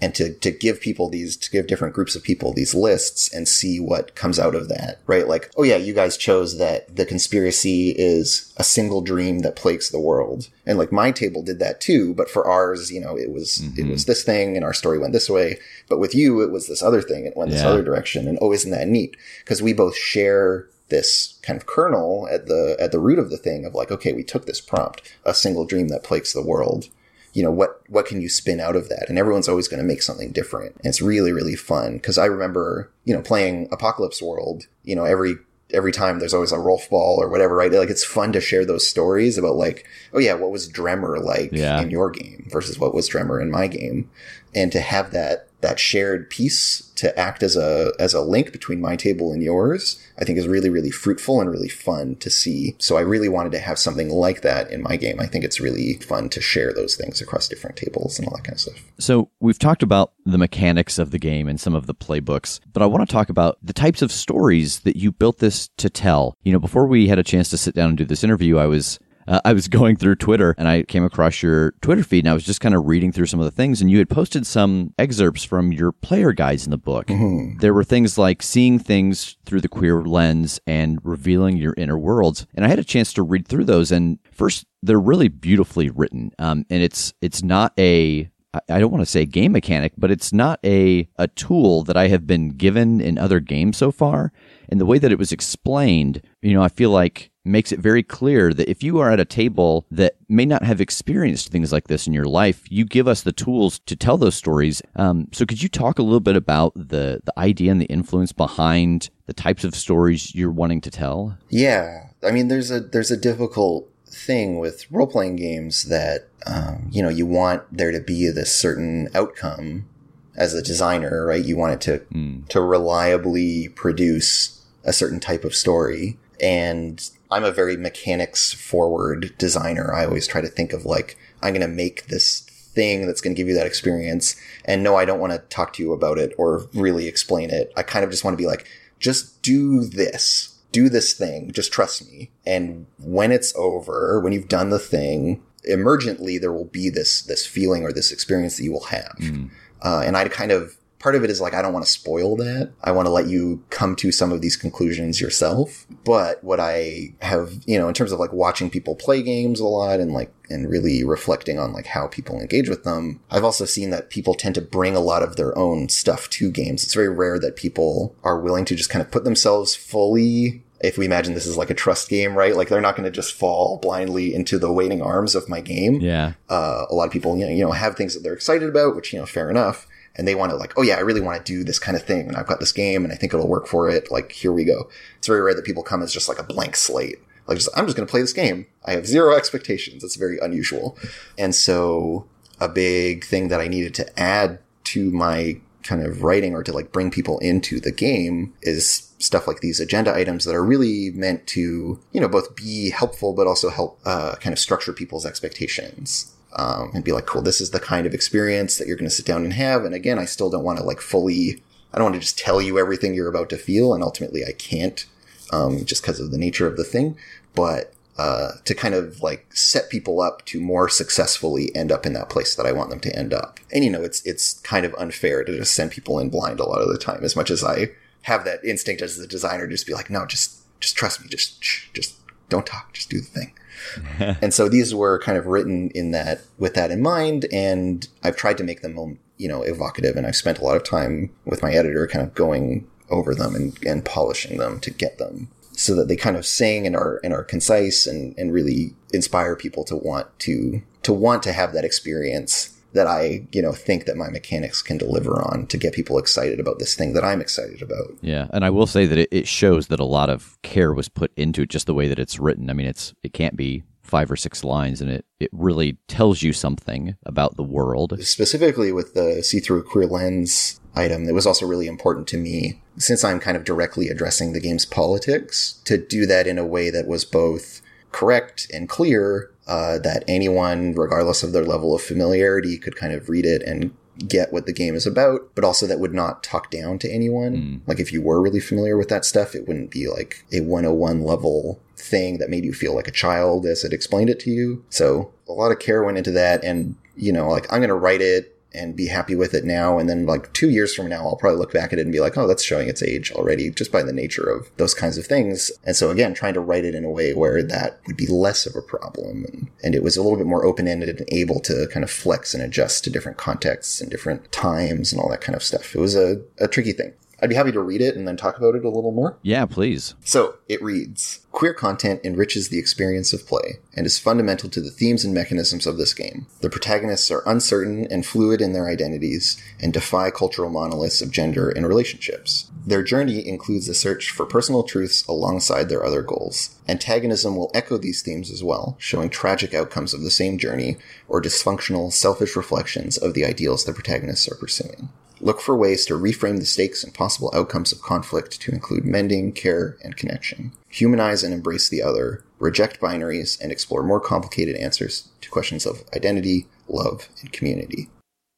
and 0.00 0.14
to, 0.14 0.32
to 0.32 0.50
give 0.50 0.80
people 0.80 1.08
these, 1.08 1.36
to 1.36 1.50
give 1.50 1.66
different 1.66 1.94
groups 1.94 2.14
of 2.14 2.22
people 2.22 2.52
these 2.52 2.74
lists 2.74 3.32
and 3.32 3.48
see 3.48 3.80
what 3.80 4.14
comes 4.14 4.38
out 4.38 4.54
of 4.54 4.68
that, 4.68 5.00
right? 5.06 5.26
Like, 5.26 5.50
oh 5.56 5.64
yeah, 5.64 5.76
you 5.76 5.92
guys 5.92 6.16
chose 6.16 6.58
that 6.58 6.94
the 6.94 7.04
conspiracy 7.04 7.90
is 7.90 8.52
a 8.56 8.64
single 8.64 9.00
dream 9.00 9.40
that 9.40 9.56
plagues 9.56 9.90
the 9.90 10.00
world. 10.00 10.48
And 10.66 10.78
like 10.78 10.92
my 10.92 11.10
table 11.10 11.42
did 11.42 11.58
that 11.58 11.80
too, 11.80 12.14
but 12.14 12.30
for 12.30 12.46
ours, 12.46 12.92
you 12.92 13.00
know, 13.00 13.16
it 13.16 13.32
was, 13.32 13.58
mm-hmm. 13.58 13.80
it 13.80 13.90
was 13.90 14.04
this 14.04 14.22
thing 14.22 14.56
and 14.56 14.64
our 14.64 14.74
story 14.74 14.98
went 14.98 15.12
this 15.12 15.30
way. 15.30 15.58
But 15.88 15.98
with 15.98 16.14
you, 16.14 16.42
it 16.42 16.52
was 16.52 16.68
this 16.68 16.82
other 16.82 17.02
thing. 17.02 17.26
It 17.26 17.36
went 17.36 17.50
this 17.50 17.62
yeah. 17.62 17.68
other 17.68 17.82
direction. 17.82 18.28
And 18.28 18.38
oh, 18.40 18.52
isn't 18.52 18.70
that 18.70 18.88
neat? 18.88 19.16
Cause 19.46 19.62
we 19.62 19.72
both 19.72 19.96
share 19.96 20.68
this 20.88 21.38
kind 21.42 21.58
of 21.58 21.66
kernel 21.66 22.28
at 22.30 22.46
the 22.46 22.76
at 22.80 22.92
the 22.92 22.98
root 22.98 23.18
of 23.18 23.28
the 23.28 23.36
thing 23.36 23.66
of 23.66 23.74
like 23.74 23.90
okay 23.90 24.14
we 24.14 24.24
took 24.24 24.46
this 24.46 24.58
prompt 24.58 25.02
a 25.24 25.34
single 25.34 25.66
dream 25.66 25.88
that 25.88 26.02
plagues 26.02 26.32
the 26.32 26.40
world 26.42 26.88
you 27.34 27.42
know 27.42 27.50
what 27.50 27.82
what 27.88 28.06
can 28.06 28.20
you 28.20 28.28
spin 28.28 28.60
out 28.60 28.76
of 28.76 28.88
that 28.88 29.06
and 29.08 29.18
everyone's 29.18 29.48
always 29.48 29.68
going 29.68 29.80
to 29.80 29.86
make 29.86 30.02
something 30.02 30.32
different 30.32 30.74
and 30.76 30.86
it's 30.86 31.02
really 31.02 31.32
really 31.32 31.56
fun 31.56 31.94
because 31.94 32.18
i 32.18 32.24
remember 32.24 32.90
you 33.04 33.14
know 33.14 33.22
playing 33.22 33.68
apocalypse 33.70 34.22
world 34.22 34.64
you 34.84 34.96
know 34.96 35.04
every 35.04 35.36
every 35.72 35.92
time 35.92 36.18
there's 36.18 36.34
always 36.34 36.52
a 36.52 36.56
Rolfball 36.56 37.18
or 37.18 37.28
whatever, 37.28 37.54
right? 37.54 37.70
Like 37.70 37.90
it's 37.90 38.04
fun 38.04 38.32
to 38.32 38.40
share 38.40 38.64
those 38.64 38.86
stories 38.86 39.36
about 39.36 39.56
like, 39.56 39.86
oh 40.12 40.18
yeah, 40.18 40.34
what 40.34 40.50
was 40.50 40.68
Dremmer 40.68 41.22
like 41.22 41.50
yeah. 41.52 41.80
in 41.80 41.90
your 41.90 42.10
game 42.10 42.48
versus 42.50 42.78
what 42.78 42.94
was 42.94 43.08
Dremmer 43.08 43.40
in 43.40 43.50
my 43.50 43.66
game, 43.66 44.10
and 44.58 44.72
to 44.72 44.80
have 44.80 45.12
that 45.12 45.44
that 45.60 45.80
shared 45.80 46.30
piece 46.30 46.92
to 46.94 47.16
act 47.18 47.42
as 47.42 47.56
a 47.56 47.92
as 47.98 48.14
a 48.14 48.20
link 48.20 48.52
between 48.52 48.80
my 48.80 48.94
table 48.94 49.32
and 49.32 49.42
yours, 49.42 50.00
I 50.18 50.24
think 50.24 50.38
is 50.38 50.46
really 50.46 50.68
really 50.68 50.90
fruitful 50.90 51.40
and 51.40 51.50
really 51.50 51.68
fun 51.68 52.16
to 52.16 52.30
see. 52.30 52.76
So 52.78 52.96
I 52.96 53.00
really 53.00 53.28
wanted 53.28 53.52
to 53.52 53.58
have 53.58 53.78
something 53.78 54.08
like 54.08 54.42
that 54.42 54.70
in 54.70 54.82
my 54.82 54.96
game. 54.96 55.18
I 55.20 55.26
think 55.26 55.44
it's 55.44 55.60
really 55.60 55.94
fun 55.94 56.28
to 56.30 56.40
share 56.40 56.72
those 56.72 56.96
things 56.96 57.20
across 57.20 57.48
different 57.48 57.76
tables 57.76 58.18
and 58.18 58.28
all 58.28 58.36
that 58.36 58.44
kind 58.44 58.54
of 58.54 58.60
stuff. 58.60 58.84
So 58.98 59.30
we've 59.40 59.58
talked 59.58 59.82
about 59.82 60.12
the 60.24 60.38
mechanics 60.38 60.98
of 60.98 61.10
the 61.10 61.18
game 61.18 61.48
and 61.48 61.60
some 61.60 61.74
of 61.74 61.86
the 61.86 61.94
playbooks, 61.94 62.60
but 62.72 62.82
I 62.82 62.86
want 62.86 63.08
to 63.08 63.12
talk 63.12 63.28
about 63.28 63.58
the 63.62 63.72
types 63.72 64.02
of 64.02 64.12
stories 64.12 64.80
that 64.80 64.96
you 64.96 65.12
built 65.12 65.38
this 65.38 65.68
to 65.78 65.90
tell. 65.90 66.36
You 66.42 66.52
know, 66.52 66.60
before 66.60 66.86
we 66.86 67.08
had 67.08 67.18
a 67.18 67.24
chance 67.24 67.48
to 67.50 67.58
sit 67.58 67.74
down 67.74 67.90
and 67.90 67.98
do 67.98 68.04
this 68.04 68.24
interview, 68.24 68.58
I 68.58 68.66
was 68.66 68.98
uh, 69.28 69.40
I 69.44 69.52
was 69.52 69.68
going 69.68 69.96
through 69.96 70.16
Twitter 70.16 70.54
and 70.58 70.66
I 70.66 70.82
came 70.82 71.04
across 71.04 71.42
your 71.42 71.72
Twitter 71.82 72.02
feed 72.02 72.24
and 72.24 72.30
I 72.30 72.34
was 72.34 72.44
just 72.44 72.60
kind 72.60 72.74
of 72.74 72.86
reading 72.86 73.12
through 73.12 73.26
some 73.26 73.40
of 73.40 73.44
the 73.44 73.50
things 73.50 73.80
and 73.80 73.90
you 73.90 73.98
had 73.98 74.08
posted 74.08 74.46
some 74.46 74.94
excerpts 74.98 75.44
from 75.44 75.72
your 75.72 75.92
player 75.92 76.32
guides 76.32 76.64
in 76.64 76.70
the 76.70 76.78
book. 76.78 77.08
Mm-hmm. 77.08 77.58
There 77.58 77.74
were 77.74 77.84
things 77.84 78.16
like 78.16 78.42
seeing 78.42 78.78
things 78.78 79.36
through 79.44 79.60
the 79.60 79.68
queer 79.68 80.02
lens 80.02 80.60
and 80.66 80.98
revealing 81.02 81.58
your 81.58 81.74
inner 81.76 81.98
worlds. 81.98 82.46
And 82.54 82.64
I 82.64 82.68
had 82.68 82.78
a 82.78 82.84
chance 82.84 83.12
to 83.14 83.22
read 83.22 83.46
through 83.46 83.64
those 83.64 83.92
and 83.92 84.18
first 84.32 84.64
they're 84.82 84.98
really 84.98 85.28
beautifully 85.28 85.90
written. 85.90 86.32
Um, 86.38 86.64
and 86.70 86.82
it's 86.82 87.12
it's 87.20 87.42
not 87.42 87.72
a 87.78 88.30
I 88.68 88.78
don't 88.78 88.90
want 88.90 89.02
to 89.02 89.10
say 89.10 89.24
game 89.26 89.52
mechanic, 89.52 89.92
but 89.96 90.10
it's 90.10 90.32
not 90.32 90.60
a, 90.64 91.08
a 91.16 91.28
tool 91.28 91.82
that 91.84 91.96
I 91.96 92.08
have 92.08 92.26
been 92.26 92.50
given 92.50 93.00
in 93.00 93.18
other 93.18 93.40
games 93.40 93.76
so 93.76 93.90
far. 93.90 94.32
And 94.68 94.80
the 94.80 94.86
way 94.86 94.98
that 94.98 95.12
it 95.12 95.18
was 95.18 95.32
explained, 95.32 96.22
you 96.42 96.52
know, 96.52 96.62
I 96.62 96.68
feel 96.68 96.90
like 96.90 97.30
makes 97.44 97.72
it 97.72 97.80
very 97.80 98.02
clear 98.02 98.52
that 98.52 98.68
if 98.68 98.82
you 98.82 98.98
are 98.98 99.10
at 99.10 99.18
a 99.20 99.24
table 99.24 99.86
that 99.90 100.16
may 100.28 100.44
not 100.44 100.62
have 100.62 100.80
experienced 100.80 101.48
things 101.48 101.72
like 101.72 101.88
this 101.88 102.06
in 102.06 102.12
your 102.12 102.26
life, 102.26 102.64
you 102.70 102.84
give 102.84 103.08
us 103.08 103.22
the 103.22 103.32
tools 103.32 103.78
to 103.80 103.96
tell 103.96 104.18
those 104.18 104.34
stories. 104.34 104.82
Um, 104.96 105.28
so, 105.32 105.46
could 105.46 105.62
you 105.62 105.68
talk 105.68 105.98
a 105.98 106.02
little 106.02 106.20
bit 106.20 106.36
about 106.36 106.74
the 106.74 107.20
the 107.24 107.32
idea 107.38 107.72
and 107.72 107.80
the 107.80 107.86
influence 107.86 108.32
behind 108.32 109.10
the 109.26 109.32
types 109.32 109.64
of 109.64 109.74
stories 109.74 110.34
you're 110.34 110.50
wanting 110.50 110.80
to 110.82 110.90
tell? 110.90 111.38
Yeah, 111.48 112.08
I 112.22 112.30
mean, 112.30 112.48
there's 112.48 112.70
a 112.70 112.80
there's 112.80 113.10
a 113.10 113.16
difficult 113.16 113.90
thing 114.18 114.58
with 114.58 114.90
role 114.90 115.06
playing 115.06 115.36
games 115.36 115.84
that 115.84 116.28
um, 116.46 116.88
you 116.90 117.02
know 117.02 117.08
you 117.08 117.26
want 117.26 117.62
there 117.76 117.92
to 117.92 118.00
be 118.00 118.28
this 118.30 118.54
certain 118.54 119.08
outcome 119.14 119.88
as 120.36 120.54
a 120.54 120.62
designer, 120.62 121.26
right? 121.26 121.44
You 121.44 121.56
want 121.56 121.74
it 121.74 121.80
to 121.82 121.98
mm. 122.14 122.48
to 122.48 122.60
reliably 122.60 123.68
produce 123.68 124.64
a 124.84 124.92
certain 124.92 125.20
type 125.20 125.44
of 125.44 125.54
story 125.54 126.16
and 126.40 127.10
I'm 127.30 127.44
a 127.44 127.50
very 127.50 127.76
mechanics 127.76 128.52
forward 128.52 129.34
designer. 129.38 129.92
I 129.92 130.04
always 130.04 130.26
try 130.26 130.40
to 130.40 130.48
think 130.48 130.72
of 130.72 130.84
like, 130.84 131.18
I'm 131.42 131.52
going 131.52 131.68
to 131.68 131.68
make 131.68 132.06
this 132.06 132.40
thing 132.40 133.06
that's 133.06 133.20
going 133.20 133.34
to 133.34 133.40
give 133.40 133.48
you 133.48 133.54
that 133.54 133.66
experience. 133.66 134.36
And 134.64 134.82
no, 134.82 134.96
I 134.96 135.04
don't 135.04 135.20
want 135.20 135.32
to 135.32 135.38
talk 135.38 135.72
to 135.74 135.82
you 135.82 135.92
about 135.92 136.18
it 136.18 136.32
or 136.38 136.66
really 136.72 137.06
explain 137.06 137.50
it. 137.50 137.72
I 137.76 137.82
kind 137.82 138.04
of 138.04 138.10
just 138.10 138.24
want 138.24 138.34
to 138.34 138.42
be 138.42 138.46
like, 138.46 138.66
just 138.98 139.42
do 139.42 139.84
this. 139.84 140.57
Do 140.72 140.88
this 140.88 141.12
thing. 141.12 141.52
Just 141.52 141.72
trust 141.72 142.10
me. 142.10 142.30
And 142.46 142.86
when 142.98 143.32
it's 143.32 143.54
over, 143.56 144.20
when 144.20 144.32
you've 144.32 144.48
done 144.48 144.70
the 144.70 144.78
thing, 144.78 145.42
emergently 145.68 146.40
there 146.40 146.52
will 146.52 146.66
be 146.66 146.90
this 146.90 147.22
this 147.22 147.46
feeling 147.46 147.84
or 147.84 147.92
this 147.92 148.12
experience 148.12 148.56
that 148.56 148.64
you 148.64 148.72
will 148.72 148.84
have. 148.84 149.16
Mm. 149.18 149.50
Uh, 149.82 150.02
and 150.04 150.16
I 150.16 150.28
kind 150.28 150.52
of 150.52 150.76
part 151.08 151.16
of 151.16 151.24
it 151.24 151.30
is 151.30 151.40
like 151.40 151.54
I 151.54 151.62
don't 151.62 151.72
want 151.72 151.86
to 151.86 151.90
spoil 151.90 152.36
that. 152.36 152.70
I 152.84 152.92
want 152.92 153.06
to 153.06 153.10
let 153.10 153.28
you 153.28 153.64
come 153.70 153.96
to 153.96 154.12
some 154.12 154.30
of 154.30 154.42
these 154.42 154.58
conclusions 154.58 155.22
yourself. 155.22 155.86
But 156.04 156.44
what 156.44 156.60
I 156.60 157.14
have, 157.22 157.54
you 157.64 157.78
know, 157.78 157.88
in 157.88 157.94
terms 157.94 158.12
of 158.12 158.20
like 158.20 158.34
watching 158.34 158.68
people 158.68 158.94
play 158.94 159.22
games 159.22 159.58
a 159.58 159.64
lot 159.64 160.00
and 160.00 160.12
like 160.12 160.30
and 160.50 160.68
really 160.68 161.04
reflecting 161.04 161.58
on 161.58 161.72
like 161.72 161.86
how 161.86 162.08
people 162.08 162.38
engage 162.38 162.68
with 162.68 162.84
them, 162.84 163.20
I've 163.30 163.44
also 163.44 163.64
seen 163.64 163.88
that 163.88 164.10
people 164.10 164.34
tend 164.34 164.54
to 164.56 164.60
bring 164.60 164.94
a 164.94 165.00
lot 165.00 165.22
of 165.22 165.36
their 165.36 165.56
own 165.56 165.88
stuff 165.88 166.28
to 166.30 166.50
games. 166.50 166.84
It's 166.84 166.92
very 166.92 167.08
rare 167.08 167.38
that 167.38 167.56
people 167.56 168.14
are 168.22 168.38
willing 168.38 168.66
to 168.66 168.76
just 168.76 168.90
kind 168.90 169.02
of 169.02 169.10
put 169.10 169.24
themselves 169.24 169.74
fully 169.74 170.62
if 170.80 170.98
we 170.98 171.06
imagine 171.06 171.32
this 171.34 171.46
is 171.46 171.56
like 171.56 171.70
a 171.70 171.74
trust 171.74 172.10
game, 172.10 172.34
right? 172.34 172.54
Like 172.54 172.68
they're 172.68 172.82
not 172.82 172.96
going 172.96 173.04
to 173.04 173.10
just 173.10 173.32
fall 173.32 173.78
blindly 173.78 174.32
into 174.34 174.58
the 174.58 174.72
waiting 174.72 175.02
arms 175.02 175.34
of 175.34 175.48
my 175.48 175.60
game. 175.60 176.00
Yeah. 176.00 176.34
Uh, 176.50 176.84
a 176.88 176.94
lot 176.94 177.06
of 177.06 177.12
people, 177.12 177.36
you 177.36 177.46
know, 177.46 177.50
you 177.50 177.64
know, 177.64 177.72
have 177.72 177.96
things 177.96 178.14
that 178.14 178.22
they're 178.22 178.34
excited 178.34 178.68
about, 178.68 178.94
which, 178.94 179.12
you 179.12 179.18
know, 179.18 179.26
fair 179.26 179.50
enough 179.50 179.87
and 180.18 180.26
they 180.26 180.34
want 180.34 180.50
to 180.50 180.56
like, 180.56 180.74
oh 180.76 180.82
yeah, 180.82 180.96
I 180.96 181.00
really 181.00 181.20
want 181.20 181.44
to 181.46 181.52
do 181.52 181.64
this 181.64 181.78
kind 181.78 181.96
of 181.96 182.02
thing, 182.02 182.26
and 182.26 182.36
I've 182.36 182.48
got 182.48 182.58
this 182.58 182.72
game, 182.72 183.04
and 183.04 183.12
I 183.12 183.16
think 183.16 183.32
it'll 183.32 183.48
work 183.48 183.68
for 183.68 183.88
it. 183.88 184.10
Like, 184.10 184.32
here 184.32 184.52
we 184.52 184.64
go. 184.64 184.90
It's 185.16 185.28
very 185.28 185.40
rare 185.40 185.54
that 185.54 185.64
people 185.64 185.84
come 185.84 186.02
as 186.02 186.12
just 186.12 186.28
like 186.28 186.40
a 186.40 186.42
blank 186.42 186.76
slate. 186.76 187.20
Like, 187.46 187.58
just, 187.58 187.70
I'm 187.76 187.86
just 187.86 187.96
going 187.96 188.06
to 188.06 188.10
play 188.10 188.20
this 188.20 188.32
game. 188.32 188.66
I 188.84 188.92
have 188.92 189.06
zero 189.06 189.34
expectations. 189.36 190.02
It's 190.04 190.16
very 190.16 190.38
unusual. 190.38 190.98
And 191.38 191.54
so, 191.54 192.26
a 192.60 192.68
big 192.68 193.24
thing 193.24 193.48
that 193.48 193.60
I 193.60 193.68
needed 193.68 193.94
to 193.94 194.20
add 194.20 194.58
to 194.84 195.10
my 195.12 195.60
kind 195.84 196.02
of 196.02 196.22
writing 196.22 196.54
or 196.54 196.64
to 196.64 196.72
like 196.72 196.92
bring 196.92 197.10
people 197.10 197.38
into 197.38 197.78
the 197.80 197.92
game 197.92 198.52
is 198.62 199.12
stuff 199.20 199.46
like 199.46 199.60
these 199.60 199.80
agenda 199.80 200.14
items 200.14 200.44
that 200.44 200.54
are 200.54 200.64
really 200.64 201.10
meant 201.12 201.46
to, 201.46 202.00
you 202.12 202.20
know, 202.20 202.28
both 202.28 202.56
be 202.56 202.90
helpful, 202.90 203.32
but 203.32 203.46
also 203.46 203.70
help 203.70 204.00
uh, 204.04 204.34
kind 204.40 204.52
of 204.52 204.58
structure 204.58 204.92
people's 204.92 205.24
expectations 205.24 206.34
um, 206.56 206.90
and 206.94 207.04
be 207.04 207.12
like, 207.12 207.26
cool, 207.26 207.42
this 207.42 207.60
is 207.60 207.70
the 207.70 207.80
kind 207.80 208.06
of 208.06 208.14
experience 208.14 208.78
that 208.78 208.86
you're 208.86 208.96
going 208.96 209.08
to 209.08 209.14
sit 209.14 209.26
down 209.26 209.44
and 209.44 209.52
have. 209.52 209.84
And 209.84 209.94
again, 209.94 210.18
I 210.18 210.24
still 210.24 210.50
don't 210.50 210.64
want 210.64 210.78
to 210.78 210.84
like 210.84 211.00
fully, 211.00 211.62
I 211.92 211.98
don't 211.98 212.06
want 212.06 212.14
to 212.14 212.20
just 212.20 212.38
tell 212.38 212.60
you 212.60 212.78
everything 212.78 213.14
you're 213.14 213.28
about 213.28 213.50
to 213.50 213.56
feel. 213.56 213.94
And 213.94 214.02
ultimately 214.02 214.44
I 214.44 214.52
can't, 214.52 215.04
um, 215.52 215.84
just 215.84 216.02
because 216.02 216.20
of 216.20 216.30
the 216.30 216.38
nature 216.38 216.66
of 216.66 216.76
the 216.76 216.84
thing. 216.84 217.16
But, 217.54 217.94
uh, 218.18 218.50
to 218.64 218.74
kind 218.74 218.94
of 218.94 219.22
like 219.22 219.46
set 219.54 219.88
people 219.90 220.20
up 220.20 220.44
to 220.44 220.60
more 220.60 220.88
successfully 220.88 221.74
end 221.76 221.92
up 221.92 222.04
in 222.04 222.14
that 222.14 222.28
place 222.28 222.56
that 222.56 222.66
I 222.66 222.72
want 222.72 222.90
them 222.90 222.98
to 223.00 223.16
end 223.16 223.32
up. 223.32 223.60
And 223.72 223.84
you 223.84 223.90
know, 223.90 224.02
it's 224.02 224.26
it's 224.26 224.54
kind 224.60 224.84
of 224.84 224.92
unfair 224.98 225.44
to 225.44 225.56
just 225.56 225.72
send 225.72 225.92
people 225.92 226.18
in 226.18 226.28
blind 226.28 226.58
a 226.58 226.64
lot 226.64 226.80
of 226.80 226.88
the 226.88 226.98
time. 226.98 227.22
As 227.22 227.36
much 227.36 227.48
as 227.48 227.62
I 227.62 227.90
have 228.22 228.44
that 228.44 228.64
instinct 228.64 229.02
as 229.02 229.16
the 229.16 229.26
designer, 229.26 229.68
just 229.68 229.86
be 229.86 229.94
like, 229.94 230.10
no, 230.10 230.26
just 230.26 230.62
just 230.80 230.96
trust 230.96 231.22
me, 231.22 231.28
just 231.28 231.62
just 231.94 232.16
don't 232.48 232.66
talk, 232.66 232.92
just 232.92 233.08
do 233.08 233.20
the 233.20 233.26
thing. 233.26 233.52
and 234.18 234.52
so 234.52 234.68
these 234.68 234.94
were 234.94 235.18
kind 235.18 235.38
of 235.38 235.46
written 235.46 235.90
in 235.90 236.10
that 236.12 236.42
with 236.58 236.74
that 236.74 236.90
in 236.90 237.02
mind, 237.02 237.46
and 237.52 238.08
I've 238.22 238.36
tried 238.36 238.58
to 238.58 238.64
make 238.64 238.82
them 238.82 238.98
um, 238.98 239.18
you 239.36 239.48
know 239.48 239.62
evocative, 239.62 240.16
and 240.16 240.26
I've 240.26 240.36
spent 240.36 240.58
a 240.58 240.64
lot 240.64 240.76
of 240.76 240.84
time 240.84 241.30
with 241.44 241.62
my 241.62 241.72
editor, 241.72 242.06
kind 242.06 242.24
of 242.24 242.34
going 242.34 242.88
over 243.10 243.34
them 243.34 243.54
and, 243.54 243.78
and 243.86 244.04
polishing 244.04 244.58
them 244.58 244.80
to 244.80 244.90
get 244.90 245.18
them 245.18 245.48
so 245.72 245.94
that 245.94 246.08
they 246.08 246.16
kind 246.16 246.36
of 246.36 246.44
sing 246.44 246.86
and 246.86 246.96
are 246.96 247.20
and 247.22 247.32
are 247.32 247.44
concise 247.44 248.06
and, 248.06 248.36
and 248.36 248.52
really 248.52 248.94
inspire 249.12 249.54
people 249.54 249.84
to 249.84 249.96
want 249.96 250.26
to 250.40 250.82
to 251.02 251.12
want 251.12 251.42
to 251.44 251.52
have 251.52 251.72
that 251.72 251.84
experience 251.84 252.77
that 252.92 253.06
I, 253.06 253.46
you 253.52 253.60
know, 253.60 253.72
think 253.72 254.06
that 254.06 254.16
my 254.16 254.30
mechanics 254.30 254.82
can 254.82 254.98
deliver 254.98 255.42
on 255.42 255.66
to 255.66 255.76
get 255.76 255.92
people 255.92 256.18
excited 256.18 256.58
about 256.58 256.78
this 256.78 256.94
thing 256.94 257.12
that 257.12 257.24
I'm 257.24 257.40
excited 257.40 257.82
about. 257.82 258.14
Yeah, 258.20 258.48
and 258.52 258.64
I 258.64 258.70
will 258.70 258.86
say 258.86 259.06
that 259.06 259.18
it, 259.18 259.28
it 259.30 259.48
shows 259.48 259.88
that 259.88 260.00
a 260.00 260.04
lot 260.04 260.30
of 260.30 260.60
care 260.62 260.92
was 260.92 261.08
put 261.08 261.32
into 261.36 261.62
it, 261.62 261.70
just 261.70 261.86
the 261.86 261.94
way 261.94 262.08
that 262.08 262.18
it's 262.18 262.38
written. 262.38 262.70
I 262.70 262.72
mean, 262.72 262.86
it's 262.86 263.14
it 263.22 263.32
can't 263.32 263.56
be 263.56 263.82
five 264.02 264.30
or 264.30 264.36
six 264.36 264.64
lines, 264.64 265.00
and 265.00 265.10
it 265.10 265.26
it 265.38 265.50
really 265.52 265.98
tells 266.08 266.42
you 266.42 266.52
something 266.52 267.16
about 267.24 267.56
the 267.56 267.62
world. 267.62 268.16
Specifically 268.22 268.90
with 268.90 269.14
the 269.14 269.42
see 269.42 269.60
through 269.60 269.84
queer 269.84 270.06
lens 270.06 270.80
item, 270.94 271.28
it 271.28 271.34
was 271.34 271.46
also 271.46 271.66
really 271.66 271.86
important 271.86 272.26
to 272.28 272.38
me 272.38 272.82
since 272.96 273.22
I'm 273.22 273.38
kind 273.38 273.56
of 273.56 273.64
directly 273.64 274.08
addressing 274.08 274.52
the 274.52 274.60
game's 274.60 274.86
politics 274.86 275.80
to 275.84 275.98
do 275.98 276.26
that 276.26 276.46
in 276.46 276.58
a 276.58 276.66
way 276.66 276.90
that 276.90 277.06
was 277.06 277.24
both 277.24 277.82
correct 278.10 278.66
and 278.72 278.88
clear 278.88 279.50
uh, 279.68 279.98
that 279.98 280.24
anyone, 280.26 280.94
regardless 280.94 281.42
of 281.42 281.52
their 281.52 281.64
level 281.64 281.94
of 281.94 282.02
familiarity, 282.02 282.78
could 282.78 282.96
kind 282.96 283.12
of 283.12 283.28
read 283.28 283.44
it 283.44 283.62
and 283.62 283.94
get 284.26 284.52
what 284.52 284.66
the 284.66 284.72
game 284.72 284.94
is 284.94 285.06
about, 285.06 285.48
but 285.54 285.62
also 285.62 285.86
that 285.86 286.00
would 286.00 286.14
not 286.14 286.42
talk 286.42 286.70
down 286.70 286.98
to 286.98 287.10
anyone. 287.10 287.54
Mm. 287.54 287.80
Like 287.86 288.00
if 288.00 288.12
you 288.12 288.20
were 288.20 288.40
really 288.40 288.60
familiar 288.60 288.96
with 288.96 289.08
that 289.10 289.24
stuff, 289.24 289.54
it 289.54 289.68
wouldn't 289.68 289.90
be 289.90 290.08
like 290.08 290.44
a 290.52 290.60
101 290.60 291.22
level 291.22 291.78
thing 291.96 292.38
that 292.38 292.50
made 292.50 292.64
you 292.64 292.72
feel 292.72 292.94
like 292.94 293.06
a 293.06 293.12
child 293.12 293.66
as 293.66 293.84
it 293.84 293.92
explained 293.92 294.30
it 294.30 294.40
to 294.40 294.50
you. 294.50 294.84
So 294.90 295.30
a 295.48 295.52
lot 295.52 295.70
of 295.70 295.78
care 295.78 296.02
went 296.02 296.18
into 296.18 296.32
that. 296.32 296.64
And, 296.64 296.96
you 297.16 297.32
know, 297.32 297.48
like 297.48 297.70
I'm 297.72 297.80
going 297.80 297.88
to 297.88 297.94
write 297.94 298.20
it 298.20 298.57
and 298.72 298.96
be 298.96 299.06
happy 299.06 299.34
with 299.34 299.54
it 299.54 299.64
now. 299.64 299.98
And 299.98 300.08
then 300.08 300.26
like 300.26 300.52
two 300.52 300.70
years 300.70 300.94
from 300.94 301.08
now, 301.08 301.26
I'll 301.26 301.36
probably 301.36 301.58
look 301.58 301.72
back 301.72 301.92
at 301.92 301.98
it 301.98 302.02
and 302.02 302.12
be 302.12 302.20
like, 302.20 302.36
oh, 302.36 302.46
that's 302.46 302.62
showing 302.62 302.88
its 302.88 303.02
age 303.02 303.32
already 303.32 303.70
just 303.70 303.90
by 303.90 304.02
the 304.02 304.12
nature 304.12 304.48
of 304.48 304.70
those 304.76 304.94
kinds 304.94 305.18
of 305.18 305.26
things. 305.26 305.70
And 305.84 305.96
so 305.96 306.10
again, 306.10 306.34
trying 306.34 306.54
to 306.54 306.60
write 306.60 306.84
it 306.84 306.94
in 306.94 307.04
a 307.04 307.10
way 307.10 307.32
where 307.34 307.62
that 307.62 308.00
would 308.06 308.16
be 308.16 308.26
less 308.26 308.66
of 308.66 308.76
a 308.76 308.82
problem. 308.82 309.44
And, 309.44 309.68
and 309.82 309.94
it 309.94 310.02
was 310.02 310.16
a 310.16 310.22
little 310.22 310.38
bit 310.38 310.46
more 310.46 310.64
open 310.64 310.86
ended 310.86 311.08
and 311.08 311.28
able 311.32 311.60
to 311.60 311.88
kind 311.92 312.04
of 312.04 312.10
flex 312.10 312.54
and 312.54 312.62
adjust 312.62 313.04
to 313.04 313.10
different 313.10 313.38
contexts 313.38 314.00
and 314.00 314.10
different 314.10 314.50
times 314.52 315.12
and 315.12 315.20
all 315.20 315.30
that 315.30 315.40
kind 315.40 315.56
of 315.56 315.62
stuff. 315.62 315.94
It 315.94 316.00
was 316.00 316.14
a, 316.14 316.42
a 316.58 316.68
tricky 316.68 316.92
thing. 316.92 317.14
I'd 317.40 317.48
be 317.48 317.54
happy 317.54 317.72
to 317.72 317.80
read 317.80 318.00
it 318.00 318.16
and 318.16 318.26
then 318.26 318.36
talk 318.36 318.58
about 318.58 318.74
it 318.74 318.84
a 318.84 318.90
little 318.90 319.12
more. 319.12 319.36
Yeah, 319.42 319.64
please. 319.66 320.14
So 320.24 320.56
it 320.68 320.82
reads 320.82 321.46
Queer 321.52 321.72
content 321.72 322.20
enriches 322.24 322.68
the 322.68 322.78
experience 322.78 323.32
of 323.32 323.46
play 323.46 323.78
and 323.94 324.06
is 324.06 324.18
fundamental 324.18 324.68
to 324.70 324.80
the 324.80 324.90
themes 324.90 325.24
and 325.24 325.32
mechanisms 325.32 325.86
of 325.86 325.98
this 325.98 326.14
game. 326.14 326.46
The 326.60 326.70
protagonists 326.70 327.30
are 327.30 327.42
uncertain 327.46 328.06
and 328.10 328.26
fluid 328.26 328.60
in 328.60 328.72
their 328.72 328.88
identities 328.88 329.60
and 329.80 329.92
defy 329.92 330.30
cultural 330.30 330.70
monoliths 330.70 331.22
of 331.22 331.30
gender 331.30 331.68
and 331.68 331.86
relationships. 331.86 332.70
Their 332.86 333.02
journey 333.02 333.46
includes 333.46 333.88
a 333.88 333.94
search 333.94 334.30
for 334.30 334.46
personal 334.46 334.82
truths 334.82 335.26
alongside 335.26 335.88
their 335.88 336.04
other 336.04 336.22
goals. 336.22 336.76
Antagonism 336.88 337.56
will 337.56 337.70
echo 337.74 337.98
these 337.98 338.22
themes 338.22 338.50
as 338.50 338.64
well, 338.64 338.96
showing 338.98 339.30
tragic 339.30 339.74
outcomes 339.74 340.14
of 340.14 340.22
the 340.22 340.30
same 340.30 340.58
journey 340.58 340.96
or 341.28 341.42
dysfunctional, 341.42 342.12
selfish 342.12 342.56
reflections 342.56 343.16
of 343.16 343.34
the 343.34 343.44
ideals 343.44 343.84
the 343.84 343.92
protagonists 343.92 344.50
are 344.50 344.56
pursuing. 344.56 345.08
Look 345.40 345.60
for 345.60 345.76
ways 345.76 346.04
to 346.06 346.14
reframe 346.14 346.58
the 346.58 346.66
stakes 346.66 347.04
and 347.04 347.14
possible 347.14 347.52
outcomes 347.54 347.92
of 347.92 348.02
conflict 348.02 348.60
to 348.62 348.72
include 348.72 349.04
mending, 349.04 349.52
care, 349.52 349.96
and 350.02 350.16
connection. 350.16 350.72
Humanize 350.88 351.44
and 351.44 351.54
embrace 351.54 351.88
the 351.88 352.02
other, 352.02 352.44
reject 352.58 353.00
binaries, 353.00 353.60
and 353.60 353.70
explore 353.70 354.02
more 354.02 354.20
complicated 354.20 354.76
answers 354.76 355.28
to 355.40 355.50
questions 355.50 355.86
of 355.86 356.02
identity, 356.14 356.66
love, 356.88 357.28
and 357.40 357.52
community. 357.52 358.08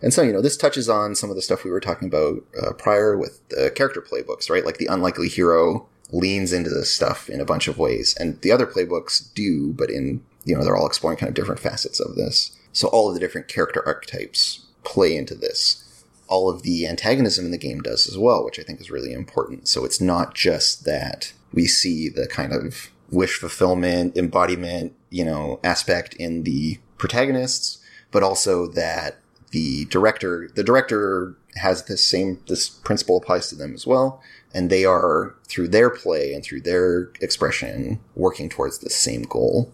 And 0.03 0.15
so, 0.15 0.23
you 0.23 0.33
know, 0.33 0.41
this 0.41 0.57
touches 0.57 0.89
on 0.89 1.15
some 1.15 1.29
of 1.29 1.37
the 1.37 1.43
stuff 1.43 1.65
we 1.65 1.71
were 1.71 1.81
talking 1.81 2.09
about 2.09 2.43
uh, 2.61 2.73
prior 2.73 3.19
with 3.19 3.47
the 3.51 3.71
character 3.71 4.01
playbooks, 4.01 4.49
right? 4.49 4.65
Like 4.65 4.79
the 4.79 4.87
unlikely 4.87 5.29
hero 5.29 5.87
leans 6.13 6.53
into 6.53 6.71
this 6.71 6.93
stuff 6.93 7.29
in 7.29 7.41
a 7.41 7.45
bunch 7.45 7.69
of 7.69 7.79
ways, 7.79 8.17
and 8.19 8.41
the 8.41 8.53
other 8.53 8.67
playbooks 8.67 9.33
do, 9.35 9.75
but 9.75 9.91
in, 9.91 10.23
you 10.45 10.57
know, 10.57 10.65
they're 10.65 10.77
all 10.77 10.87
exploring 10.87 11.19
kind 11.19 11.29
of 11.29 11.35
different 11.35 11.61
facets 11.61 12.01
of 12.01 12.17
this. 12.17 12.57
So 12.73 12.89
all 12.89 13.09
of 13.09 13.15
the 13.15 13.21
different 13.21 13.49
character 13.49 13.83
archetypes 13.87 14.67
play 14.83 15.15
into 15.15 15.35
this 15.35 15.85
all 16.31 16.49
of 16.49 16.63
the 16.63 16.87
antagonism 16.87 17.45
in 17.45 17.51
the 17.51 17.59
game 17.59 17.81
does 17.81 18.09
as 18.09 18.17
well, 18.17 18.45
which 18.45 18.59
I 18.59 18.63
think 18.63 18.81
is 18.81 18.91
really 18.91 19.13
important. 19.13 19.69
So 19.69 19.85
it's 19.85 20.01
not 20.01 20.35
just 20.35 20.85
that 20.85 21.33
we 21.53 21.67
see 21.67 22.09
the 22.09 22.29
kind 22.29 22.53
of 22.53 22.91
wish 23.11 23.37
fulfillment, 23.39 24.17
embodiment, 24.17 24.95
you 25.11 25.25
know, 25.25 25.59
aspect 25.65 26.15
in 26.15 26.45
the 26.45 26.79
protagonists, 26.97 27.79
but 28.13 28.23
also 28.23 28.69
that 28.69 29.19
the 29.51 29.87
director, 29.87 30.49
the 30.55 30.63
director 30.63 31.37
has 31.57 31.87
this 31.87 32.05
same, 32.05 32.41
this 32.47 32.69
principle 32.69 33.17
applies 33.17 33.49
to 33.49 33.57
them 33.57 33.75
as 33.75 33.85
well. 33.85 34.23
And 34.55 34.71
they 34.71 34.85
are, 34.85 35.35
through 35.49 35.69
their 35.69 35.91
play 35.91 36.33
and 36.33 36.45
through 36.45 36.61
their 36.61 37.11
expression, 37.21 37.99
working 38.15 38.49
towards 38.49 38.79
the 38.79 38.91
same 38.91 39.23
goal 39.23 39.73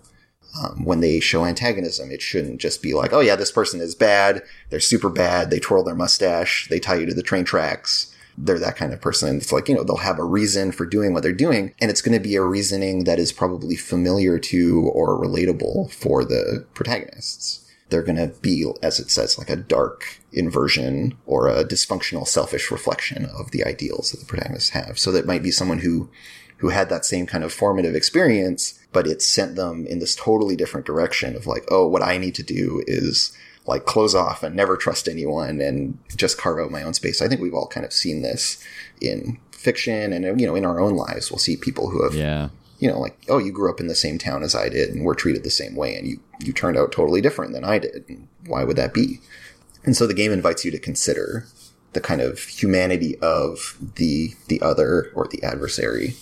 um, 0.62 0.84
when 0.84 1.00
they 1.00 1.20
show 1.20 1.44
antagonism. 1.44 2.10
It 2.10 2.22
shouldn't 2.22 2.60
just 2.60 2.82
be 2.82 2.94
like, 2.94 3.12
oh 3.12 3.20
yeah, 3.20 3.36
this 3.36 3.52
person 3.52 3.80
is 3.80 3.94
bad. 3.94 4.42
They're 4.70 4.80
super 4.80 5.08
bad. 5.08 5.50
They 5.50 5.58
twirl 5.58 5.84
their 5.84 5.94
mustache. 5.94 6.68
They 6.68 6.80
tie 6.80 6.96
you 6.96 7.06
to 7.06 7.14
the 7.14 7.22
train 7.22 7.44
tracks. 7.44 8.12
They're 8.38 8.58
that 8.58 8.76
kind 8.76 8.92
of 8.92 9.00
person. 9.00 9.38
It's 9.38 9.52
like, 9.52 9.68
you 9.68 9.74
know, 9.74 9.82
they'll 9.82 9.96
have 9.96 10.18
a 10.18 10.24
reason 10.24 10.70
for 10.70 10.84
doing 10.84 11.14
what 11.14 11.22
they're 11.22 11.32
doing. 11.32 11.74
And 11.80 11.90
it's 11.90 12.02
going 12.02 12.16
to 12.16 12.22
be 12.22 12.36
a 12.36 12.42
reasoning 12.42 13.04
that 13.04 13.18
is 13.18 13.32
probably 13.32 13.76
familiar 13.76 14.38
to 14.38 14.90
or 14.92 15.18
relatable 15.18 15.90
for 15.90 16.24
the 16.24 16.66
protagonists. 16.74 17.62
They're 17.88 18.02
going 18.02 18.16
to 18.16 18.34
be, 18.40 18.70
as 18.82 18.98
it 18.98 19.10
says, 19.10 19.38
like 19.38 19.48
a 19.48 19.56
dark 19.56 20.20
inversion 20.32 21.16
or 21.24 21.48
a 21.48 21.64
dysfunctional 21.64 22.26
selfish 22.26 22.70
reflection 22.70 23.26
of 23.26 23.52
the 23.52 23.64
ideals 23.64 24.10
that 24.10 24.18
the 24.18 24.26
protagonists 24.26 24.70
have. 24.70 24.98
So 24.98 25.12
that 25.12 25.24
might 25.24 25.42
be 25.42 25.50
someone 25.50 25.78
who 25.78 26.10
who 26.58 26.70
had 26.70 26.88
that 26.88 27.04
same 27.04 27.26
kind 27.26 27.44
of 27.44 27.52
formative 27.52 27.94
experience, 27.94 28.78
but 28.92 29.06
it 29.06 29.22
sent 29.22 29.56
them 29.56 29.86
in 29.86 29.98
this 29.98 30.16
totally 30.16 30.56
different 30.56 30.86
direction 30.86 31.36
of 31.36 31.46
like, 31.46 31.64
oh, 31.70 31.86
what 31.86 32.02
I 32.02 32.18
need 32.18 32.34
to 32.36 32.42
do 32.42 32.82
is 32.86 33.36
like 33.66 33.84
close 33.84 34.14
off 34.14 34.42
and 34.42 34.54
never 34.54 34.76
trust 34.76 35.08
anyone 35.08 35.60
and 35.60 35.98
just 36.16 36.38
carve 36.38 36.58
out 36.58 36.70
my 36.70 36.82
own 36.82 36.94
space. 36.94 37.20
I 37.20 37.28
think 37.28 37.40
we've 37.40 37.54
all 37.54 37.66
kind 37.66 37.84
of 37.84 37.92
seen 37.92 38.22
this 38.22 38.62
in 39.00 39.38
fiction 39.52 40.12
and 40.12 40.40
you 40.40 40.46
know 40.46 40.54
in 40.54 40.64
our 40.64 40.80
own 40.80 40.94
lives. 40.94 41.30
We'll 41.30 41.38
see 41.38 41.56
people 41.56 41.90
who 41.90 42.02
have 42.04 42.14
yeah. 42.14 42.48
You 42.78 42.90
know, 42.90 43.00
like, 43.00 43.16
oh, 43.30 43.38
you 43.38 43.52
grew 43.52 43.70
up 43.70 43.80
in 43.80 43.86
the 43.86 43.94
same 43.94 44.18
town 44.18 44.42
as 44.42 44.54
I 44.54 44.68
did 44.68 44.90
and 44.90 45.02
we're 45.02 45.14
treated 45.14 45.44
the 45.44 45.50
same 45.50 45.76
way 45.76 45.94
and 45.96 46.06
you, 46.06 46.20
you 46.40 46.52
turned 46.52 46.76
out 46.76 46.92
totally 46.92 47.22
different 47.22 47.54
than 47.54 47.64
I 47.64 47.78
did. 47.78 48.04
And 48.06 48.28
why 48.46 48.64
would 48.64 48.76
that 48.76 48.92
be? 48.92 49.20
And 49.84 49.96
so 49.96 50.06
the 50.06 50.12
game 50.12 50.30
invites 50.30 50.62
you 50.62 50.70
to 50.72 50.78
consider 50.78 51.46
the 51.94 52.02
kind 52.02 52.20
of 52.20 52.38
humanity 52.40 53.16
of 53.20 53.78
the, 53.94 54.34
the 54.48 54.60
other 54.60 55.10
or 55.14 55.26
the 55.26 55.42
adversary 55.42 56.16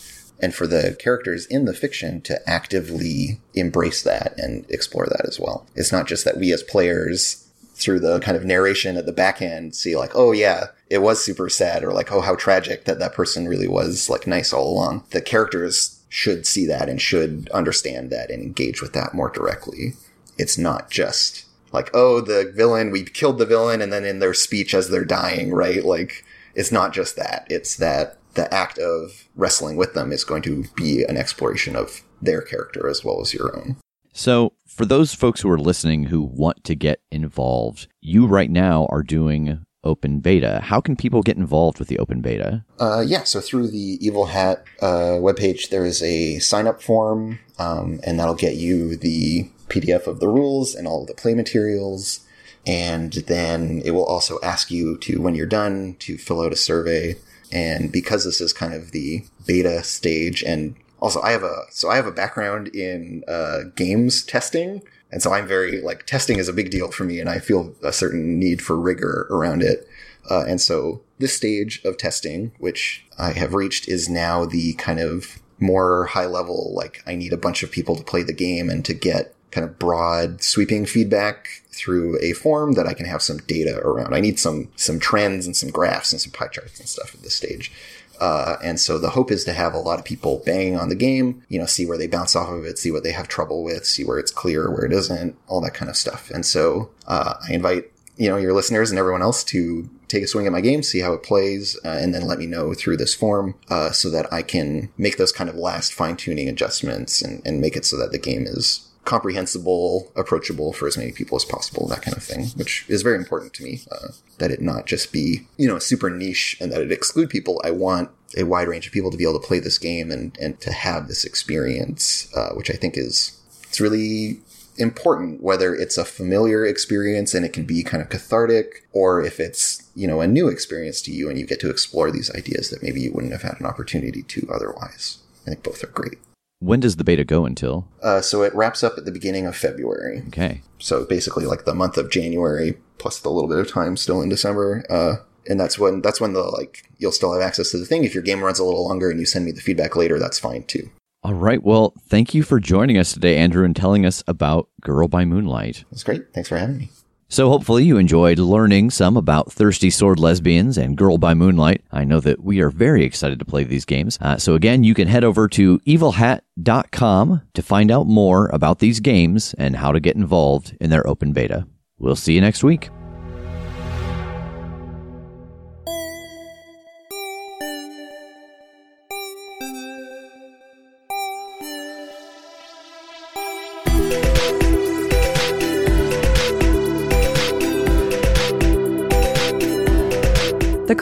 and 0.44 0.54
for 0.54 0.66
the 0.66 0.94
characters 0.98 1.46
in 1.46 1.64
the 1.64 1.72
fiction 1.72 2.20
to 2.20 2.38
actively 2.48 3.40
embrace 3.54 4.02
that 4.02 4.34
and 4.36 4.66
explore 4.68 5.06
that 5.06 5.24
as 5.26 5.40
well. 5.40 5.66
It's 5.74 5.90
not 5.90 6.06
just 6.06 6.26
that 6.26 6.36
we 6.36 6.52
as 6.52 6.62
players 6.62 7.48
through 7.72 8.00
the 8.00 8.20
kind 8.20 8.36
of 8.36 8.44
narration 8.44 8.98
at 8.98 9.06
the 9.06 9.12
back 9.12 9.40
end 9.40 9.74
see 9.74 9.96
like, 9.96 10.10
oh 10.14 10.32
yeah, 10.32 10.66
it 10.90 10.98
was 10.98 11.24
super 11.24 11.48
sad 11.48 11.82
or 11.82 11.94
like, 11.94 12.12
oh, 12.12 12.20
how 12.20 12.36
tragic 12.36 12.84
that 12.84 12.98
that 12.98 13.14
person 13.14 13.48
really 13.48 13.66
was 13.66 14.10
like 14.10 14.26
nice 14.26 14.52
all 14.52 14.70
along. 14.70 15.04
The 15.12 15.22
characters 15.22 15.98
should 16.10 16.46
see 16.46 16.66
that 16.66 16.90
and 16.90 17.00
should 17.00 17.48
understand 17.54 18.10
that 18.10 18.30
and 18.30 18.42
engage 18.42 18.82
with 18.82 18.92
that 18.92 19.14
more 19.14 19.30
directly. 19.30 19.94
It's 20.36 20.58
not 20.58 20.90
just 20.90 21.46
like, 21.72 21.88
oh, 21.94 22.20
the 22.20 22.52
villain, 22.54 22.90
we 22.90 23.04
killed 23.04 23.38
the 23.38 23.46
villain 23.46 23.80
and 23.80 23.90
then 23.90 24.04
in 24.04 24.18
their 24.18 24.34
speech 24.34 24.74
as 24.74 24.90
they're 24.90 25.06
dying, 25.06 25.54
right? 25.54 25.82
Like, 25.82 26.22
it's 26.54 26.70
not 26.70 26.92
just 26.92 27.16
that. 27.16 27.46
It's 27.48 27.76
that 27.76 28.18
the 28.34 28.52
act 28.52 28.78
of 28.78 29.28
wrestling 29.34 29.76
with 29.76 29.94
them 29.94 30.12
is 30.12 30.24
going 30.24 30.42
to 30.42 30.64
be 30.76 31.04
an 31.04 31.16
exploration 31.16 31.76
of 31.76 32.02
their 32.20 32.42
character 32.42 32.88
as 32.88 33.04
well 33.04 33.20
as 33.20 33.34
your 33.34 33.56
own. 33.56 33.76
So, 34.12 34.52
for 34.66 34.84
those 34.86 35.14
folks 35.14 35.40
who 35.40 35.50
are 35.50 35.58
listening 35.58 36.04
who 36.04 36.22
want 36.22 36.62
to 36.64 36.74
get 36.74 37.00
involved, 37.10 37.88
you 38.00 38.26
right 38.26 38.50
now 38.50 38.86
are 38.90 39.02
doing 39.02 39.64
open 39.82 40.20
beta. 40.20 40.60
How 40.62 40.80
can 40.80 40.96
people 40.96 41.22
get 41.22 41.36
involved 41.36 41.78
with 41.78 41.88
the 41.88 41.98
open 41.98 42.20
beta? 42.20 42.64
Uh, 42.80 43.04
yeah, 43.06 43.24
so 43.24 43.40
through 43.40 43.68
the 43.68 43.98
Evil 44.00 44.26
Hat 44.26 44.64
uh, 44.80 45.18
webpage, 45.20 45.68
there 45.68 45.84
is 45.84 46.02
a 46.02 46.38
sign 46.38 46.66
up 46.66 46.82
form, 46.82 47.38
um, 47.58 48.00
and 48.04 48.18
that'll 48.18 48.34
get 48.34 48.54
you 48.54 48.96
the 48.96 49.50
PDF 49.68 50.06
of 50.06 50.20
the 50.20 50.28
rules 50.28 50.74
and 50.74 50.86
all 50.86 51.02
of 51.02 51.08
the 51.08 51.14
play 51.14 51.34
materials. 51.34 52.20
And 52.66 53.12
then 53.12 53.82
it 53.84 53.90
will 53.90 54.06
also 54.06 54.38
ask 54.42 54.70
you 54.70 54.96
to, 54.98 55.20
when 55.20 55.34
you're 55.34 55.46
done, 55.46 55.96
to 56.00 56.16
fill 56.16 56.40
out 56.40 56.52
a 56.52 56.56
survey 56.56 57.16
and 57.52 57.92
because 57.92 58.24
this 58.24 58.40
is 58.40 58.52
kind 58.52 58.74
of 58.74 58.92
the 58.92 59.24
beta 59.46 59.82
stage 59.82 60.42
and 60.42 60.74
also 61.04 61.20
I 61.20 61.32
have 61.32 61.42
a 61.42 61.64
so 61.70 61.90
I 61.90 61.96
have 61.96 62.06
a 62.06 62.12
background 62.12 62.68
in 62.68 63.24
uh, 63.28 63.64
games 63.76 64.24
testing, 64.24 64.82
and 65.12 65.22
so 65.22 65.32
I'm 65.32 65.46
very 65.46 65.82
like 65.82 66.06
testing 66.06 66.38
is 66.38 66.48
a 66.48 66.52
big 66.52 66.70
deal 66.70 66.90
for 66.90 67.04
me, 67.04 67.20
and 67.20 67.28
I 67.28 67.40
feel 67.40 67.74
a 67.82 67.92
certain 67.92 68.38
need 68.38 68.62
for 68.62 68.80
rigor 68.80 69.26
around 69.30 69.62
it. 69.62 69.86
Uh, 70.30 70.44
and 70.48 70.60
so 70.62 71.02
this 71.18 71.36
stage 71.36 71.82
of 71.84 71.98
testing, 71.98 72.52
which 72.58 73.04
I 73.18 73.32
have 73.32 73.52
reached, 73.52 73.86
is 73.86 74.08
now 74.08 74.46
the 74.46 74.72
kind 74.74 74.98
of 74.98 75.38
more 75.60 76.06
high 76.06 76.26
level. 76.26 76.72
Like 76.74 77.02
I 77.06 77.14
need 77.14 77.34
a 77.34 77.38
bunch 77.38 77.62
of 77.62 77.70
people 77.70 77.96
to 77.96 78.02
play 78.02 78.22
the 78.22 78.32
game 78.32 78.70
and 78.70 78.82
to 78.86 78.94
get 78.94 79.34
kind 79.50 79.66
of 79.68 79.78
broad 79.78 80.42
sweeping 80.42 80.86
feedback 80.86 81.62
through 81.74 82.18
a 82.22 82.32
form 82.32 82.72
that 82.72 82.86
I 82.86 82.94
can 82.94 83.06
have 83.06 83.22
some 83.22 83.38
data 83.38 83.78
around. 83.78 84.14
I 84.14 84.20
need 84.20 84.38
some 84.38 84.68
some 84.76 84.98
trends 84.98 85.46
and 85.46 85.56
some 85.56 85.70
graphs 85.70 86.12
and 86.12 86.20
some 86.20 86.32
pie 86.32 86.48
charts 86.48 86.78
and 86.80 86.88
stuff 86.88 87.14
at 87.14 87.22
this 87.22 87.34
stage. 87.34 87.72
Uh, 88.20 88.56
and 88.62 88.78
so 88.78 88.96
the 88.96 89.10
hope 89.10 89.32
is 89.32 89.44
to 89.44 89.52
have 89.52 89.74
a 89.74 89.78
lot 89.78 89.98
of 89.98 90.04
people 90.04 90.40
banging 90.46 90.78
on 90.78 90.88
the 90.88 90.94
game, 90.94 91.42
you 91.48 91.58
know, 91.58 91.66
see 91.66 91.84
where 91.84 91.98
they 91.98 92.06
bounce 92.06 92.36
off 92.36 92.48
of 92.48 92.64
it, 92.64 92.78
see 92.78 92.92
what 92.92 93.02
they 93.02 93.10
have 93.10 93.26
trouble 93.26 93.64
with, 93.64 93.84
see 93.84 94.04
where 94.04 94.20
it's 94.20 94.30
clear, 94.30 94.70
where 94.70 94.84
it 94.84 94.92
isn't, 94.92 95.36
all 95.48 95.60
that 95.60 95.74
kind 95.74 95.90
of 95.90 95.96
stuff. 95.96 96.30
And 96.30 96.46
so 96.46 96.90
uh, 97.08 97.34
I 97.48 97.52
invite 97.52 97.90
you 98.16 98.28
know 98.28 98.36
your 98.36 98.52
listeners 98.52 98.90
and 98.90 98.98
everyone 98.98 99.22
else 99.22 99.42
to 99.42 99.88
take 100.08 100.22
a 100.22 100.26
swing 100.26 100.46
at 100.46 100.52
my 100.52 100.60
game, 100.60 100.82
see 100.82 101.00
how 101.00 101.12
it 101.12 101.22
plays, 101.22 101.76
uh, 101.84 101.98
and 102.00 102.14
then 102.14 102.26
let 102.26 102.38
me 102.38 102.46
know 102.46 102.74
through 102.74 102.96
this 102.96 103.14
form 103.14 103.54
uh, 103.68 103.90
so 103.90 104.10
that 104.10 104.32
I 104.32 104.42
can 104.42 104.90
make 104.96 105.16
those 105.16 105.32
kind 105.32 105.50
of 105.50 105.56
last 105.56 105.92
fine 105.92 106.16
tuning 106.16 106.48
adjustments 106.48 107.22
and, 107.22 107.42
and 107.44 107.60
make 107.60 107.76
it 107.76 107.84
so 107.84 107.96
that 107.98 108.12
the 108.12 108.18
game 108.18 108.44
is 108.46 108.88
comprehensible, 109.04 110.10
approachable 110.16 110.72
for 110.72 110.86
as 110.86 110.96
many 110.96 111.12
people 111.12 111.36
as 111.36 111.44
possible, 111.44 111.86
that 111.88 112.02
kind 112.02 112.16
of 112.16 112.22
thing, 112.22 112.46
which 112.56 112.84
is 112.88 113.02
very 113.02 113.16
important 113.16 113.52
to 113.54 113.62
me. 113.62 113.82
Uh, 113.90 114.08
that 114.38 114.50
it 114.50 114.60
not 114.60 114.86
just 114.86 115.12
be, 115.12 115.46
you 115.56 115.68
know, 115.68 115.78
super 115.78 116.10
niche 116.10 116.56
and 116.60 116.72
that 116.72 116.80
it 116.80 116.90
exclude 116.90 117.30
people. 117.30 117.60
I 117.64 117.70
want 117.70 118.10
a 118.36 118.44
wide 118.44 118.68
range 118.68 118.86
of 118.86 118.92
people 118.92 119.10
to 119.10 119.16
be 119.16 119.24
able 119.24 119.40
to 119.40 119.46
play 119.46 119.60
this 119.60 119.78
game 119.78 120.10
and, 120.10 120.36
and 120.40 120.60
to 120.60 120.72
have 120.72 121.06
this 121.06 121.24
experience, 121.24 122.28
uh, 122.34 122.50
which 122.50 122.70
I 122.70 122.74
think 122.74 122.96
is, 122.96 123.40
it's 123.62 123.80
really 123.80 124.40
important, 124.76 125.40
whether 125.40 125.74
it's 125.74 125.96
a 125.96 126.04
familiar 126.04 126.66
experience 126.66 127.32
and 127.32 127.44
it 127.44 127.52
can 127.52 127.64
be 127.64 127.84
kind 127.84 128.02
of 128.02 128.08
cathartic 128.08 128.86
or 128.92 129.22
if 129.22 129.38
it's, 129.38 129.88
you 129.94 130.08
know, 130.08 130.20
a 130.20 130.26
new 130.26 130.48
experience 130.48 131.00
to 131.02 131.12
you 131.12 131.30
and 131.30 131.38
you 131.38 131.46
get 131.46 131.60
to 131.60 131.70
explore 131.70 132.10
these 132.10 132.34
ideas 132.34 132.70
that 132.70 132.82
maybe 132.82 133.00
you 133.00 133.12
wouldn't 133.12 133.32
have 133.32 133.42
had 133.42 133.60
an 133.60 133.66
opportunity 133.66 134.22
to 134.22 134.48
otherwise. 134.52 135.18
I 135.42 135.50
think 135.50 135.62
both 135.62 135.84
are 135.84 135.88
great. 135.88 136.18
When 136.60 136.80
does 136.80 136.96
the 136.96 137.04
beta 137.04 137.24
go 137.24 137.44
until? 137.44 137.88
Uh, 138.02 138.20
so 138.20 138.42
it 138.42 138.54
wraps 138.54 138.82
up 138.82 138.94
at 138.96 139.04
the 139.04 139.12
beginning 139.12 139.46
of 139.46 139.56
February. 139.56 140.22
Okay. 140.28 140.62
So 140.78 141.04
basically, 141.04 141.46
like 141.46 141.64
the 141.64 141.74
month 141.74 141.96
of 141.96 142.10
January 142.10 142.76
plus 142.98 143.20
the 143.20 143.30
little 143.30 143.48
bit 143.48 143.58
of 143.58 143.70
time 143.70 143.96
still 143.96 144.22
in 144.22 144.28
December. 144.28 144.84
Uh, 144.88 145.16
and 145.46 145.60
that's 145.60 145.78
when 145.78 146.00
that's 146.00 146.20
when 146.20 146.32
the 146.32 146.42
like 146.42 146.88
you'll 146.98 147.12
still 147.12 147.32
have 147.32 147.42
access 147.42 147.70
to 147.70 147.78
the 147.78 147.84
thing. 147.84 148.04
If 148.04 148.14
your 148.14 148.22
game 148.22 148.42
runs 148.42 148.58
a 148.58 148.64
little 148.64 148.86
longer 148.86 149.10
and 149.10 149.20
you 149.20 149.26
send 149.26 149.44
me 149.44 149.52
the 149.52 149.60
feedback 149.60 149.96
later, 149.96 150.18
that's 150.18 150.38
fine 150.38 150.64
too. 150.64 150.90
All 151.22 151.34
right. 151.34 151.62
Well, 151.62 151.94
thank 152.06 152.34
you 152.34 152.42
for 152.42 152.60
joining 152.60 152.98
us 152.98 153.12
today, 153.12 153.36
Andrew, 153.36 153.64
and 153.64 153.74
telling 153.74 154.04
us 154.04 154.22
about 154.26 154.68
Girl 154.82 155.08
by 155.08 155.24
Moonlight. 155.24 155.84
That's 155.90 156.02
great. 156.02 156.32
Thanks 156.34 156.48
for 156.50 156.58
having 156.58 156.78
me. 156.78 156.90
So 157.28 157.48
hopefully 157.48 157.84
you 157.84 157.96
enjoyed 157.96 158.38
learning 158.38 158.90
some 158.90 159.16
about 159.16 159.52
Thirsty 159.52 159.90
Sword 159.90 160.18
Lesbians 160.18 160.78
and 160.78 160.96
Girl 160.96 161.18
by 161.18 161.34
Moonlight. 161.34 161.82
I 161.90 162.04
know 162.04 162.20
that 162.20 162.42
we 162.44 162.60
are 162.60 162.70
very 162.70 163.04
excited 163.04 163.38
to 163.38 163.44
play 163.44 163.64
these 163.64 163.84
games. 163.84 164.18
Uh, 164.20 164.36
so 164.36 164.54
again, 164.54 164.84
you 164.84 164.94
can 164.94 165.08
head 165.08 165.24
over 165.24 165.48
to 165.48 165.78
evilhat.com 165.80 167.42
to 167.54 167.62
find 167.62 167.90
out 167.90 168.06
more 168.06 168.48
about 168.52 168.78
these 168.78 169.00
games 169.00 169.54
and 169.58 169.76
how 169.76 169.92
to 169.92 170.00
get 170.00 170.16
involved 170.16 170.76
in 170.80 170.90
their 170.90 171.06
open 171.06 171.32
beta. 171.32 171.66
We'll 171.98 172.16
see 172.16 172.34
you 172.34 172.40
next 172.40 172.62
week. 172.62 172.90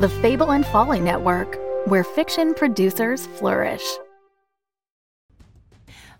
The 0.00 0.08
Fable 0.08 0.50
and 0.50 0.64
Folly 0.64 0.98
Network, 0.98 1.58
where 1.84 2.04
fiction 2.04 2.54
producers 2.54 3.26
flourish. 3.26 3.84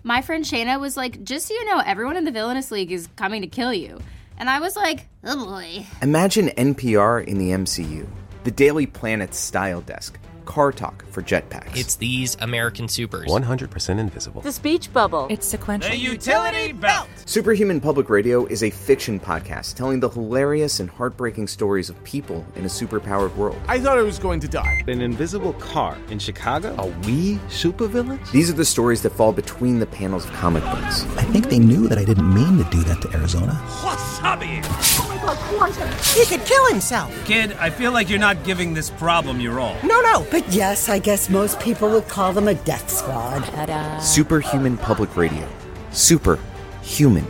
My 0.02 0.20
friend 0.20 0.44
Shayna 0.44 0.78
was 0.78 0.98
like, 0.98 1.24
just 1.24 1.48
so 1.48 1.54
you 1.54 1.64
know, 1.64 1.82
everyone 1.86 2.18
in 2.18 2.26
the 2.26 2.30
Villainous 2.30 2.70
League 2.70 2.92
is 2.92 3.08
coming 3.16 3.40
to 3.40 3.48
kill 3.48 3.72
you. 3.72 3.98
And 4.36 4.50
I 4.50 4.60
was 4.60 4.76
like, 4.76 5.06
oh 5.24 5.46
boy. 5.46 5.86
Imagine 6.02 6.48
NPR 6.48 7.26
in 7.26 7.38
the 7.38 7.52
MCU, 7.52 8.06
the 8.44 8.50
Daily 8.50 8.84
Planet 8.84 9.32
style 9.32 9.80
desk, 9.80 10.18
car 10.44 10.72
talk 10.72 11.04
for 11.10 11.22
jetpacks. 11.22 11.76
It's 11.76 11.96
these 11.96 12.36
American 12.40 12.88
supers. 12.88 13.26
100% 13.28 13.98
invisible. 13.98 14.40
The 14.40 14.52
speech 14.52 14.92
bubble. 14.92 15.26
It's 15.30 15.46
sequential. 15.46 15.90
The 15.90 15.96
utility 15.96 16.72
belt. 16.72 17.08
Superhuman 17.26 17.80
Public 17.80 18.10
Radio 18.10 18.46
is 18.46 18.62
a 18.62 18.70
fiction 18.70 19.18
podcast 19.20 19.74
telling 19.74 20.00
the 20.00 20.08
hilarious 20.08 20.80
and 20.80 20.90
heartbreaking 20.90 21.46
stories 21.48 21.88
of 21.90 22.02
people 22.04 22.44
in 22.56 22.64
a 22.64 22.68
superpowered 22.68 23.34
world. 23.36 23.60
I 23.68 23.78
thought 23.78 23.98
I 23.98 24.02
was 24.02 24.18
going 24.18 24.40
to 24.40 24.48
die. 24.48 24.82
An 24.88 25.00
invisible 25.00 25.52
car 25.54 25.96
in 26.10 26.18
Chicago? 26.18 26.74
Are 26.76 26.88
we 27.06 27.36
supervillains? 27.48 28.30
These 28.30 28.50
are 28.50 28.54
the 28.54 28.64
stories 28.64 29.02
that 29.02 29.10
fall 29.10 29.32
between 29.32 29.78
the 29.78 29.86
panels 29.86 30.24
of 30.24 30.32
comic 30.32 30.62
books. 30.64 31.04
I 31.16 31.22
think 31.24 31.48
they 31.48 31.58
knew 31.58 31.88
that 31.88 31.98
I 31.98 32.04
didn't 32.04 32.32
mean 32.32 32.58
to 32.58 32.70
do 32.70 32.82
that 32.84 33.00
to 33.02 33.16
Arizona. 33.16 33.52
Wasabi! 33.82 34.60
Oh 35.00 35.06
my 35.08 35.16
god, 35.22 35.36
Quantum! 35.36 35.88
He 36.14 36.24
could 36.26 36.44
kill 36.46 36.66
himself! 36.68 37.12
Kid, 37.24 37.52
I 37.54 37.70
feel 37.70 37.92
like 37.92 38.08
you're 38.08 38.18
not 38.18 38.42
giving 38.44 38.74
this 38.74 38.90
problem 38.90 39.40
your 39.40 39.60
all. 39.60 39.76
No, 39.84 40.00
no, 40.00 40.26
but 40.40 40.54
yes, 40.54 40.88
I 40.88 40.98
guess 40.98 41.28
most 41.28 41.60
people 41.60 41.90
would 41.90 42.08
call 42.08 42.32
them 42.32 42.48
a 42.48 42.54
death 42.54 42.90
squad. 42.90 43.44
Ta-da. 43.44 43.98
Superhuman 43.98 44.78
Public 44.78 45.14
Radio. 45.16 45.46
Superhuman 45.92 47.26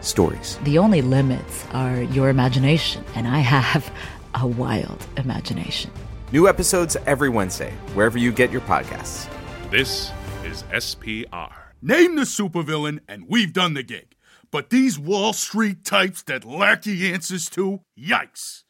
stories. 0.00 0.58
The 0.64 0.78
only 0.78 1.00
limits 1.00 1.64
are 1.72 2.02
your 2.02 2.28
imagination, 2.28 3.04
and 3.14 3.26
I 3.26 3.38
have 3.38 3.90
a 4.34 4.46
wild 4.46 5.06
imagination. 5.16 5.90
New 6.32 6.48
episodes 6.48 6.96
every 7.06 7.28
Wednesday, 7.28 7.72
wherever 7.94 8.18
you 8.18 8.32
get 8.32 8.50
your 8.50 8.60
podcasts. 8.62 9.28
This 9.70 10.10
is 10.44 10.64
SPR. 10.64 11.52
Name 11.80 12.16
the 12.16 12.22
supervillain, 12.22 13.00
and 13.08 13.24
we've 13.28 13.52
done 13.52 13.74
the 13.74 13.82
gig. 13.82 14.16
But 14.50 14.70
these 14.70 14.98
Wall 14.98 15.32
Street 15.32 15.84
types 15.84 16.22
that 16.24 16.44
lack 16.44 16.82
the 16.82 17.12
answers 17.12 17.48
to, 17.50 17.80
yikes. 17.98 18.63